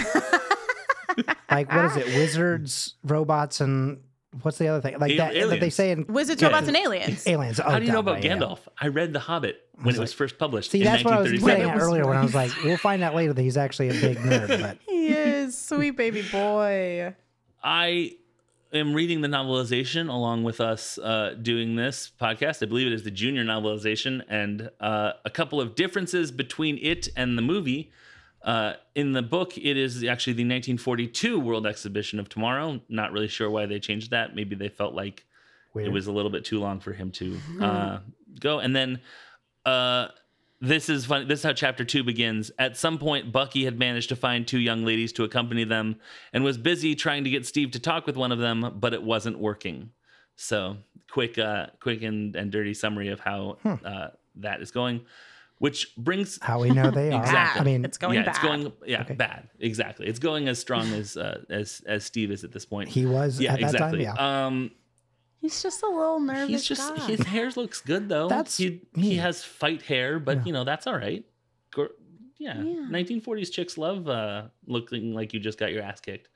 like, 1.50 1.72
what 1.72 1.86
is 1.86 1.96
it? 1.96 2.06
Wizards, 2.08 2.96
robots, 3.06 3.62
and 3.62 4.00
what's 4.42 4.58
the 4.58 4.68
other 4.68 4.82
thing? 4.82 5.00
Like 5.00 5.12
A- 5.12 5.18
that, 5.18 5.34
that 5.50 5.60
they 5.60 5.70
say 5.70 5.92
in 5.92 6.06
Wizards, 6.08 6.42
Yeah. 6.42 6.50
robots, 6.50 6.68
and 6.68 6.76
aliens. 6.78 7.26
aliens. 7.28 7.60
Oh, 7.60 7.70
how 7.70 7.80
do 7.80 7.86
you 7.86 7.92
know 7.92 7.98
duh, 8.02 8.12
about 8.12 8.14
right, 8.16 8.24
yeah. 8.24 8.38
Gandalf? 8.38 8.60
I 8.80 8.88
read 8.88 9.14
The 9.14 9.20
Hobbit 9.20 9.62
when 9.82 9.96
it 9.96 10.00
was 10.00 10.14
first 10.14 10.38
published 10.38 10.72
See, 10.72 10.80
in 10.80 10.86
that's 10.86 11.04
what 11.04 11.14
I 11.14 11.22
was 11.22 11.32
1937. 11.32 11.60
getting 11.60 11.70
at 11.70 11.76
It 11.76 11.80
was 11.80 11.88
earlier 11.90 12.08
when 12.08 12.18
I 12.18 12.24
was 12.24 12.36
like, 12.36 12.52
we'll 12.64 12.78
find 12.78 13.04
out 13.04 13.16
later 13.16 13.34
that 13.34 13.42
he's 13.42 13.58
actually 13.58 13.90
a 13.90 13.94
big 13.94 14.18
nerd. 14.18 14.62
But 14.62 14.78
he 14.88 15.08
is 15.10 15.58
sweet 15.58 15.92
baby 15.98 16.22
boy. 16.22 17.16
I 17.64 18.14
am 18.74 18.94
reading 18.94 19.22
the 19.22 19.28
novelization 19.28 20.10
along 20.10 20.44
with 20.44 20.60
us 20.60 20.98
uh, 20.98 21.36
doing 21.42 21.76
this 21.76 22.12
podcast. 22.20 22.62
I 22.64 22.66
believe 22.66 22.88
it 22.88 22.94
is 22.94 23.04
the 23.04 23.12
junior 23.12 23.44
novelization, 23.44 24.22
and 24.28 24.70
uh, 24.80 25.14
a 25.26 25.30
couple 25.30 25.62
of 25.62 25.76
differences 25.76 26.32
between 26.32 26.78
it 26.82 27.08
and 27.16 27.38
the 27.38 27.42
movie. 27.42 27.92
Uh, 28.44 28.74
in 28.94 29.14
the 29.14 29.22
book, 29.22 29.58
it 29.58 29.78
is 29.78 30.04
actually 30.04 30.34
the 30.34 30.44
1942 30.44 31.40
World 31.40 31.66
Exhibition 31.66 32.20
of 32.20 32.28
Tomorrow. 32.28 32.82
Not 32.90 33.12
really 33.14 33.30
sure 33.30 33.50
why 33.50 33.66
they 33.66 33.80
changed 33.80 34.12
that. 34.12 34.36
Maybe 34.36 34.56
they 34.56 34.70
felt 34.70 34.94
like 34.94 35.26
weird. 35.74 35.88
it 35.88 35.92
was 35.92 36.08
a 36.08 36.12
little 36.12 36.32
bit 36.32 36.44
too 36.44 36.60
long 36.60 36.80
for 36.80 36.92
him 36.92 37.12
to 37.12 37.38
uh, 37.62 38.00
go. 38.40 38.60
And 38.60 38.76
then 38.76 39.00
uh, 39.66 40.08
this 40.60 40.90
is 40.90 41.06
funny. 41.06 41.26
This 41.26 41.40
is 41.40 41.44
how 41.46 41.54
chapter 41.54 41.86
two 41.86 42.04
begins. 42.04 42.52
At 42.60 42.78
some 42.78 42.98
point, 42.98 43.32
Bucky 43.32 43.66
had 43.66 43.80
managed 43.80 44.10
to 44.10 44.16
find 44.16 44.48
two 44.48 44.60
young 44.60 44.86
ladies 44.86 45.14
to 45.14 45.24
accompany 45.24 45.64
them 45.64 45.98
and 46.32 46.44
was 46.44 46.58
busy 46.58 46.96
trying 46.96 47.24
to 47.26 47.30
get 47.30 47.46
Steve 47.46 47.72
to 47.72 47.80
talk 47.80 48.06
with 48.06 48.18
one 48.18 48.32
of 48.32 48.40
them, 48.40 48.78
but 48.80 48.94
it 48.94 49.04
wasn't 49.04 49.40
working. 49.40 49.92
So, 50.36 50.78
quick, 51.12 51.38
uh, 51.38 51.68
quick 51.80 52.02
and, 52.02 52.36
and 52.36 52.52
dirty 52.52 52.74
summary 52.74 53.10
of 53.10 53.20
how 53.20 53.58
uh, 53.86 54.08
that 54.36 54.62
is 54.62 54.72
going, 54.72 55.02
which 55.60 55.96
brings 55.96 56.40
how 56.42 56.60
we 56.62 56.70
know 56.72 56.92
they 56.92 57.12
are. 57.14 57.22
Exactly. 57.22 57.62
I 57.62 57.64
mean, 57.64 57.86
It's 57.86 57.98
going 57.98 58.16
yeah, 58.16 58.24
bad. 58.24 58.30
it's 58.36 58.40
going 58.44 58.74
yeah 58.86 59.02
Okay. 59.02 59.14
bad 59.16 59.50
exactly. 59.60 60.08
It's 60.08 60.20
going 60.20 60.48
as 60.48 60.60
strong 60.60 60.92
as 60.94 61.16
uh, 61.18 61.42
as 61.50 61.82
as 61.88 62.04
Steve 62.04 62.32
is 62.32 62.44
at 62.44 62.52
this 62.52 62.66
point. 62.66 62.90
he 62.90 63.06
was 63.06 63.40
yeah, 63.40 63.54
at 63.54 63.60
that 63.62 63.74
exactly. 63.74 64.06
time. 64.06 64.16
Yeah. 64.18 64.46
Um, 64.48 64.72
He's 65.40 65.62
just 65.62 65.84
a 65.84 65.88
little 65.88 66.22
nervous. 66.22 66.48
he's 66.50 66.64
just 66.64 66.96
guy. 66.96 67.06
his 67.06 67.20
hair 67.22 67.52
looks 67.58 67.82
good 67.82 68.08
though. 68.08 68.30
That's 68.30 68.56
he 68.58 68.82
me. 68.96 69.10
he 69.10 69.16
has 69.18 69.44
fight 69.44 69.82
hair, 69.82 70.18
but 70.20 70.38
Yeah. 70.38 70.44
you 70.46 70.54
know 70.54 70.64
that's 70.64 70.88
all 70.88 70.98
right. 70.98 71.26
Gor- 71.72 71.92
Yeah, 72.38 72.58
Yeah. 72.62 72.88
1940s 72.90 73.52
chicks 73.52 73.78
love 73.78 74.08
uh, 74.08 74.44
looking 74.68 75.14
like 75.14 75.34
you 75.34 75.40
just 75.42 75.58
got 75.60 75.72
your 75.74 75.84
ass 75.84 76.00
kicked. 76.00 76.30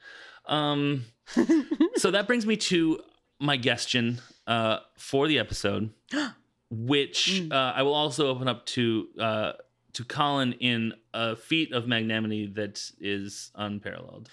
Um, 0.45 1.05
so 1.95 2.11
that 2.11 2.27
brings 2.27 2.45
me 2.45 2.57
to 2.57 2.99
my 3.39 3.57
question 3.57 4.19
uh, 4.45 4.79
for 4.97 5.27
the 5.27 5.39
episode, 5.39 5.89
which 6.69 7.41
Mm. 7.43 7.51
uh, 7.53 7.73
I 7.75 7.83
will 7.83 7.93
also 7.93 8.27
open 8.27 8.47
up 8.47 8.65
to 8.67 9.07
uh, 9.19 9.51
to 9.93 10.03
Colin 10.03 10.53
in 10.53 10.93
a 11.13 11.35
feat 11.35 11.73
of 11.73 11.87
magnanimity 11.87 12.47
that 12.55 12.81
is 12.99 13.51
unparalleled. 13.55 14.29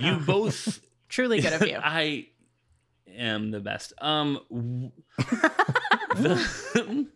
You 0.00 0.16
both 0.26 0.80
Truly 1.08 1.40
good 1.40 1.52
of 1.52 1.66
you. 1.68 1.76
I 1.82 2.26
am 3.16 3.50
the 3.52 3.60
best. 3.60 3.92
Um, 4.00 4.40
w- 4.50 4.90
the- 6.16 7.06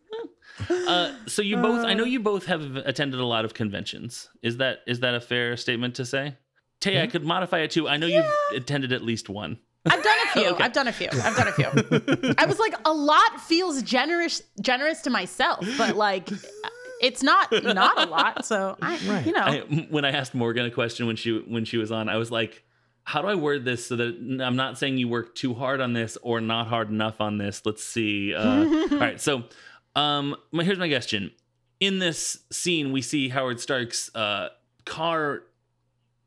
uh, 0.71 1.13
so 1.27 1.41
you 1.43 1.57
both, 1.57 1.85
I 1.85 1.95
know 1.95 2.05
you 2.05 2.21
both 2.21 2.47
have 2.47 2.77
attended 2.77 3.21
a 3.21 3.25
lot 3.27 3.45
of 3.45 3.55
conventions. 3.55 4.29
Is 4.43 4.57
that 4.59 4.79
is 4.87 5.01
that 5.01 5.15
a 5.15 5.21
fair 5.21 5.57
statement 5.57 5.95
to 5.97 6.05
say? 6.07 6.37
Tay, 6.81 7.03
I 7.03 7.07
could 7.09 7.25
modify 7.25 7.61
it 7.61 7.71
too. 7.73 7.89
I 7.89 7.97
know 7.97 8.07
you've 8.07 8.25
attended 8.55 8.93
at 8.93 9.03
least 9.03 9.29
one. 9.29 9.59
I've 9.91 10.03
done 10.03 10.17
a 10.27 10.31
few. 10.33 10.49
Okay. 10.51 10.65
I've 10.65 10.73
done 10.73 10.89
a 10.89 10.93
few. 10.93 11.09
I've 11.13 11.37
done 11.37 11.49
a 11.49 11.53
few. 11.53 12.35
I 12.39 12.47
was 12.47 12.59
like, 12.59 12.75
a 12.85 12.93
lot 12.93 13.41
feels 13.41 13.83
generous 13.83 14.43
generous 14.61 15.03
to 15.03 15.11
myself, 15.11 15.67
but 15.77 15.97
like 15.97 16.29
it's 17.01 17.23
not 17.23 17.53
not 17.63 18.07
a 18.07 18.11
lot. 18.11 18.45
So 18.45 18.77
I 18.83 18.99
Right. 19.09 19.27
you 19.27 19.33
know. 19.33 19.41
I, 19.43 19.61
when 19.91 20.05
I 20.05 20.11
asked 20.11 20.35
Morgan 20.35 20.67
a 20.67 20.71
question 20.71 21.07
when 21.07 21.17
she 21.17 21.39
when 21.47 21.65
she 21.65 21.77
was 21.77 21.91
on, 21.93 22.09
I 22.09 22.17
was 22.17 22.31
like, 22.31 22.65
"How 23.05 23.23
do 23.23 23.29
I 23.29 23.35
word 23.37 23.65
this 23.65 23.87
so 23.87 23.97
that 23.97 24.41
I'm 24.45 24.57
not 24.57 24.79
saying 24.79 24.99
you 24.99 25.09
work 25.09 25.35
too 25.35 25.55
hard 25.55 25.81
on 25.81 25.93
this 25.93 26.17
or 26.23 26.41
not 26.41 26.67
hard 26.67 26.91
enough 26.91 27.21
on 27.21 27.39
this?" 27.39 27.63
Let's 27.65 27.85
see. 27.85 28.35
Uh, 28.35 28.65
all 28.93 28.99
right, 28.99 29.21
so 29.21 29.45
um, 29.97 30.37
my, 30.53 30.65
here's 30.65 30.79
my 30.79 30.89
question. 30.89 31.31
In 31.81 32.01
this 32.01 32.39
scene, 32.51 32.91
we 32.91 33.01
see 33.03 33.29
Howard 33.29 33.61
Stark's 33.61 34.11
uh, 34.15 34.49
car 34.85 35.45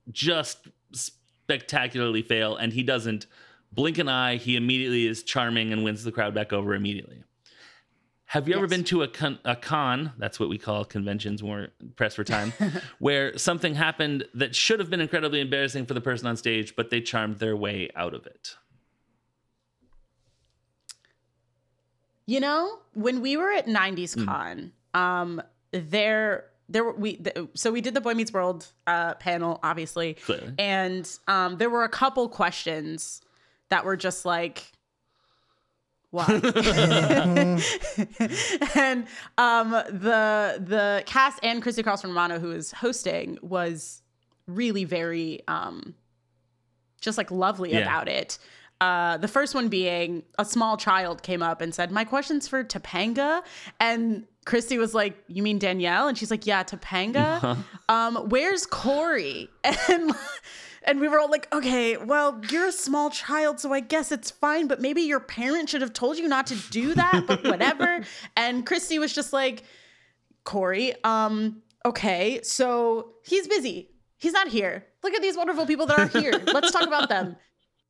just 0.10 0.70
spectacularly 0.94 2.22
fail, 2.22 2.56
and 2.56 2.72
he 2.72 2.84
doesn't 2.84 3.26
blink 3.72 3.98
an 3.98 4.08
eye. 4.10 4.36
He 4.38 4.56
immediately 4.56 5.08
is 5.08 5.24
charming 5.24 5.72
and 5.74 5.84
wins 5.84 6.04
the 6.04 6.12
crowd 6.12 6.34
back 6.34 6.52
over 6.54 6.74
immediately. 6.74 7.24
Have 8.26 8.48
you 8.48 8.56
ever 8.56 8.66
been 8.68 8.86
to 8.86 9.04
a 9.04 9.10
con, 9.10 9.40
a 9.44 9.58
con? 9.58 10.14
That's 10.18 10.40
what 10.40 10.48
we 10.48 10.58
call 10.58 10.86
conventions 10.86 11.44
when 11.44 11.52
we're 11.52 11.68
pressed 11.98 12.16
for 12.16 12.24
time, 12.24 12.54
where 13.00 13.38
something 13.38 13.76
happened 13.76 14.24
that 14.36 14.56
should 14.56 14.80
have 14.80 14.90
been 14.90 15.02
incredibly 15.02 15.42
embarrassing 15.42 15.86
for 15.86 15.94
the 15.94 16.00
person 16.00 16.28
on 16.28 16.38
stage, 16.38 16.74
but 16.78 16.90
they 16.92 17.02
charmed 17.02 17.40
their 17.40 17.58
way 17.58 17.90
out 17.94 18.14
of 18.14 18.26
it. 18.26 18.56
You 22.26 22.40
know, 22.40 22.80
when 22.94 23.22
we 23.22 23.36
were 23.36 23.52
at 23.52 23.68
90s 23.68 24.14
Hmm. 24.16 24.26
Con, 24.26 24.72
um, 24.94 25.42
there 25.72 26.46
there 26.70 26.86
were 26.86 26.94
we 26.94 27.18
th- 27.18 27.36
so 27.56 27.70
we 27.72 27.82
did 27.82 27.94
the 27.94 28.02
Boy 28.02 28.14
Meets 28.14 28.32
World 28.32 28.66
uh, 28.88 29.16
panel, 29.16 29.60
obviously, 29.62 30.14
Clearly. 30.14 30.54
and 30.58 31.10
um, 31.28 31.58
there 31.58 31.70
were 31.70 31.84
a 31.84 31.90
couple 31.90 32.30
questions 32.30 33.22
that 33.72 33.84
were 33.84 33.98
just 33.98 34.26
like, 34.26 34.64
why? 36.12 36.26
and 38.76 39.06
um, 39.38 39.72
the 39.72 40.62
the 40.64 41.04
cast 41.06 41.40
and 41.44 41.62
Christy 41.62 41.84
Carlson 41.84 42.10
Romano, 42.12 42.40
who 42.40 42.52
is 42.52 42.72
hosting, 42.72 43.38
was 43.42 44.02
really 44.48 44.84
very 44.84 45.42
um, 45.48 45.96
just 47.00 47.18
like 47.18 47.32
lovely 47.32 47.72
Yeah. 47.72 47.80
about 47.80 48.08
it. 48.08 48.38
Uh, 48.82 49.18
the 49.18 49.28
first 49.28 49.54
one 49.54 49.68
being 49.70 50.24
a 50.40 50.46
small 50.46 50.76
child 50.76 51.22
came 51.24 51.44
up 51.44 51.62
and 51.62 51.74
said, 51.74 51.92
"My 51.92 52.04
question's 52.04 52.48
for 52.48 52.64
Topanga," 52.64 53.44
and 53.80 54.26
Christy 54.46 54.78
was 54.80 54.94
like, 54.96 55.24
"You 55.28 55.44
mean 55.44 55.60
Danielle?" 55.60 56.08
And 56.08 56.18
she's 56.18 56.32
like, 56.32 56.48
"Yeah, 56.48 56.64
Topanga. 56.64 57.58
um, 57.90 58.16
where's 58.30 58.66
Cory?" 58.66 59.50
And 59.90 60.12
and 60.84 61.00
we 61.00 61.08
were 61.08 61.20
all 61.20 61.30
like, 61.30 61.48
"Okay, 61.54 61.98
well, 61.98 62.42
you're 62.50 62.68
a 62.68 62.72
small 62.72 63.10
child, 63.10 63.60
so 63.60 63.74
I 63.74 63.80
guess 63.80 64.12
it's 64.12 64.32
fine, 64.32 64.68
but 64.68 64.82
maybe 64.82 65.02
your 65.02 65.20
parents 65.20 65.72
should 65.72 65.82
have 65.82 65.94
told 65.94 66.18
you 66.18 66.28
not 66.28 66.48
to 66.48 66.56
do 66.70 66.94
that, 66.96 67.26
but 67.28 67.44
whatever." 67.52 68.04
and 68.36 68.66
Christy 68.66 69.00
was 69.00 69.14
just 69.14 69.34
like, 69.34 69.64
Cory. 70.44 70.94
Um, 71.04 71.62
okay, 71.86 72.42
so 72.44 73.14
he's 73.26 73.48
busy. 73.48 73.90
He's 74.18 74.34
not 74.34 74.48
here. 74.48 74.86
Look 75.04 75.14
at 75.14 75.22
these 75.22 75.38
wonderful 75.38 75.66
people 75.66 75.86
that 75.88 76.00
are 76.00 76.20
here. 76.20 76.34
Let's 76.54 76.72
talk 76.72 76.88
about 76.88 77.10
them. 77.10 77.36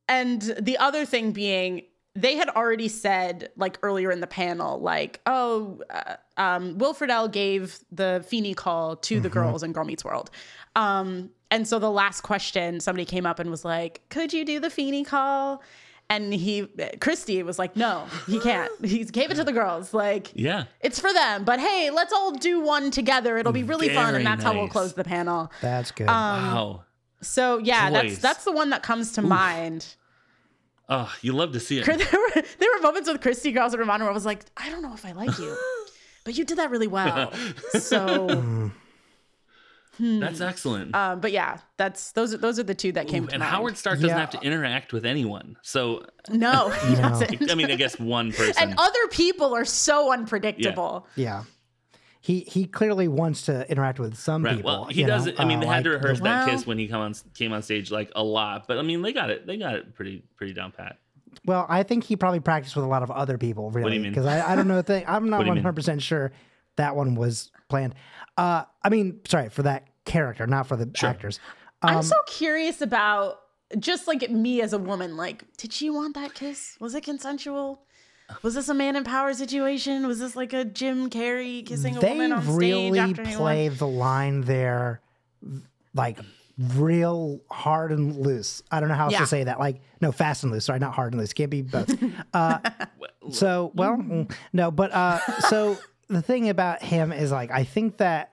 And 0.08 0.42
the 0.60 0.78
other 0.78 1.06
thing 1.06 1.30
being, 1.30 1.82
they 2.14 2.36
had 2.36 2.48
already 2.50 2.88
said, 2.88 3.50
like 3.56 3.78
earlier 3.82 4.10
in 4.10 4.20
the 4.20 4.26
panel, 4.26 4.78
like, 4.80 5.20
oh, 5.26 5.80
uh, 5.88 6.16
um, 6.36 6.76
Will 6.78 6.92
Friedle 6.94 7.30
gave 7.30 7.78
the 7.90 8.22
Feeney 8.28 8.54
call 8.54 8.96
to 8.96 9.18
the 9.20 9.28
girls 9.30 9.62
in 9.62 9.72
Girl 9.72 9.84
Meets 9.84 10.04
World. 10.04 10.30
Um, 10.76 11.30
and 11.50 11.66
so 11.66 11.78
the 11.78 11.90
last 11.90 12.20
question, 12.22 12.80
somebody 12.80 13.04
came 13.06 13.24
up 13.24 13.38
and 13.38 13.50
was 13.50 13.64
like, 13.64 14.02
could 14.10 14.32
you 14.32 14.44
do 14.44 14.60
the 14.60 14.68
Feeney 14.70 15.04
call? 15.04 15.62
And 16.10 16.34
he, 16.34 16.68
Christy 17.00 17.42
was 17.42 17.58
like, 17.58 17.76
no, 17.76 18.06
he 18.26 18.38
can't. 18.40 18.70
He 18.84 19.04
gave 19.04 19.30
it 19.30 19.36
to 19.36 19.44
the 19.44 19.52
girls. 19.52 19.94
Like, 19.94 20.30
Yeah. 20.34 20.64
it's 20.80 21.00
for 21.00 21.10
them. 21.12 21.44
But 21.44 21.60
hey, 21.60 21.88
let's 21.90 22.12
all 22.12 22.32
do 22.32 22.60
one 22.60 22.90
together. 22.90 23.38
It'll 23.38 23.52
be 23.52 23.62
really 23.62 23.88
fun, 23.88 24.14
and 24.14 24.26
that's 24.26 24.42
how 24.44 24.52
we'll 24.52 24.68
close 24.68 24.92
the 24.92 25.04
panel. 25.04 25.50
That's 25.62 25.90
good. 25.90 26.08
Um, 26.08 26.42
wow. 26.46 26.84
So 27.22 27.56
yeah, 27.58 27.88
that's 27.88 28.04
Boys. 28.08 28.18
that's 28.18 28.44
the 28.44 28.52
one 28.52 28.70
that 28.70 28.82
comes 28.82 29.12
to 29.12 29.22
mind. 29.22 29.86
Oh, 30.94 31.10
you 31.22 31.32
love 31.32 31.52
to 31.52 31.60
see 31.60 31.78
it. 31.78 31.86
There 31.86 31.96
were 31.96 32.42
there 32.58 32.68
were 32.76 32.82
moments 32.82 33.08
with 33.10 33.20
Christy 33.22 33.50
Girls 33.52 33.72
and 33.72 33.80
Romano 33.80 34.04
where 34.04 34.10
I 34.10 34.14
was 34.14 34.26
like, 34.26 34.44
I 34.56 34.68
don't 34.70 34.82
know 34.82 34.92
if 34.92 35.04
I 35.06 35.12
like 35.12 35.38
you, 35.38 35.56
but 36.24 36.36
you 36.36 36.44
did 36.44 36.58
that 36.58 36.70
really 36.70 36.86
well. 36.86 37.32
So, 37.78 38.70
That's 39.98 40.40
excellent. 40.40 40.94
um, 40.94 41.20
but 41.20 41.32
yeah, 41.32 41.58
that's 41.76 42.12
those 42.12 42.34
are 42.34 42.38
those 42.38 42.58
are 42.58 42.62
the 42.64 42.74
two 42.74 42.92
that 42.92 43.06
came 43.08 43.24
Ooh, 43.24 43.26
to 43.28 43.34
and 43.34 43.40
mind. 43.40 43.50
Howard 43.54 43.76
Stark 43.76 43.96
doesn't 44.00 44.08
Yeah. 44.10 44.18
have 44.20 44.30
to 44.30 44.40
interact 44.40 44.92
with 44.92 45.04
anyone. 45.06 45.56
So, 45.62 46.04
no, 46.30 46.70
he 46.70 46.94
No. 46.94 47.00
doesn't. 47.02 47.50
I 47.50 47.54
mean, 47.54 47.70
I 47.70 47.76
guess 47.76 47.98
one 47.98 48.32
person. 48.32 48.54
and 48.62 48.74
other 48.78 49.06
people 49.10 49.54
are 49.54 49.64
so 49.66 50.12
unpredictable. 50.12 51.06
yeah. 51.16 51.44
He 52.24 52.40
he 52.40 52.64
clearly 52.66 53.08
wants 53.08 53.42
to 53.42 53.68
interact 53.70 53.98
with 53.98 54.16
some 54.16 54.44
Right. 54.44 54.56
people. 54.56 54.70
Well, 54.70 54.84
he 54.84 55.02
does. 55.02 55.26
know, 55.26 55.32
I 55.38 55.44
mean, 55.44 55.58
uh, 55.58 55.62
they 55.62 55.66
had 55.66 55.84
to 55.84 55.90
rehearse 55.90 56.18
the- 56.18 56.24
that 56.24 56.46
Well- 56.46 56.54
kiss 56.56 56.66
when 56.66 56.78
he 56.78 56.86
come 56.88 57.00
on 57.00 57.14
came 57.34 57.52
on 57.52 57.62
stage 57.62 57.90
like 57.90 58.12
a 58.14 58.22
lot, 58.22 58.66
but 58.68 58.78
I 58.78 58.82
mean, 58.82 59.02
they 59.02 59.12
got 59.12 59.28
it. 59.30 59.44
They 59.46 59.56
got 59.56 59.74
it 59.74 59.94
pretty 59.94 60.22
pretty 60.36 60.54
down 60.54 60.70
pat. 60.72 60.98
Well, 61.44 61.66
I 61.68 61.82
think 61.82 62.04
he 62.04 62.14
probably 62.16 62.40
practiced 62.40 62.76
with 62.76 62.84
a 62.84 62.88
lot 62.88 63.02
of 63.02 63.10
other 63.10 63.38
people, 63.38 63.70
really. 63.70 63.98
do? 63.98 64.08
Because 64.08 64.26
I, 64.26 64.52
I 64.52 64.54
don't 64.54 64.68
know. 64.68 64.80
Thing, 64.82 65.04
I'm 65.08 65.28
not 65.30 65.38
What 65.38 65.42
do 65.42 65.46
you 65.46 65.50
one 65.50 65.56
mean? 65.56 65.64
hundred 65.64 65.76
percent 65.76 66.00
sure 66.02 66.30
that 66.76 66.94
one 66.94 67.16
was 67.16 67.50
planned. 67.68 67.94
Uh, 68.36 68.64
I 68.84 68.88
mean, 68.88 69.20
sorry 69.26 69.48
for 69.48 69.62
that 69.64 69.88
character, 70.04 70.46
not 70.46 70.66
for 70.68 70.76
the 70.76 70.90
actors. 71.02 71.40
I'm 71.82 71.96
Um, 71.98 72.02
so 72.04 72.14
curious 72.28 72.80
about 72.80 73.40
just 73.78 74.06
like 74.06 74.30
me 74.30 74.62
as 74.62 74.72
a 74.72 74.78
woman. 74.78 75.16
Like, 75.16 75.44
did 75.56 75.72
she 75.72 75.90
want 75.90 76.14
that 76.14 76.34
kiss? 76.34 76.76
Was 76.78 76.94
it 76.94 77.02
consensual? 77.02 77.82
Was 78.42 78.54
this 78.54 78.68
a 78.68 78.74
man 78.74 78.96
in 78.96 79.04
power 79.04 79.34
situation? 79.34 80.06
Was 80.06 80.18
this 80.18 80.34
like 80.36 80.52
a 80.52 80.64
Jim 80.64 81.10
Carrey 81.10 81.64
kissing 81.66 81.96
a 81.96 82.00
They 82.00 82.12
woman 82.12 82.32
on 82.32 82.42
stage 82.42 82.54
really 82.56 82.98
after 82.98 83.24
he 83.24 83.34
play 83.36 83.68
the 83.68 83.86
line 83.86 84.42
there, 84.42 85.00
like 85.94 86.18
real 86.76 87.40
hard 87.50 87.92
and 87.92 88.16
loose. 88.16 88.62
I 88.70 88.80
don't 88.80 88.88
know 88.88 88.94
how 88.94 89.04
else 89.04 89.12
Yeah. 89.12 89.18
to 89.20 89.26
say 89.26 89.44
that. 89.44 89.58
Like, 89.58 89.80
no, 90.00 90.12
fast 90.12 90.42
and 90.44 90.52
loose. 90.52 90.64
Sorry, 90.64 90.78
not 90.78 90.94
hard 90.94 91.12
and 91.12 91.20
loose. 91.20 91.32
Can't 91.32 91.50
be 91.50 91.62
both. 91.62 91.90
Uh, 92.32 92.58
so, 93.30 93.72
well, 93.74 93.96
mm, 93.96 94.32
no, 94.52 94.70
but 94.70 94.92
uh, 94.92 95.18
so 95.48 95.78
the 96.08 96.22
thing 96.22 96.48
about 96.48 96.82
him 96.82 97.12
is 97.12 97.30
like, 97.32 97.50
I 97.50 97.64
think 97.64 97.98
that 97.98 98.32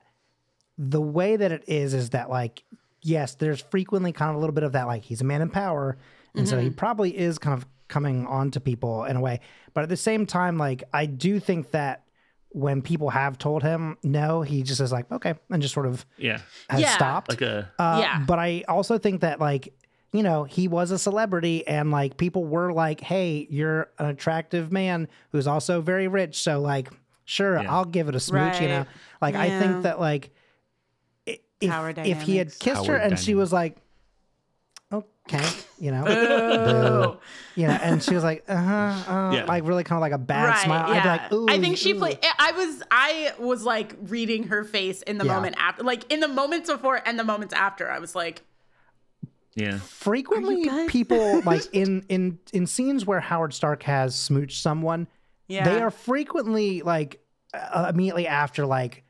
the 0.78 1.00
way 1.00 1.36
that 1.36 1.52
it 1.52 1.64
is 1.66 1.92
is 1.94 2.10
that 2.10 2.30
like, 2.30 2.62
yes, 3.02 3.34
there's 3.34 3.60
frequently 3.60 4.12
kind 4.12 4.30
of 4.30 4.36
a 4.36 4.38
little 4.38 4.54
bit 4.54 4.64
of 4.64 4.72
that, 4.72 4.86
like 4.86 5.02
he's 5.04 5.20
a 5.20 5.24
man 5.24 5.42
in 5.42 5.50
power, 5.50 5.96
and 6.34 6.48
so 6.48 6.56
Mm-hmm. 6.56 6.64
he 6.64 6.70
probably 6.70 7.18
is 7.18 7.38
kind 7.38 7.54
of 7.60 7.66
coming 7.90 8.26
on 8.26 8.50
to 8.52 8.60
people 8.60 9.04
in 9.04 9.16
a 9.16 9.20
way. 9.20 9.40
But 9.74 9.82
at 9.82 9.90
the 9.90 9.96
same 9.98 10.24
time, 10.24 10.56
like 10.56 10.84
I 10.94 11.04
do 11.04 11.38
think 11.40 11.72
that 11.72 12.04
when 12.52 12.80
people 12.82 13.10
have 13.10 13.36
told 13.38 13.62
him 13.62 13.96
no, 14.02 14.42
he 14.42 14.62
just 14.62 14.80
is 14.80 14.90
like, 14.90 15.12
okay, 15.12 15.34
and 15.50 15.60
just 15.62 15.74
sort 15.74 15.86
of 15.86 16.06
Yeah, 16.16 16.40
has 16.70 16.80
Yeah. 16.80 16.88
stopped. 16.94 17.28
like 17.28 17.42
a 17.42 17.70
Uh, 17.78 17.98
Yeah. 18.00 18.24
But 18.26 18.38
I 18.38 18.64
also 18.66 18.96
think 18.96 19.20
that 19.20 19.38
like 19.40 19.74
you 20.12 20.22
know 20.24 20.42
he 20.44 20.66
was 20.66 20.90
a 20.90 20.98
celebrity 20.98 21.64
and 21.68 21.90
like 21.92 22.16
people 22.16 22.44
were 22.44 22.72
like, 22.72 23.00
hey, 23.00 23.46
you're 23.50 23.90
an 23.98 24.06
attractive 24.06 24.72
man 24.72 25.06
who's 25.32 25.46
also 25.46 25.80
very 25.82 26.08
rich, 26.08 26.40
so 26.42 26.60
like 26.60 26.88
sure, 27.24 27.62
Yeah. 27.62 27.70
I'll 27.72 27.84
give 27.84 28.08
it 28.08 28.14
a 28.16 28.20
smooch. 28.20 28.60
You 28.60 28.68
know, 28.68 28.78
Right. 28.78 28.88
like 29.22 29.34
I 29.36 29.50
think 29.60 29.82
that 29.84 30.00
like 30.00 30.30
if 31.26 31.38
if 31.60 32.22
he 32.22 32.36
had 32.38 32.48
dynamics. 32.48 32.58
kissed 32.58 32.86
her 32.86 32.94
Power 32.94 32.96
and 32.96 33.18
she 33.18 33.34
was 33.34 33.52
like. 33.52 33.76
Okay, 34.92 35.46
you 35.80 35.90
know, 35.90 36.04
Boo. 36.04 37.60
you 37.60 37.66
know, 37.66 37.72
and 37.74 38.02
she 38.02 38.14
was 38.14 38.22
like, 38.22 38.44
uh 38.48 38.56
huh, 38.56 39.12
uh, 39.12 39.32
Yeah. 39.34 39.44
like 39.46 39.66
really 39.66 39.82
kind 39.82 39.96
of 39.96 40.02
like 40.02 40.12
a 40.12 40.18
bad 40.18 40.48
right, 40.50 40.58
smile. 40.64 40.88
yeah. 40.92 40.98
I'd 40.98 41.02
be 41.02 41.08
like, 41.08 41.32
ooh. 41.32 41.46
I 41.48 41.58
think 41.58 41.78
she 41.78 41.92
ooh. 41.92 41.98
played. 41.98 42.18
I 42.38 42.52
was, 42.52 42.82
I 42.90 43.32
was 43.38 43.64
like 43.64 43.96
reading 44.02 44.44
her 44.48 44.62
face 44.64 45.02
in 45.02 45.18
the 45.18 45.24
Yeah. 45.24 45.34
moment 45.34 45.56
after, 45.58 45.82
like 45.82 46.10
in 46.12 46.20
the 46.20 46.28
moments 46.28 46.70
before 46.70 47.00
and 47.04 47.18
the 47.18 47.24
moments 47.24 47.54
after. 47.54 47.90
I 47.90 47.98
was 47.98 48.14
like, 48.14 48.42
yeah. 49.54 49.78
frequently 49.78 50.68
people 50.88 51.40
like 51.44 51.62
in 51.72 52.04
in 52.08 52.38
in 52.52 52.66
scenes 52.66 53.04
where 53.06 53.20
Howard 53.20 53.52
Stark 53.52 53.82
has 53.84 54.14
smooched 54.14 54.60
someone, 54.60 55.08
yeah, 55.48 55.64
they 55.64 55.80
are 55.80 55.90
frequently 55.90 56.82
like 56.82 57.20
uh, 57.52 57.90
immediately 57.92 58.26
after 58.26 58.64
like 58.66 59.02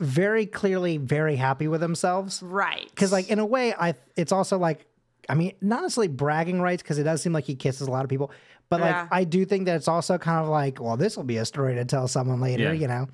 very 0.00 0.46
clearly 0.46 0.96
very 0.96 1.36
happy 1.36 1.68
with 1.68 1.80
themselves 1.80 2.42
right 2.42 2.88
because 2.90 3.12
like 3.12 3.30
in 3.30 3.38
a 3.38 3.46
way 3.46 3.72
I 3.72 3.94
it's 4.16 4.32
also 4.32 4.58
like 4.58 4.86
I 5.28 5.34
mean 5.34 5.52
not 5.60 5.82
necessarily 5.82 6.08
bragging 6.08 6.60
rights 6.60 6.82
because 6.82 6.98
it 6.98 7.04
does 7.04 7.22
seem 7.22 7.32
like 7.32 7.44
he 7.44 7.54
kisses 7.54 7.86
a 7.86 7.90
lot 7.90 8.04
of 8.04 8.10
people 8.10 8.30
but 8.68 8.80
like 8.80 8.90
Yeah. 8.94 9.08
I 9.10 9.24
do 9.24 9.44
think 9.44 9.66
that 9.66 9.76
it's 9.76 9.88
also 9.88 10.18
kind 10.18 10.42
of 10.42 10.48
like 10.48 10.80
well 10.80 10.96
this 10.96 11.16
will 11.16 11.24
be 11.24 11.36
a 11.38 11.44
story 11.44 11.74
to 11.74 11.84
tell 11.84 12.08
someone 12.08 12.40
later 12.40 12.64
Yeah. 12.74 12.80
you 12.80 12.86
know 12.88 13.08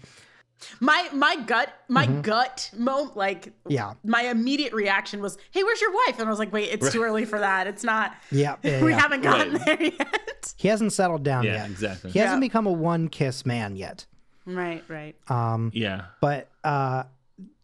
my 0.79 1.09
my 1.15 1.37
gut, 1.37 1.73
my 1.89 2.07
Mm-hmm. 2.07 2.21
gut 2.21 2.71
moment, 2.77 3.17
like 3.17 3.53
yeah 3.67 3.95
my 4.05 4.25
immediate 4.25 4.75
reaction 4.75 5.23
was, 5.23 5.39
"Hey, 5.53 5.65
where's 5.65 5.81
your 5.81 5.91
wife?" 5.91 6.19
And 6.19 6.27
I 6.27 6.31
was 6.31 6.39
like, 6.39 6.53
"Wait, 6.53 6.65
it's 6.71 6.93
too 6.93 7.03
early 7.03 7.25
for 7.25 7.39
that. 7.39 7.67
It's 7.67 7.83
not. 7.83 8.15
yeah, 8.31 8.57
yeah, 8.63 8.85
we 8.85 8.91
yeah. 8.91 8.99
haven't 9.01 9.23
gotten 9.23 9.55
Right. 9.55 9.65
there 9.65 9.83
yet." 9.83 10.53
he 10.59 10.69
hasn't 10.69 10.93
settled 10.93 11.23
down 11.23 11.45
Yeah, 11.45 11.63
yet 11.63 11.71
exactly. 11.71 12.11
he 12.11 12.19
hasn't 12.19 12.43
become 12.43 12.67
a 12.67 12.73
one 12.73 13.09
kiss 13.09 13.47
man 13.47 13.75
yet 13.77 14.05
right, 14.45 14.85
right. 14.89 15.17
um 15.31 15.71
Yeah. 15.73 16.03
But 16.21 16.51
uh, 16.63 17.05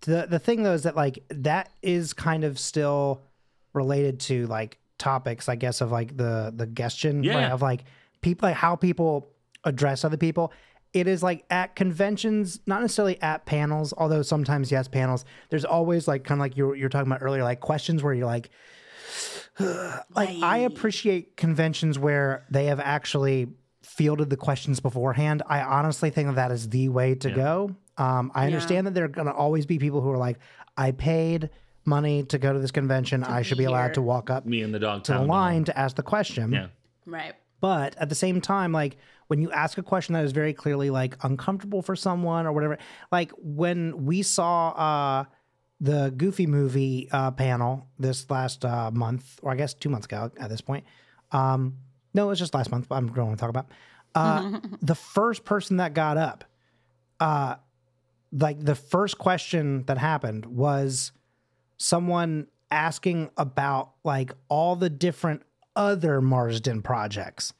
the 0.00 0.26
the 0.30 0.38
thing 0.38 0.62
though 0.62 0.72
is 0.72 0.84
that 0.84 0.96
like 0.96 1.18
that 1.28 1.68
is 1.82 2.14
kind 2.14 2.44
of 2.44 2.58
still 2.58 3.20
related 3.76 4.20
to 4.20 4.46
like 4.46 4.78
topics, 4.98 5.48
I 5.48 5.56
guess, 5.56 5.80
of 5.80 5.92
like 5.92 6.16
the 6.16 6.52
the 6.54 6.66
gestion 6.66 7.22
Yeah. 7.24 7.34
right, 7.34 7.52
of 7.52 7.62
like 7.62 7.84
people 8.22 8.48
like 8.48 8.56
how 8.56 8.74
people 8.76 9.28
address 9.64 10.04
other 10.04 10.16
people. 10.16 10.52
It 10.92 11.06
is 11.06 11.22
like 11.22 11.44
at 11.50 11.76
conventions, 11.76 12.60
not 12.66 12.80
necessarily 12.80 13.20
at 13.20 13.44
panels, 13.44 13.92
although 13.98 14.22
sometimes 14.22 14.72
yes, 14.72 14.88
panels. 14.88 15.24
There's 15.50 15.64
always 15.66 16.08
like 16.08 16.24
kind 16.24 16.40
of 16.40 16.42
like 16.42 16.56
you 16.56 16.68
were, 16.68 16.74
you 16.76 16.84
were 16.84 16.88
talking 16.88 17.06
about 17.10 17.22
earlier, 17.22 17.42
like 17.44 17.60
questions 17.60 18.02
where 18.02 18.14
you're 18.14 18.24
like, 18.26 18.48
like 19.58 20.30
I 20.42 20.58
appreciate 20.58 21.36
conventions 21.36 21.98
where 21.98 22.44
they 22.50 22.66
have 22.66 22.80
actually 22.80 23.48
fielded 23.82 24.30
the 24.30 24.36
questions 24.36 24.80
beforehand. 24.80 25.42
I 25.46 25.60
honestly 25.60 26.10
think 26.10 26.28
that 26.28 26.36
that 26.36 26.50
is 26.50 26.68
the 26.68 26.88
way 26.88 27.14
to 27.16 27.30
go. 27.30 27.76
Um, 27.98 28.30
I 28.34 28.46
understand 28.46 28.86
that 28.86 28.94
there 28.94 29.04
are 29.04 29.08
going 29.08 29.26
to 29.26 29.32
always 29.34 29.64
be 29.66 29.78
people 29.78 30.00
who 30.00 30.10
are 30.10 30.18
like, 30.18 30.38
I 30.76 30.92
paid 30.92 31.50
money 31.86 32.22
to 32.24 32.38
go 32.38 32.52
to 32.52 32.58
this 32.58 32.70
convention. 32.70 33.22
I 33.24 33.42
should 33.42 33.58
be 33.58 33.64
allowed 33.64 33.94
to 33.94 34.02
walk 34.02 34.30
up 34.30 34.46
Me 34.46 34.62
and 34.62 34.74
the 34.74 34.78
dog 34.78 35.04
to 35.04 35.12
the 35.12 35.22
line 35.22 35.64
to 35.64 35.78
ask 35.78 35.96
the 35.96 36.02
question. 36.02 36.52
Yeah. 36.52 36.68
Right. 37.04 37.34
But 37.60 37.96
at 37.98 38.08
the 38.08 38.14
same 38.14 38.40
time, 38.40 38.72
like 38.72 38.96
when 39.28 39.40
you 39.40 39.50
ask 39.50 39.78
a 39.78 39.82
question 39.82 40.12
that 40.14 40.24
is 40.24 40.32
very 40.32 40.52
clearly 40.52 40.90
like 40.90 41.16
uncomfortable 41.24 41.82
for 41.82 41.96
someone 41.96 42.46
or 42.46 42.52
whatever, 42.52 42.78
like 43.10 43.32
when 43.38 44.04
we 44.04 44.22
saw 44.22 44.70
uh 44.70 45.24
the 45.80 46.12
Goofy 46.16 46.46
movie 46.46 47.08
uh 47.12 47.30
panel 47.30 47.86
this 47.98 48.28
last 48.30 48.64
uh 48.64 48.90
month, 48.90 49.38
or 49.42 49.52
I 49.52 49.56
guess 49.56 49.74
two 49.74 49.88
months 49.88 50.06
ago 50.06 50.30
at 50.38 50.50
this 50.50 50.60
point. 50.60 50.84
Um 51.32 51.78
no, 52.14 52.26
it 52.26 52.28
was 52.28 52.38
just 52.38 52.54
last 52.54 52.70
month, 52.70 52.88
but 52.88 52.96
I'm 52.96 53.08
going 53.08 53.30
to 53.30 53.40
talk 53.40 53.50
about. 53.50 53.66
Uh 54.14 54.60
the 54.82 54.94
first 54.94 55.44
person 55.44 55.78
that 55.78 55.94
got 55.94 56.16
up, 56.16 56.44
uh 57.20 57.56
like 58.32 58.62
the 58.62 58.74
first 58.74 59.18
question 59.18 59.84
that 59.84 59.98
happened 59.98 60.46
was 60.46 61.12
someone 61.76 62.46
asking 62.70 63.30
about 63.36 63.92
like 64.04 64.32
all 64.48 64.76
the 64.76 64.90
different 64.90 65.42
other 65.74 66.20
Marsden 66.20 66.82
projects, 66.82 67.52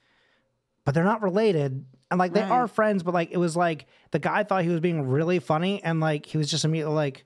but 0.85 0.95
they're 0.95 1.05
not 1.05 1.23
related. 1.23 1.85
And 2.11 2.19
like 2.19 2.33
they 2.33 2.41
Right. 2.43 2.51
are 2.51 2.69
friends, 2.69 3.03
but 3.03 3.15
like 3.15 3.31
it 3.33 3.37
was 3.37 3.57
like 3.57 3.87
the 4.13 4.19
guy 4.19 4.45
thought 4.45 4.63
he 4.63 4.71
was 4.71 4.81
being 4.81 5.09
really 5.09 5.39
funny, 5.39 5.83
and 5.83 6.01
like 6.01 6.27
he 6.27 6.39
was 6.39 6.51
just 6.51 6.65
immediately 6.65 6.95
like, 6.95 7.25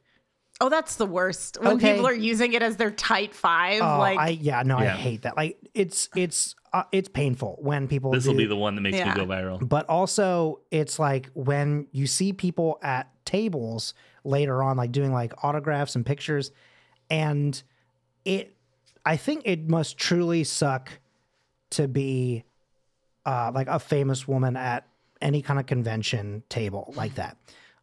Oh, 0.62 0.68
that's 0.68 0.96
the 0.96 1.06
worst. 1.06 1.56
When 1.62 1.76
Okay. 1.76 1.92
people 1.92 2.06
are 2.06 2.12
using 2.12 2.52
it 2.52 2.60
as 2.62 2.76
their 2.76 2.90
tight 2.90 3.34
five, 3.34 3.82
"Oh, 3.82 3.98
like 3.98 4.18
I 4.18 4.28
yeah, 4.28 4.62
no, 4.62 4.76
I 4.76 4.88
hate 4.88 5.22
that." 5.22 5.34
Like 5.36 5.56
it's 5.74 6.10
it's 6.14 6.54
uh, 6.74 6.82
it's 6.92 7.08
painful 7.08 7.56
when 7.60 7.88
people. 7.88 8.10
This 8.10 8.26
will 8.26 8.34
be 8.34 8.44
the 8.44 8.56
one 8.56 8.74
that 8.74 8.82
makes 8.82 8.98
Yeah. 8.98 9.08
me 9.08 9.14
go 9.14 9.26
viral. 9.26 9.66
but 9.66 9.88
also 9.88 10.60
it's 10.70 10.98
like 10.98 11.30
when 11.34 11.86
you 11.92 12.06
see 12.06 12.34
people 12.34 12.78
at 12.82 13.10
tables 13.24 13.94
later 14.24 14.62
on 14.62 14.76
like 14.76 14.92
doing 14.92 15.12
like 15.12 15.32
autographs 15.44 15.94
and 15.96 16.04
pictures 16.04 16.50
and 17.10 17.62
it 18.24 18.56
i 19.04 19.16
think 19.16 19.42
it 19.44 19.68
must 19.68 19.98
truly 19.98 20.44
suck 20.44 20.90
to 21.70 21.88
be 21.88 22.44
uh 23.26 23.50
like 23.54 23.66
a 23.68 23.78
famous 23.78 24.26
woman 24.28 24.56
at 24.56 24.86
any 25.20 25.42
kind 25.42 25.58
of 25.60 25.66
convention 25.66 26.42
table 26.48 26.92
like 26.96 27.14
that 27.16 27.36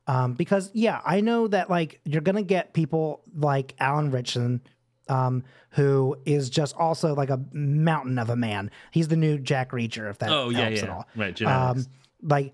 um 0.07 0.33
because 0.33 0.71
yeah 0.73 1.01
i 1.05 1.21
know 1.21 1.47
that 1.47 1.69
like 1.69 1.99
you're 2.05 2.21
gonna 2.21 2.41
get 2.41 2.73
people 2.73 3.21
like 3.35 3.75
alan 3.79 4.09
ritchson 4.11 4.61
um 5.09 5.43
who 5.71 6.17
is 6.25 6.49
just 6.49 6.75
also 6.75 7.13
like 7.13 7.29
a 7.29 7.39
mountain 7.53 8.17
of 8.17 8.29
a 8.29 8.35
man 8.35 8.71
he's 8.91 9.07
the 9.07 9.15
new 9.15 9.37
jack 9.37 9.71
reacher 9.71 10.09
if 10.09 10.17
that 10.17 10.31
Oh 10.31 10.49
yeah, 10.49 10.59
helps 10.61 10.77
yeah. 10.77 10.83
at 10.83 10.89
all 10.89 11.07
Right, 11.15 11.41
um, 11.43 11.85
like 12.21 12.53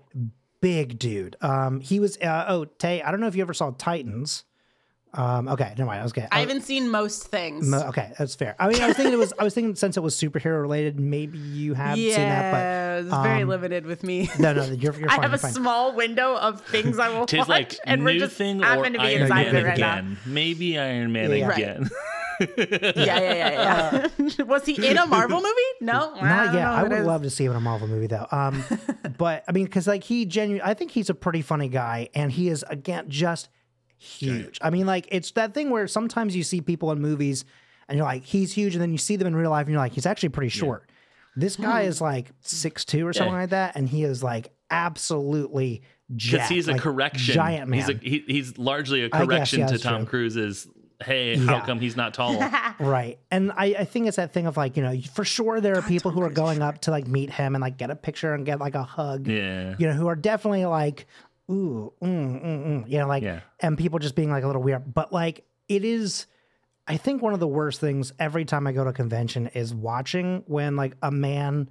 big 0.60 0.98
dude. 0.98 1.36
Um, 1.42 1.80
he 1.80 2.00
was. 2.00 2.16
Uh, 2.18 2.44
oh, 2.48 2.64
Tay, 2.64 3.02
I 3.02 3.10
don't 3.10 3.20
know 3.20 3.26
if 3.26 3.34
you 3.36 3.42
ever 3.42 3.52
saw 3.52 3.70
Titans. 3.72 4.44
Um, 5.16 5.48
okay, 5.48 5.72
never 5.78 5.86
mind. 5.86 6.00
I 6.00 6.02
was 6.02 6.12
okay. 6.12 6.26
I 6.32 6.40
haven't 6.40 6.62
seen 6.62 6.88
most 6.90 7.24
things. 7.28 7.66
Mo- 7.68 7.86
okay, 7.88 8.12
that's 8.18 8.34
fair. 8.34 8.56
I 8.58 8.68
mean, 8.68 8.82
I 8.82 8.88
was 8.88 8.96
thinking 8.96 9.12
it 9.14 9.18
was. 9.18 9.32
I 9.38 9.44
was 9.44 9.54
thinking 9.54 9.74
since 9.76 9.96
it 9.96 10.00
was 10.02 10.16
superhero 10.16 10.60
related, 10.60 10.98
maybe 10.98 11.38
you 11.38 11.74
have 11.74 11.96
yeah, 11.96 12.16
seen 12.16 12.28
that, 12.28 12.52
but 12.52 13.06
it's 13.06 13.22
very 13.22 13.42
um, 13.42 13.48
limited 13.48 13.86
with 13.86 14.02
me. 14.02 14.28
no, 14.38 14.52
no, 14.52 14.64
you're, 14.64 14.94
you're 14.94 15.10
I 15.10 15.14
have 15.14 15.24
you're 15.24 15.34
a 15.34 15.38
fine. 15.38 15.52
small 15.52 15.94
window 15.94 16.36
of 16.36 16.60
things 16.62 16.98
I 16.98 17.08
will 17.10 17.26
Tis 17.26 17.40
watch, 17.40 17.48
like 17.48 17.78
and 17.84 18.04
we're 18.04 18.14
new 18.14 18.20
just 18.20 18.36
thing 18.36 18.60
or 18.62 18.66
happen 18.66 18.92
to 18.94 18.98
be 18.98 19.04
Iron 19.04 19.22
inside 19.22 19.44
Man 19.46 19.56
of 19.56 19.62
it 19.62 19.68
right 19.68 19.78
now. 19.78 19.92
again. 19.98 20.18
Maybe 20.26 20.78
Iron 20.78 21.12
Man 21.12 21.30
Yeah. 21.30 21.52
Again. 21.52 21.90
Yeah, 22.40 22.94
yeah, 22.96 23.20
yeah, 23.20 24.08
yeah. 24.18 24.44
Was 24.46 24.66
he 24.66 24.84
in 24.86 24.96
a 24.98 25.06
Marvel 25.06 25.38
movie? 25.40 25.50
No, 25.80 26.14
Not 26.20 26.52
yet. 26.52 26.62
know 26.64 26.70
I 26.72 26.82
would 26.82 26.90
it 26.90 26.98
is. 26.98 27.06
love 27.06 27.22
to 27.22 27.30
see 27.30 27.44
him 27.44 27.52
in 27.52 27.56
a 27.56 27.60
Marvel 27.60 27.86
movie 27.86 28.08
though. 28.08 28.26
Um, 28.32 28.64
but 29.16 29.44
I 29.46 29.52
mean, 29.52 29.66
because 29.66 29.86
like 29.86 30.02
he 30.02 30.24
genuinely, 30.26 30.68
I 30.68 30.74
think 30.74 30.90
he's 30.90 31.08
a 31.10 31.14
pretty 31.14 31.42
funny 31.42 31.68
guy, 31.68 32.08
and 32.12 32.32
he 32.32 32.48
is 32.48 32.64
again 32.68 33.08
just 33.08 33.48
huge. 34.04 34.58
I 34.62 34.70
mean, 34.70 34.86
like 34.86 35.08
it's 35.10 35.30
that 35.32 35.54
thing 35.54 35.70
where 35.70 35.86
sometimes 35.88 36.36
you 36.36 36.42
see 36.42 36.60
people 36.60 36.92
in 36.92 37.00
movies, 37.00 37.44
and 37.88 37.96
you're 37.96 38.06
like, 38.06 38.24
he's 38.24 38.52
huge, 38.52 38.74
and 38.74 38.82
then 38.82 38.92
you 38.92 38.98
see 38.98 39.16
them 39.16 39.26
in 39.26 39.36
real 39.36 39.50
life, 39.50 39.66
and 39.66 39.72
you're 39.72 39.80
like, 39.80 39.92
he's 39.92 40.06
actually 40.06 40.30
pretty 40.30 40.50
short. 40.50 40.88
This 41.36 41.56
guy 41.56 41.82
hmm. 41.82 41.88
is 41.88 42.00
like 42.00 42.30
six 42.42 42.84
two 42.84 43.06
or 43.06 43.12
something 43.12 43.32
Yeah. 43.34 43.40
like 43.40 43.50
that, 43.50 43.76
and 43.76 43.88
he 43.88 44.04
is 44.04 44.22
like 44.22 44.52
absolutely 44.70 45.82
Because 46.14 46.48
he's 46.48 46.68
a 46.68 46.72
like, 46.72 46.80
correction. 46.80 47.34
giant 47.34 47.68
man. 47.70 47.80
He's 47.80 47.88
a, 47.88 47.94
he, 47.94 48.24
he's 48.26 48.58
largely 48.58 49.02
a 49.02 49.06
I 49.06 49.18
guess, 49.18 49.26
correction 49.26 49.60
yeah, 49.60 49.66
to 49.68 49.78
Tom 49.78 50.02
true. 50.02 50.10
Cruise's. 50.10 50.68
Hey, 51.02 51.36
how 51.36 51.60
come 51.60 51.80
he's 51.80 51.96
not 51.96 52.14
tall? 52.14 52.40
Right. 52.78 53.18
And 53.30 53.52
I, 53.52 53.66
I 53.80 53.84
think 53.84 54.06
it's 54.06 54.16
that 54.16 54.32
thing 54.32 54.46
of 54.46 54.56
like, 54.56 54.76
you 54.76 54.82
know, 54.82 54.98
for 55.12 55.24
sure 55.24 55.60
there 55.60 55.76
are 55.76 55.82
people 55.82 56.12
who 56.12 56.22
are 56.22 56.30
going 56.30 56.62
up 56.62 56.80
to 56.82 56.92
like 56.92 57.08
meet 57.08 57.30
him 57.30 57.54
and 57.54 57.62
like 57.62 57.76
get 57.76 57.90
a 57.90 57.96
picture 57.96 58.32
and 58.32 58.46
get 58.46 58.60
like 58.60 58.74
a 58.74 58.84
hug. 58.84 59.26
yeah. 59.26 59.74
You 59.76 59.88
know, 59.88 59.92
who 59.92 60.06
are 60.06 60.16
definitely 60.16 60.64
like, 60.66 61.06
ooh, 61.50 61.92
mm, 62.02 62.42
mm, 62.44 62.66
mm, 62.66 62.88
you 62.88 62.98
know, 62.98 63.06
like, 63.06 63.22
Yeah. 63.22 63.40
and 63.60 63.76
people 63.76 63.98
just 63.98 64.14
being 64.14 64.30
like 64.30 64.44
a 64.44 64.46
little 64.46 64.62
weird. 64.62 64.92
But 64.94 65.12
like, 65.12 65.44
it 65.68 65.84
is, 65.84 66.26
I 66.86 66.96
think 66.96 67.22
one 67.22 67.34
of 67.34 67.40
the 67.40 67.48
worst 67.48 67.80
things 67.80 68.12
every 68.18 68.44
time 68.44 68.66
I 68.66 68.72
go 68.72 68.84
to 68.84 68.90
a 68.90 68.94
convention 68.94 69.48
is 69.48 69.74
watching 69.74 70.42
when 70.46 70.76
like 70.76 70.96
a 71.02 71.10
man 71.10 71.68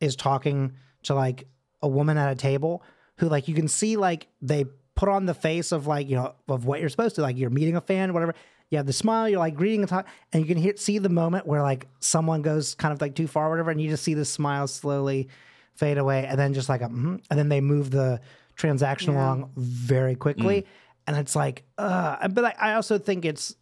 is 0.00 0.16
talking 0.16 0.72
to 1.04 1.14
like 1.14 1.46
a 1.82 1.88
woman 1.88 2.16
at 2.16 2.32
a 2.32 2.34
table 2.34 2.82
who 3.18 3.28
like 3.28 3.48
you 3.48 3.54
can 3.54 3.68
see 3.68 3.96
like 3.96 4.28
they 4.42 4.64
put 4.94 5.08
on 5.08 5.26
the 5.26 5.34
face 5.34 5.72
of 5.72 5.86
like, 5.86 6.08
you 6.08 6.16
know, 6.16 6.34
of 6.48 6.66
what 6.66 6.80
you're 6.80 6.88
supposed 6.88 7.16
to, 7.16 7.22
like 7.22 7.36
you're 7.36 7.50
meeting 7.50 7.76
a 7.76 7.80
fan, 7.80 8.12
whatever. 8.12 8.34
You 8.70 8.78
have 8.78 8.86
the 8.86 8.92
smile, 8.94 9.28
you're 9.28 9.38
like 9.38 9.54
greeting 9.54 9.80
and 9.80 9.88
talk, 9.88 10.06
and 10.32 10.40
you 10.42 10.48
can 10.48 10.56
hear 10.60 10.74
see 10.76 10.98
the 10.98 11.10
moment 11.10 11.46
where 11.46 11.62
like 11.62 11.86
someone 12.00 12.40
goes 12.42 12.74
kind 12.74 12.92
of 12.94 13.00
like 13.00 13.14
too 13.14 13.26
far, 13.26 13.46
or 13.46 13.50
whatever, 13.50 13.70
and 13.70 13.80
you 13.80 13.90
just 13.90 14.02
see 14.02 14.14
the 14.14 14.24
smile 14.24 14.66
slowly 14.66 15.28
fade 15.74 15.98
away, 15.98 16.24
and 16.26 16.38
then 16.38 16.54
just 16.54 16.68
like 16.68 16.80
a, 16.80 16.88
mhm, 16.88 17.22
and 17.30 17.38
then 17.38 17.50
they 17.50 17.60
move 17.60 17.90
the 17.90 18.20
transaction 18.56 19.14
along 19.14 19.50
very 19.56 20.14
quickly, 20.14 20.66
and 21.06 21.16
it's 21.16 21.34
like, 21.36 21.64
uh, 21.78 22.28
but 22.28 22.44
I, 22.44 22.54
I 22.70 22.74
also 22.74 22.98
think 22.98 23.24
it's, 23.24 23.54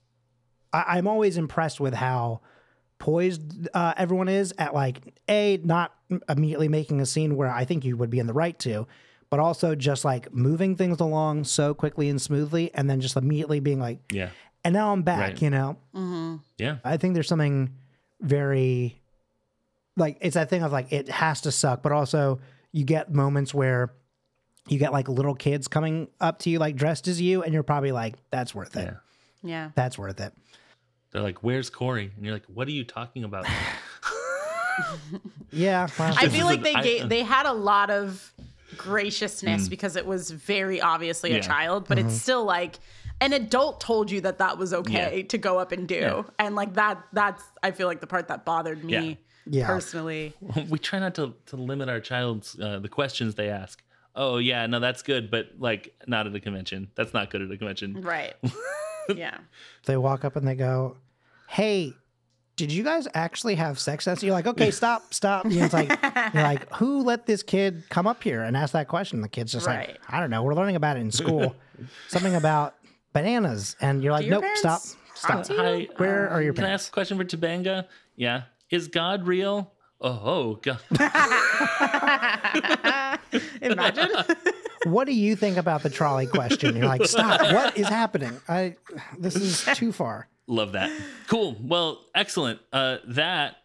I, 0.72 0.84
I'm 0.98 1.06
always 1.06 1.36
impressed 1.36 1.80
with 1.80 1.94
how 1.94 2.40
poised 2.98 3.68
uh, 3.74 3.94
everyone 3.96 4.28
is 4.28 4.54
at 4.58 4.74
like 4.74 5.14
a 5.28 5.58
not 5.64 5.92
immediately 6.28 6.68
making 6.68 7.00
a 7.00 7.06
scene 7.06 7.36
where 7.36 7.50
I 7.50 7.64
think 7.64 7.84
you 7.84 7.96
would 7.96 8.10
be 8.10 8.18
in 8.20 8.26
the 8.26 8.32
right 8.32 8.56
to, 8.60 8.86
but 9.30 9.40
also 9.40 9.74
just 9.74 10.04
like 10.04 10.32
moving 10.32 10.76
things 10.76 11.00
along 11.00 11.44
so 11.44 11.74
quickly 11.74 12.08
and 12.08 12.20
smoothly, 12.20 12.70
and 12.74 12.88
then 12.88 13.00
just 13.00 13.16
immediately 13.16 13.60
being 13.60 13.80
like, 13.80 13.98
Yeah. 14.12 14.28
and 14.62 14.72
now 14.74 14.92
I'm 14.92 15.02
back. 15.02 15.18
Right. 15.20 15.42
You 15.42 15.50
know, 15.50 16.40
Yeah. 16.58 16.76
I 16.84 16.96
think 16.96 17.14
there's 17.14 17.28
something 17.28 17.74
very 18.20 19.00
like 19.96 20.16
it's 20.20 20.34
that 20.34 20.48
thing 20.48 20.62
of 20.62 20.70
like 20.72 20.92
it 20.92 21.08
has 21.08 21.40
to 21.42 21.50
suck, 21.52 21.82
but 21.82 21.92
also 21.92 22.40
you 22.72 22.84
get 22.84 23.12
moments 23.12 23.52
where 23.52 23.92
you 24.68 24.78
get 24.78 24.92
like 24.92 25.08
little 25.08 25.34
kids 25.34 25.68
coming 25.68 26.08
up 26.20 26.38
to 26.40 26.50
you 26.50 26.58
like 26.58 26.76
dressed 26.76 27.08
as 27.08 27.20
you, 27.20 27.42
and 27.42 27.52
you're 27.52 27.62
probably 27.62 27.92
like, 27.92 28.14
that's 28.30 28.54
worth 28.54 28.76
it. 28.76 28.84
Yeah. 28.84 28.96
Yeah. 29.42 29.70
That's 29.74 29.98
worth 29.98 30.20
it. 30.20 30.32
They're 31.10 31.22
like, 31.22 31.42
"Where's 31.42 31.68
Cory?" 31.68 32.10
And 32.16 32.24
you're 32.24 32.34
like, 32.34 32.46
"What 32.46 32.68
are 32.68 32.72
you 32.72 32.84
talking 32.84 33.24
about?" 33.24 33.46
Yeah. 35.50 35.86
Well, 35.98 36.14
I 36.16 36.28
feel 36.28 36.46
like 36.46 36.62
they 36.62 36.74
I- 36.74 36.82
gave, 36.82 37.02
uh, 37.04 37.06
they 37.06 37.22
had 37.22 37.46
a 37.46 37.52
lot 37.52 37.90
of 37.90 38.32
graciousness 38.76 39.64
hmm. 39.64 39.68
because 39.68 39.96
it 39.96 40.06
was 40.06 40.30
very 40.30 40.80
obviously 40.80 41.34
a 41.34 41.42
child, 41.42 41.86
but 41.86 41.98
it's 41.98 42.08
mm-hmm. 42.08 42.16
still 42.16 42.44
like 42.44 42.78
an 43.20 43.34
adult 43.34 43.80
told 43.80 44.10
you 44.10 44.22
that 44.22 44.38
that 44.38 44.56
was 44.56 44.72
okay 44.72 45.18
Yeah. 45.18 45.26
to 45.28 45.38
go 45.38 45.58
up 45.58 45.72
and 45.72 45.86
do, 45.86 45.94
Yeah. 45.94 46.22
and 46.38 46.54
like 46.54 46.74
that 46.74 47.04
that's 47.12 47.44
I 47.62 47.70
feel 47.72 47.86
like 47.86 48.00
the 48.00 48.06
part 48.06 48.28
that 48.28 48.44
bothered 48.44 48.82
me 48.82 49.18
Yeah. 49.46 49.60
Yeah. 49.60 49.66
personally. 49.66 50.32
we 50.70 50.78
try 50.78 50.98
not 50.98 51.14
to 51.16 51.34
to 51.46 51.56
limit 51.56 51.90
our 51.90 52.00
child's 52.00 52.58
uh, 52.58 52.78
the 52.78 52.88
questions 52.88 53.34
they 53.34 53.50
ask. 53.50 53.82
Oh 54.14 54.36
yeah, 54.38 54.66
no, 54.66 54.78
that's 54.80 55.02
good, 55.02 55.30
but 55.30 55.48
like 55.58 55.94
not 56.06 56.26
at 56.26 56.34
a 56.34 56.40
convention. 56.40 56.90
That's 56.94 57.14
not 57.14 57.30
good 57.30 57.42
at 57.42 57.50
a 57.50 57.56
convention. 57.56 58.02
Right. 58.02 58.34
yeah. 59.16 59.38
they 59.86 59.96
walk 59.96 60.24
up 60.24 60.36
and 60.36 60.46
they 60.46 60.54
go, 60.54 60.96
"Hey, 61.48 61.94
did 62.56 62.70
you 62.70 62.82
guys 62.84 63.08
actually 63.14 63.54
have 63.54 63.78
sex?" 63.78 64.06
And 64.06 64.22
you're 64.22 64.32
like, 64.34 64.46
"Okay, 64.46 64.70
stop, 64.70 65.14
stop." 65.14 65.46
You 65.46 65.60
know, 65.60 65.64
it's 65.64 65.72
like 65.74 65.88
you're 66.34 66.42
like, 66.42 66.70
"Who 66.74 67.02
let 67.02 67.24
this 67.26 67.42
kid 67.42 67.84
come 67.88 68.06
up 68.06 68.22
here 68.22 68.42
and 68.42 68.54
ask 68.56 68.72
that 68.74 68.86
question?" 68.88 69.22
The 69.22 69.28
kid's 69.28 69.52
just 69.52 69.66
Right. 69.66 69.88
like, 69.88 70.00
"I 70.08 70.20
don't 70.20 70.28
know. 70.30 70.42
We're 70.42 70.54
learning 70.54 70.76
about 70.76 70.98
it 70.98 71.00
in 71.00 71.10
school. 71.10 71.54
Something 72.08 72.34
about 72.34 72.74
bananas." 73.14 73.76
And 73.80 74.02
you're 74.02 74.12
like, 74.12 74.24
Do 74.24 74.30
your 74.30 74.40
"Nope, 74.42 74.56
stop, 74.56 74.82
stop." 75.14 75.44
talk? 75.44 75.56
Hi, 75.56 75.88
Where 75.96 76.28
um, 76.28 76.34
are 76.36 76.42
your 76.42 76.52
Parents? 76.52 76.54
Can 76.54 76.64
I 76.64 76.66
parents? 76.68 76.84
ask 76.84 76.88
a 76.90 76.92
question 76.92 77.16
for 77.18 77.24
Tabanga? 77.24 77.86
Yeah. 78.16 78.42
Is 78.70 78.88
God 78.88 79.26
real? 79.26 79.72
Oh, 80.04 80.20
oh 80.24 80.54
God. 80.62 80.80
Imagine. 83.62 84.10
What 84.84 85.06
do 85.06 85.12
you 85.14 85.36
think 85.36 85.56
about 85.56 85.82
the 85.82 85.90
trolley 85.90 86.26
question? 86.26 86.76
You're 86.76 86.86
like, 86.86 87.04
"Stop! 87.06 87.40
What 87.52 87.76
is 87.76 87.88
happening? 87.88 88.40
I 88.48 88.76
this 89.18 89.36
is 89.36 89.64
too 89.76 89.92
far." 89.92 90.28
Love 90.46 90.72
that. 90.72 90.90
Cool. 91.28 91.56
Well, 91.60 92.04
excellent. 92.14 92.60
Uh, 92.72 92.98
that 93.08 93.56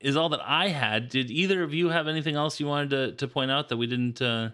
is 0.00 0.16
all 0.16 0.30
that 0.30 0.40
I 0.44 0.68
had. 0.68 1.08
Did 1.08 1.30
either 1.30 1.62
of 1.62 1.72
you 1.72 1.88
have 1.88 2.08
anything 2.08 2.34
else 2.36 2.60
you 2.60 2.66
wanted 2.66 2.90
to, 2.90 3.12
to 3.12 3.28
point 3.28 3.50
out 3.50 3.68
that 3.68 3.76
we 3.76 3.86
didn't 3.86 4.20
uh, 4.20 4.50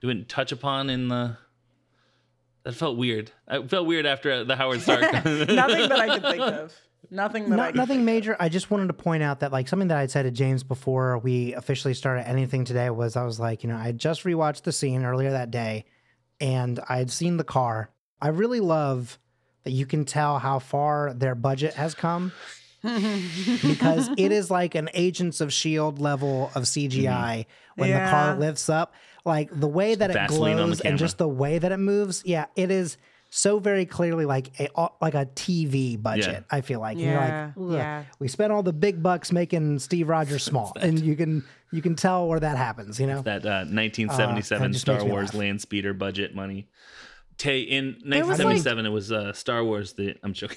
didn't 0.00 0.28
touch 0.28 0.52
upon 0.52 0.90
in 0.90 1.08
the? 1.08 1.36
That 2.64 2.74
felt 2.74 2.96
weird. 2.96 3.30
I 3.46 3.62
felt 3.62 3.86
weird 3.86 4.06
after 4.06 4.44
the 4.44 4.56
Howard 4.56 4.80
Stark. 4.80 5.00
Nothing 5.12 5.88
that 5.88 5.92
I 6.00 6.18
could 6.18 6.22
think 6.22 6.42
of. 6.42 6.74
Nothing 7.10 7.50
that 7.50 7.60
I 7.60 7.70
No, 7.70 7.76
nothing 7.76 7.98
think 7.98 8.06
major. 8.06 8.36
I 8.40 8.48
just 8.48 8.70
wanted 8.70 8.88
to 8.88 8.92
point 8.92 9.22
out 9.22 9.40
that 9.40 9.52
like 9.52 9.68
something 9.68 9.88
that 9.88 9.98
I'd 9.98 10.10
said 10.10 10.22
to 10.22 10.30
James 10.30 10.62
before 10.62 11.18
we 11.18 11.54
officially 11.54 11.94
started 11.94 12.28
anything 12.28 12.64
today 12.64 12.90
was 12.90 13.16
I 13.16 13.24
was 13.24 13.38
like, 13.38 13.62
you 13.62 13.68
know, 13.68 13.76
I 13.76 13.92
just 13.92 14.24
rewatched 14.24 14.62
the 14.62 14.72
scene 14.72 15.04
earlier 15.04 15.30
that 15.30 15.50
day 15.50 15.84
and 16.40 16.80
I 16.88 16.98
had 16.98 17.10
seen 17.10 17.36
the 17.36 17.44
car. 17.44 17.90
I 18.20 18.28
really 18.28 18.60
love 18.60 19.18
that 19.64 19.70
you 19.72 19.86
can 19.86 20.04
tell 20.04 20.38
how 20.38 20.58
far 20.58 21.12
their 21.14 21.34
budget 21.34 21.74
has 21.74 21.94
come 21.94 22.32
because 22.82 24.08
it 24.16 24.32
is 24.32 24.50
like 24.50 24.74
an 24.74 24.88
Agents 24.94 25.40
of 25.40 25.52
Shield 25.52 25.98
level 25.98 26.50
of 26.54 26.64
CGI 26.64 27.02
mm-hmm. 27.02 27.80
when 27.80 27.90
the 27.90 28.10
car 28.10 28.36
lifts 28.36 28.68
up. 28.68 28.94
Like 29.24 29.50
the 29.52 29.66
way 29.66 29.96
that 29.96 30.10
it 30.10 30.14
Vaseline 30.14 30.56
glows 30.56 30.80
and 30.80 30.98
just 30.98 31.18
the 31.18 31.28
way 31.28 31.58
that 31.58 31.72
it 31.72 31.78
moves. 31.78 32.22
Yeah, 32.24 32.46
it 32.54 32.70
is 32.70 32.96
so 33.36 33.58
very 33.58 33.84
clearly 33.84 34.24
like 34.24 34.58
a 34.58 34.88
like 35.02 35.12
a 35.14 35.26
TV 35.26 36.00
budget. 36.02 36.26
Yeah. 36.48 36.56
I 36.56 36.62
feel 36.62 36.80
like 36.80 36.96
Yeah, 36.96 37.52
you're 37.54 37.66
like, 37.68 37.78
yeah. 37.78 38.04
we 38.18 38.28
spent 38.28 38.50
all 38.50 38.62
the 38.62 38.72
big 38.72 39.02
bucks 39.02 39.30
making 39.30 39.78
Steve 39.80 40.08
Rogers 40.08 40.42
small, 40.50 40.72
and 40.80 40.98
you 40.98 41.14
can 41.16 41.44
you 41.70 41.82
can 41.82 41.96
tell 41.96 42.28
where 42.28 42.40
that 42.40 42.56
happens. 42.56 42.98
You 42.98 43.06
know, 43.06 43.20
that 43.22 43.44
uh, 43.44 43.48
Uh, 43.48 43.64
1977 43.68 44.72
that 44.72 44.78
Star 44.78 45.04
Wars 45.04 45.28
laugh. 45.28 45.34
land 45.34 45.60
speeder 45.60 45.92
budget 45.92 46.34
money. 46.34 46.68
Tay 47.36 47.60
in 47.60 47.96
was, 48.04 48.04
like- 48.04 48.46
1977, 48.46 48.86
it 48.86 48.88
was 48.88 49.12
uh, 49.12 49.32
Star 49.34 49.62
Wars. 49.62 49.92
The 49.92 50.16
I'm 50.22 50.32
joking. 50.32 50.56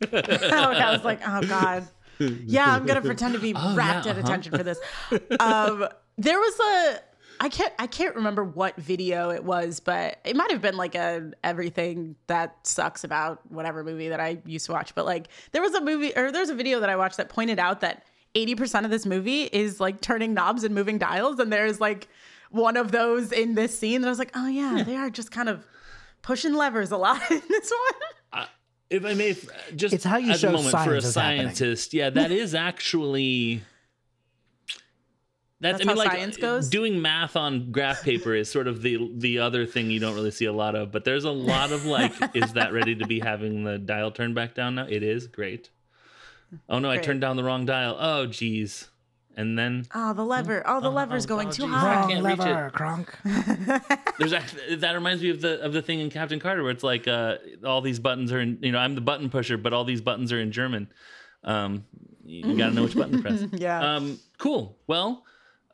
oh, 0.12 0.18
I 0.18 0.92
was 0.92 1.04
like, 1.04 1.20
oh 1.26 1.42
god. 1.42 1.88
Yeah, 2.18 2.74
I'm 2.74 2.86
gonna 2.86 3.02
pretend 3.02 3.34
to 3.34 3.38
be 3.40 3.52
Oh, 3.56 3.74
rapt 3.76 4.06
yeah, 4.06 4.12
at 4.12 4.16
uh-huh. 4.18 4.26
attention 4.26 4.56
for 4.56 4.62
this. 4.62 4.78
Um, 5.38 5.86
there 6.16 6.38
was 6.38 6.58
a 6.58 7.00
I 7.40 7.48
can't 7.48 7.72
I 7.78 7.86
can't 7.86 8.14
remember 8.16 8.44
what 8.44 8.76
video 8.76 9.30
it 9.30 9.44
was, 9.44 9.80
but 9.80 10.18
it 10.24 10.36
might 10.36 10.50
have 10.50 10.60
been 10.62 10.76
like 10.76 10.94
a 10.94 11.32
everything 11.44 12.16
that 12.28 12.66
sucks 12.66 13.04
about 13.04 13.40
whatever 13.50 13.84
movie 13.84 14.08
that 14.08 14.20
I 14.20 14.38
used 14.46 14.66
to 14.66 14.72
watch. 14.72 14.94
But 14.94 15.04
like 15.06 15.28
there 15.52 15.62
was 15.62 15.74
a 15.74 15.80
movie 15.80 16.12
or 16.16 16.32
there's 16.32 16.48
a 16.50 16.54
video 16.54 16.80
that 16.80 16.88
I 16.88 16.96
watched 16.96 17.16
that 17.18 17.28
pointed 17.28 17.58
out 17.58 17.80
that 17.82 18.04
80% 18.34 18.84
of 18.84 18.90
this 18.90 19.06
movie 19.06 19.44
is 19.44 19.80
like 19.80 20.00
turning 20.00 20.34
knobs 20.34 20.62
and 20.64 20.74
moving 20.74 20.98
dials, 20.98 21.38
and 21.38 21.50
there's 21.52 21.80
like 21.80 22.08
one 22.50 22.76
of 22.76 22.92
those 22.92 23.32
in 23.32 23.54
this 23.54 23.78
scene. 23.78 23.96
And 23.96 24.06
I 24.06 24.08
was 24.08 24.18
like, 24.18 24.32
oh 24.34 24.46
yeah, 24.46 24.82
they 24.82 24.94
are 24.96 25.10
just 25.10 25.30
kind 25.30 25.48
of 25.48 25.66
pushing 26.22 26.54
levers 26.54 26.90
a 26.90 26.96
lot 26.96 27.20
in 27.30 27.42
this 27.48 27.70
one. 27.70 28.42
Uh, 28.42 28.46
if 28.90 29.04
I 29.04 29.14
may, 29.14 29.30
f- 29.30 29.46
just 29.74 29.94
It's 29.94 30.04
how 30.04 30.16
you 30.18 30.32
at 30.32 30.38
show 30.40 30.48
the 30.48 30.52
moment 30.58 30.70
for 30.70 30.94
a 30.94 31.00
science 31.00 31.04
is 31.06 31.14
happening. 31.14 31.40
scientist, 31.46 31.94
yeah, 31.94 32.10
that 32.10 32.30
is 32.30 32.54
actually. 32.54 33.62
That's, 35.58 35.78
That's 35.78 35.88
I 35.88 35.94
mean, 35.94 35.96
how 35.96 36.04
like 36.04 36.18
science 36.18 36.36
goes? 36.36 36.68
doing 36.68 37.00
math 37.00 37.34
on 37.34 37.72
graph 37.72 38.02
paper 38.02 38.34
is 38.34 38.50
sort 38.50 38.68
of 38.68 38.82
the 38.82 39.10
the 39.14 39.38
other 39.38 39.64
thing 39.64 39.90
you 39.90 39.98
don't 39.98 40.14
really 40.14 40.30
see 40.30 40.44
a 40.44 40.52
lot 40.52 40.74
of. 40.74 40.92
But 40.92 41.04
there's 41.04 41.24
a 41.24 41.30
lot 41.30 41.72
of 41.72 41.86
like, 41.86 42.12
is 42.34 42.52
that 42.52 42.72
ready 42.74 42.94
to 42.96 43.06
be 43.06 43.20
having 43.20 43.64
the 43.64 43.78
dial 43.78 44.10
turned 44.10 44.34
back 44.34 44.54
down 44.54 44.74
now? 44.74 44.86
It 44.86 45.02
is 45.02 45.26
great. 45.26 45.70
Oh 46.68 46.78
no, 46.78 46.90
I 46.90 46.98
turned 46.98 47.22
down 47.22 47.36
the 47.36 47.44
wrong 47.44 47.64
dial. 47.64 47.96
Oh 47.98 48.26
geez, 48.26 48.88
and 49.34 49.58
then 49.58 49.86
Oh, 49.94 50.12
the 50.12 50.24
lever. 50.24 50.62
Oh, 50.66 50.80
the 50.80 50.90
lever's 50.90 51.24
oh, 51.24 51.28
going 51.28 51.48
oh, 51.48 51.52
too 51.52 51.62
geez. 51.62 51.72
I 51.72 51.78
high. 51.78 52.00
wrong 52.00 52.08
can't 52.10 52.24
reach 52.24 52.38
lever, 52.38 52.70
Kronk. 52.70 53.18
There's 54.18 54.34
actually, 54.34 54.76
that 54.76 54.92
reminds 54.92 55.22
me 55.22 55.30
of 55.30 55.40
the 55.40 55.60
of 55.62 55.72
the 55.72 55.80
thing 55.80 56.00
in 56.00 56.10
Captain 56.10 56.38
Carter 56.38 56.62
where 56.62 56.70
it's 56.72 56.84
like 56.84 57.08
uh, 57.08 57.36
all 57.64 57.80
these 57.80 57.98
buttons 57.98 58.30
are 58.30 58.40
in 58.40 58.58
you 58.60 58.72
know 58.72 58.78
I'm 58.78 58.94
the 58.94 59.00
button 59.00 59.30
pusher 59.30 59.56
but 59.56 59.72
all 59.72 59.84
these 59.84 60.02
buttons 60.02 60.32
are 60.32 60.40
in 60.40 60.52
German. 60.52 60.88
Um, 61.44 61.84
you, 62.26 62.50
you 62.50 62.58
got 62.58 62.68
to 62.68 62.74
know 62.74 62.82
which 62.82 62.96
button 62.96 63.16
to 63.16 63.22
press. 63.22 63.44
Yeah. 63.52 63.96
Um, 63.96 64.18
cool. 64.38 64.76
Well, 64.86 65.24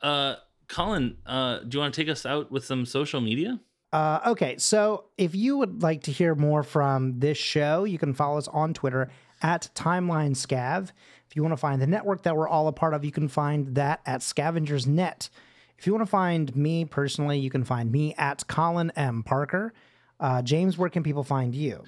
uh, 0.03 0.35
Colin, 0.67 1.17
uh, 1.25 1.59
do 1.59 1.77
you 1.77 1.79
want 1.81 1.93
to 1.93 2.01
take 2.01 2.11
us 2.11 2.25
out 2.25 2.51
with 2.51 2.65
some 2.65 2.85
social 2.85 3.21
media? 3.21 3.59
Uh, 3.91 4.19
okay, 4.27 4.57
so 4.57 5.05
if 5.17 5.35
you 5.35 5.57
would 5.57 5.83
like 5.83 6.01
to 6.03 6.11
hear 6.11 6.35
more 6.35 6.63
from 6.63 7.19
this 7.19 7.37
show, 7.37 7.83
you 7.83 7.97
can 7.97 8.13
follow 8.13 8.37
us 8.37 8.47
on 8.47 8.73
Twitter 8.73 9.09
at 9.41 9.69
Timeline 9.75 10.31
Scav. 10.31 10.91
If 11.29 11.35
you 11.35 11.43
want 11.43 11.53
to 11.53 11.57
find 11.57 11.81
the 11.81 11.87
network 11.87 12.23
that 12.23 12.35
we're 12.35 12.47
all 12.47 12.67
a 12.67 12.71
part 12.71 12.93
of, 12.93 13.05
you 13.05 13.11
can 13.11 13.27
find 13.27 13.75
that 13.75 14.01
at 14.05 14.23
Scavengers 14.23 14.87
Net. 14.87 15.29
If 15.77 15.85
you 15.85 15.93
want 15.93 16.03
to 16.07 16.09
find 16.09 16.55
me 16.55 16.85
personally, 16.85 17.39
you 17.39 17.49
can 17.49 17.63
find 17.63 17.91
me 17.91 18.15
at 18.17 18.47
Colin 18.47 18.91
M. 18.95 19.21
Parker. 19.21 19.73
Uh, 20.19 20.41
James, 20.41 20.77
where 20.77 20.89
can 20.89 21.03
people 21.03 21.23
find 21.23 21.53
you? 21.53 21.83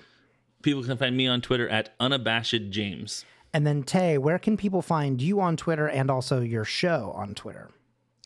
People 0.61 0.84
can 0.84 0.97
find 0.97 1.16
me 1.16 1.28
on 1.28 1.41
Twitter 1.41 1.68
at 1.70 1.95
unabashed 1.99 2.70
James. 2.70 3.26
And 3.53 3.66
then 3.66 3.84
Tay, 3.84 4.18
where 4.18 4.38
can 4.38 4.57
people 4.57 4.82
find 4.82 5.22
you 5.22 5.39
on 5.39 5.55
Twitter 5.57 5.88
and 5.88 6.11
also 6.11 6.41
your 6.41 6.66
show 6.66 7.13
on 7.16 7.34
Twitter? 7.34 7.72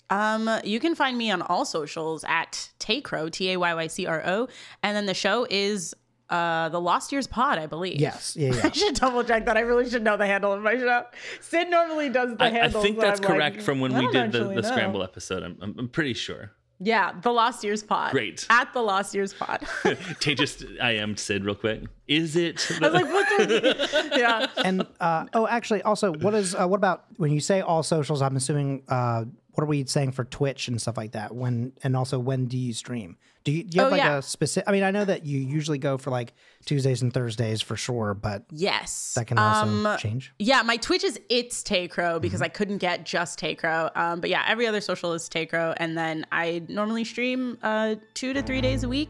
Um, 0.10 0.50
you 0.64 0.80
can 0.80 0.96
find 0.96 1.18
me 1.18 1.32
on 1.32 1.42
all 1.42 1.66
socials 1.66 2.24
at 2.28 2.70
Taycro, 2.80 3.32
T 3.32 3.52
A 3.52 3.58
Y 3.58 3.74
Y 3.74 3.88
C 3.88 4.06
R 4.06 4.24
O, 4.26 4.48
and 4.84 4.96
then 4.96 5.06
the 5.06 5.14
show 5.14 5.46
is 5.50 5.94
uh 6.30 6.70
the 6.70 6.80
Lost 6.80 7.12
Years 7.12 7.28
Pod, 7.28 7.58
I 7.58 7.66
believe. 7.66 8.00
Yes, 8.00 8.36
yeah, 8.38 8.54
yeah. 8.54 8.62
I 8.66 8.72
should 8.72 8.96
double 8.96 9.24
check 9.24 9.46
that. 9.46 9.58
I 9.58 9.62
really 9.62 9.90
should 9.90 10.04
know 10.04 10.18
the 10.18 10.28
handle 10.28 10.54
of 10.54 10.62
my 10.62 10.78
show. 10.78 11.06
Sid 11.42 11.70
normally 11.70 12.10
does 12.10 12.36
the 12.38 12.44
I, 12.44 12.66
I 12.66 12.70
think 12.70 13.00
that's 13.00 13.20
I'm 13.20 13.26
like, 13.28 13.38
correct 13.38 13.62
from 13.62 13.80
when 13.80 13.94
we 13.96 14.12
did 14.12 14.32
the, 14.32 14.46
the 14.46 14.64
scramble 14.64 15.04
episode. 15.04 15.44
I'm, 15.44 15.58
I'm, 15.62 15.76
I'm 15.78 15.90
pretty 15.90 16.14
sure. 16.14 16.52
Yeah, 16.82 17.12
the 17.22 17.32
Lost 17.32 17.64
Years 17.64 17.84
Pod. 17.84 18.12
Great. 18.12 18.48
At 18.50 18.74
the 18.74 18.82
Lost 18.82 19.14
Years 19.14 19.34
Pod. 19.34 19.68
I 19.84 19.96
Tay 20.22 20.34
just 20.34 20.64
I 20.82 20.92
am 20.92 21.18
Sid 21.18 21.44
real 21.44 21.56
quick. 21.56 21.84
Is 22.08 22.38
it? 22.38 22.56
was 22.82 22.94
like, 22.94 23.06
what 23.06 23.28
the? 23.38 24.12
yeah. 24.18 24.48
and 24.64 24.88
uh, 25.02 25.26
oh, 25.34 25.46
actually, 25.46 25.82
also, 25.82 26.14
what 26.14 26.34
is 26.34 26.56
uh, 26.56 26.66
what 26.66 26.78
about 26.78 27.04
when 27.18 27.32
you 27.32 27.42
say 27.42 27.60
all 27.60 27.84
socials? 27.84 28.22
I'm 28.22 28.38
assuming 28.38 28.84
uh, 28.88 29.26
what 29.60 29.64
are 29.66 29.68
we 29.68 29.86
saying 29.86 30.14
for 30.14 30.24
Twitch 30.24 30.70
and 30.70 30.82
stuff 30.82 30.96
like 30.96 31.12
that? 31.12 31.36
When 31.36 31.74
and 31.84 31.98
also 31.98 32.18
when 32.18 32.46
do 32.46 32.58
you 32.58 32.72
stream? 32.74 33.18
Do 33.44 33.52
you, 33.52 33.64
do 33.66 33.76
you 33.76 33.82
have 33.84 33.92
Oh, 33.92 33.96
like 33.96 34.00
yeah. 34.06 34.18
a 34.20 34.22
specific? 34.22 34.70
I 34.70 34.72
mean, 34.72 34.84
I 34.84 34.92
know 34.92 35.04
that 35.04 35.26
you 35.26 35.38
usually 35.40 35.78
go 35.78 35.98
for 35.98 36.12
like 36.12 36.34
Tuesdays 36.64 37.02
and 37.02 37.14
Thursdays 37.14 37.62
for 37.62 37.76
sure, 37.76 38.14
but 38.14 38.46
Yes. 38.52 39.16
that 39.16 39.28
can 39.28 39.38
also 39.38 39.68
Um, 39.68 39.98
change. 39.98 40.34
Yeah, 40.40 40.62
my 40.62 40.78
Twitch 40.78 41.04
is 41.04 41.20
it's 41.30 41.62
Taycrow 41.62 42.22
because 42.22 42.38
Mm-hmm. 42.40 42.44
I 42.46 42.50
couldn't 42.50 42.78
get 42.78 43.06
just 43.06 43.38
Taycrow. 43.38 43.92
Um, 43.98 44.22
but 44.22 44.30
yeah, 44.30 44.46
every 44.48 44.66
other 44.66 44.80
social 44.80 45.12
is 45.12 45.28
Taycrow, 45.28 45.74
and 45.76 45.98
then 45.98 46.26
I 46.32 46.62
normally 46.70 47.04
stream 47.04 47.58
uh, 47.62 47.96
two 48.14 48.32
to 48.32 48.42
three 48.42 48.62
days 48.62 48.86
a 48.86 48.88
week, 48.90 49.10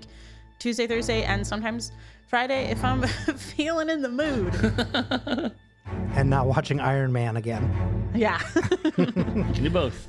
Tuesday, 0.58 0.88
Thursday, 0.88 1.22
and 1.26 1.46
sometimes 1.46 1.92
Friday 2.28 2.72
if 2.72 2.84
I'm 2.84 3.04
feeling 3.38 3.90
in 3.92 4.02
the 4.02 4.10
mood. 4.10 5.54
And 6.16 6.28
not 6.30 6.48
watching 6.48 6.80
Iron 6.80 7.12
Man 7.14 7.38
again. 7.38 8.12
yeah, 8.16 8.38
Can 8.96 9.52
do 9.54 9.70
both. 9.70 10.08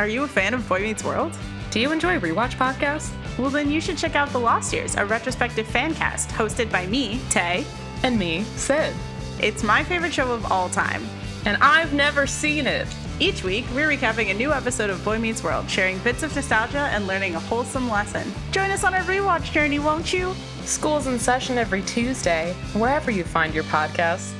Are 0.00 0.08
you 0.08 0.24
a 0.24 0.28
fan 0.28 0.54
of 0.54 0.66
Boy 0.66 0.80
Meets 0.80 1.04
World? 1.04 1.36
Do 1.70 1.78
you 1.78 1.92
enjoy 1.92 2.18
rewatch 2.18 2.56
podcasts? 2.56 3.12
Well, 3.36 3.50
then 3.50 3.70
you 3.70 3.82
should 3.82 3.98
check 3.98 4.16
out 4.16 4.30
The 4.30 4.40
Lost 4.40 4.72
Years, 4.72 4.94
a 4.94 5.04
retrospective 5.04 5.66
fan 5.66 5.92
cast 5.94 6.30
hosted 6.30 6.72
by 6.72 6.86
me, 6.86 7.20
Tay. 7.28 7.66
And 8.02 8.18
me, 8.18 8.44
Sid. 8.56 8.94
It's 9.40 9.62
my 9.62 9.84
favorite 9.84 10.14
show 10.14 10.32
of 10.32 10.50
all 10.50 10.70
time. 10.70 11.02
And 11.44 11.58
I've 11.62 11.92
never 11.92 12.26
seen 12.26 12.66
it. 12.66 12.88
Each 13.18 13.44
week, 13.44 13.66
we're 13.74 13.90
recapping 13.90 14.30
a 14.30 14.34
new 14.34 14.52
episode 14.52 14.88
of 14.88 15.04
Boy 15.04 15.18
Meets 15.18 15.44
World, 15.44 15.68
sharing 15.68 15.98
bits 15.98 16.22
of 16.22 16.34
nostalgia 16.34 16.88
and 16.94 17.06
learning 17.06 17.34
a 17.34 17.40
wholesome 17.40 17.90
lesson. 17.90 18.32
Join 18.52 18.70
us 18.70 18.84
on 18.84 18.94
our 18.94 19.02
rewatch 19.02 19.52
journey, 19.52 19.80
won't 19.80 20.14
you? 20.14 20.34
School's 20.62 21.08
in 21.08 21.18
session 21.18 21.58
every 21.58 21.82
Tuesday, 21.82 22.54
wherever 22.72 23.10
you 23.10 23.22
find 23.22 23.54
your 23.54 23.64
podcasts. 23.64 24.32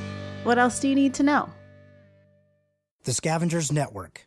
What 0.42 0.56
else 0.56 0.80
do 0.80 0.88
you 0.88 0.94
need 0.94 1.12
to 1.16 1.22
know? 1.22 1.50
The 3.04 3.12
Scavengers 3.12 3.70
Network. 3.70 4.26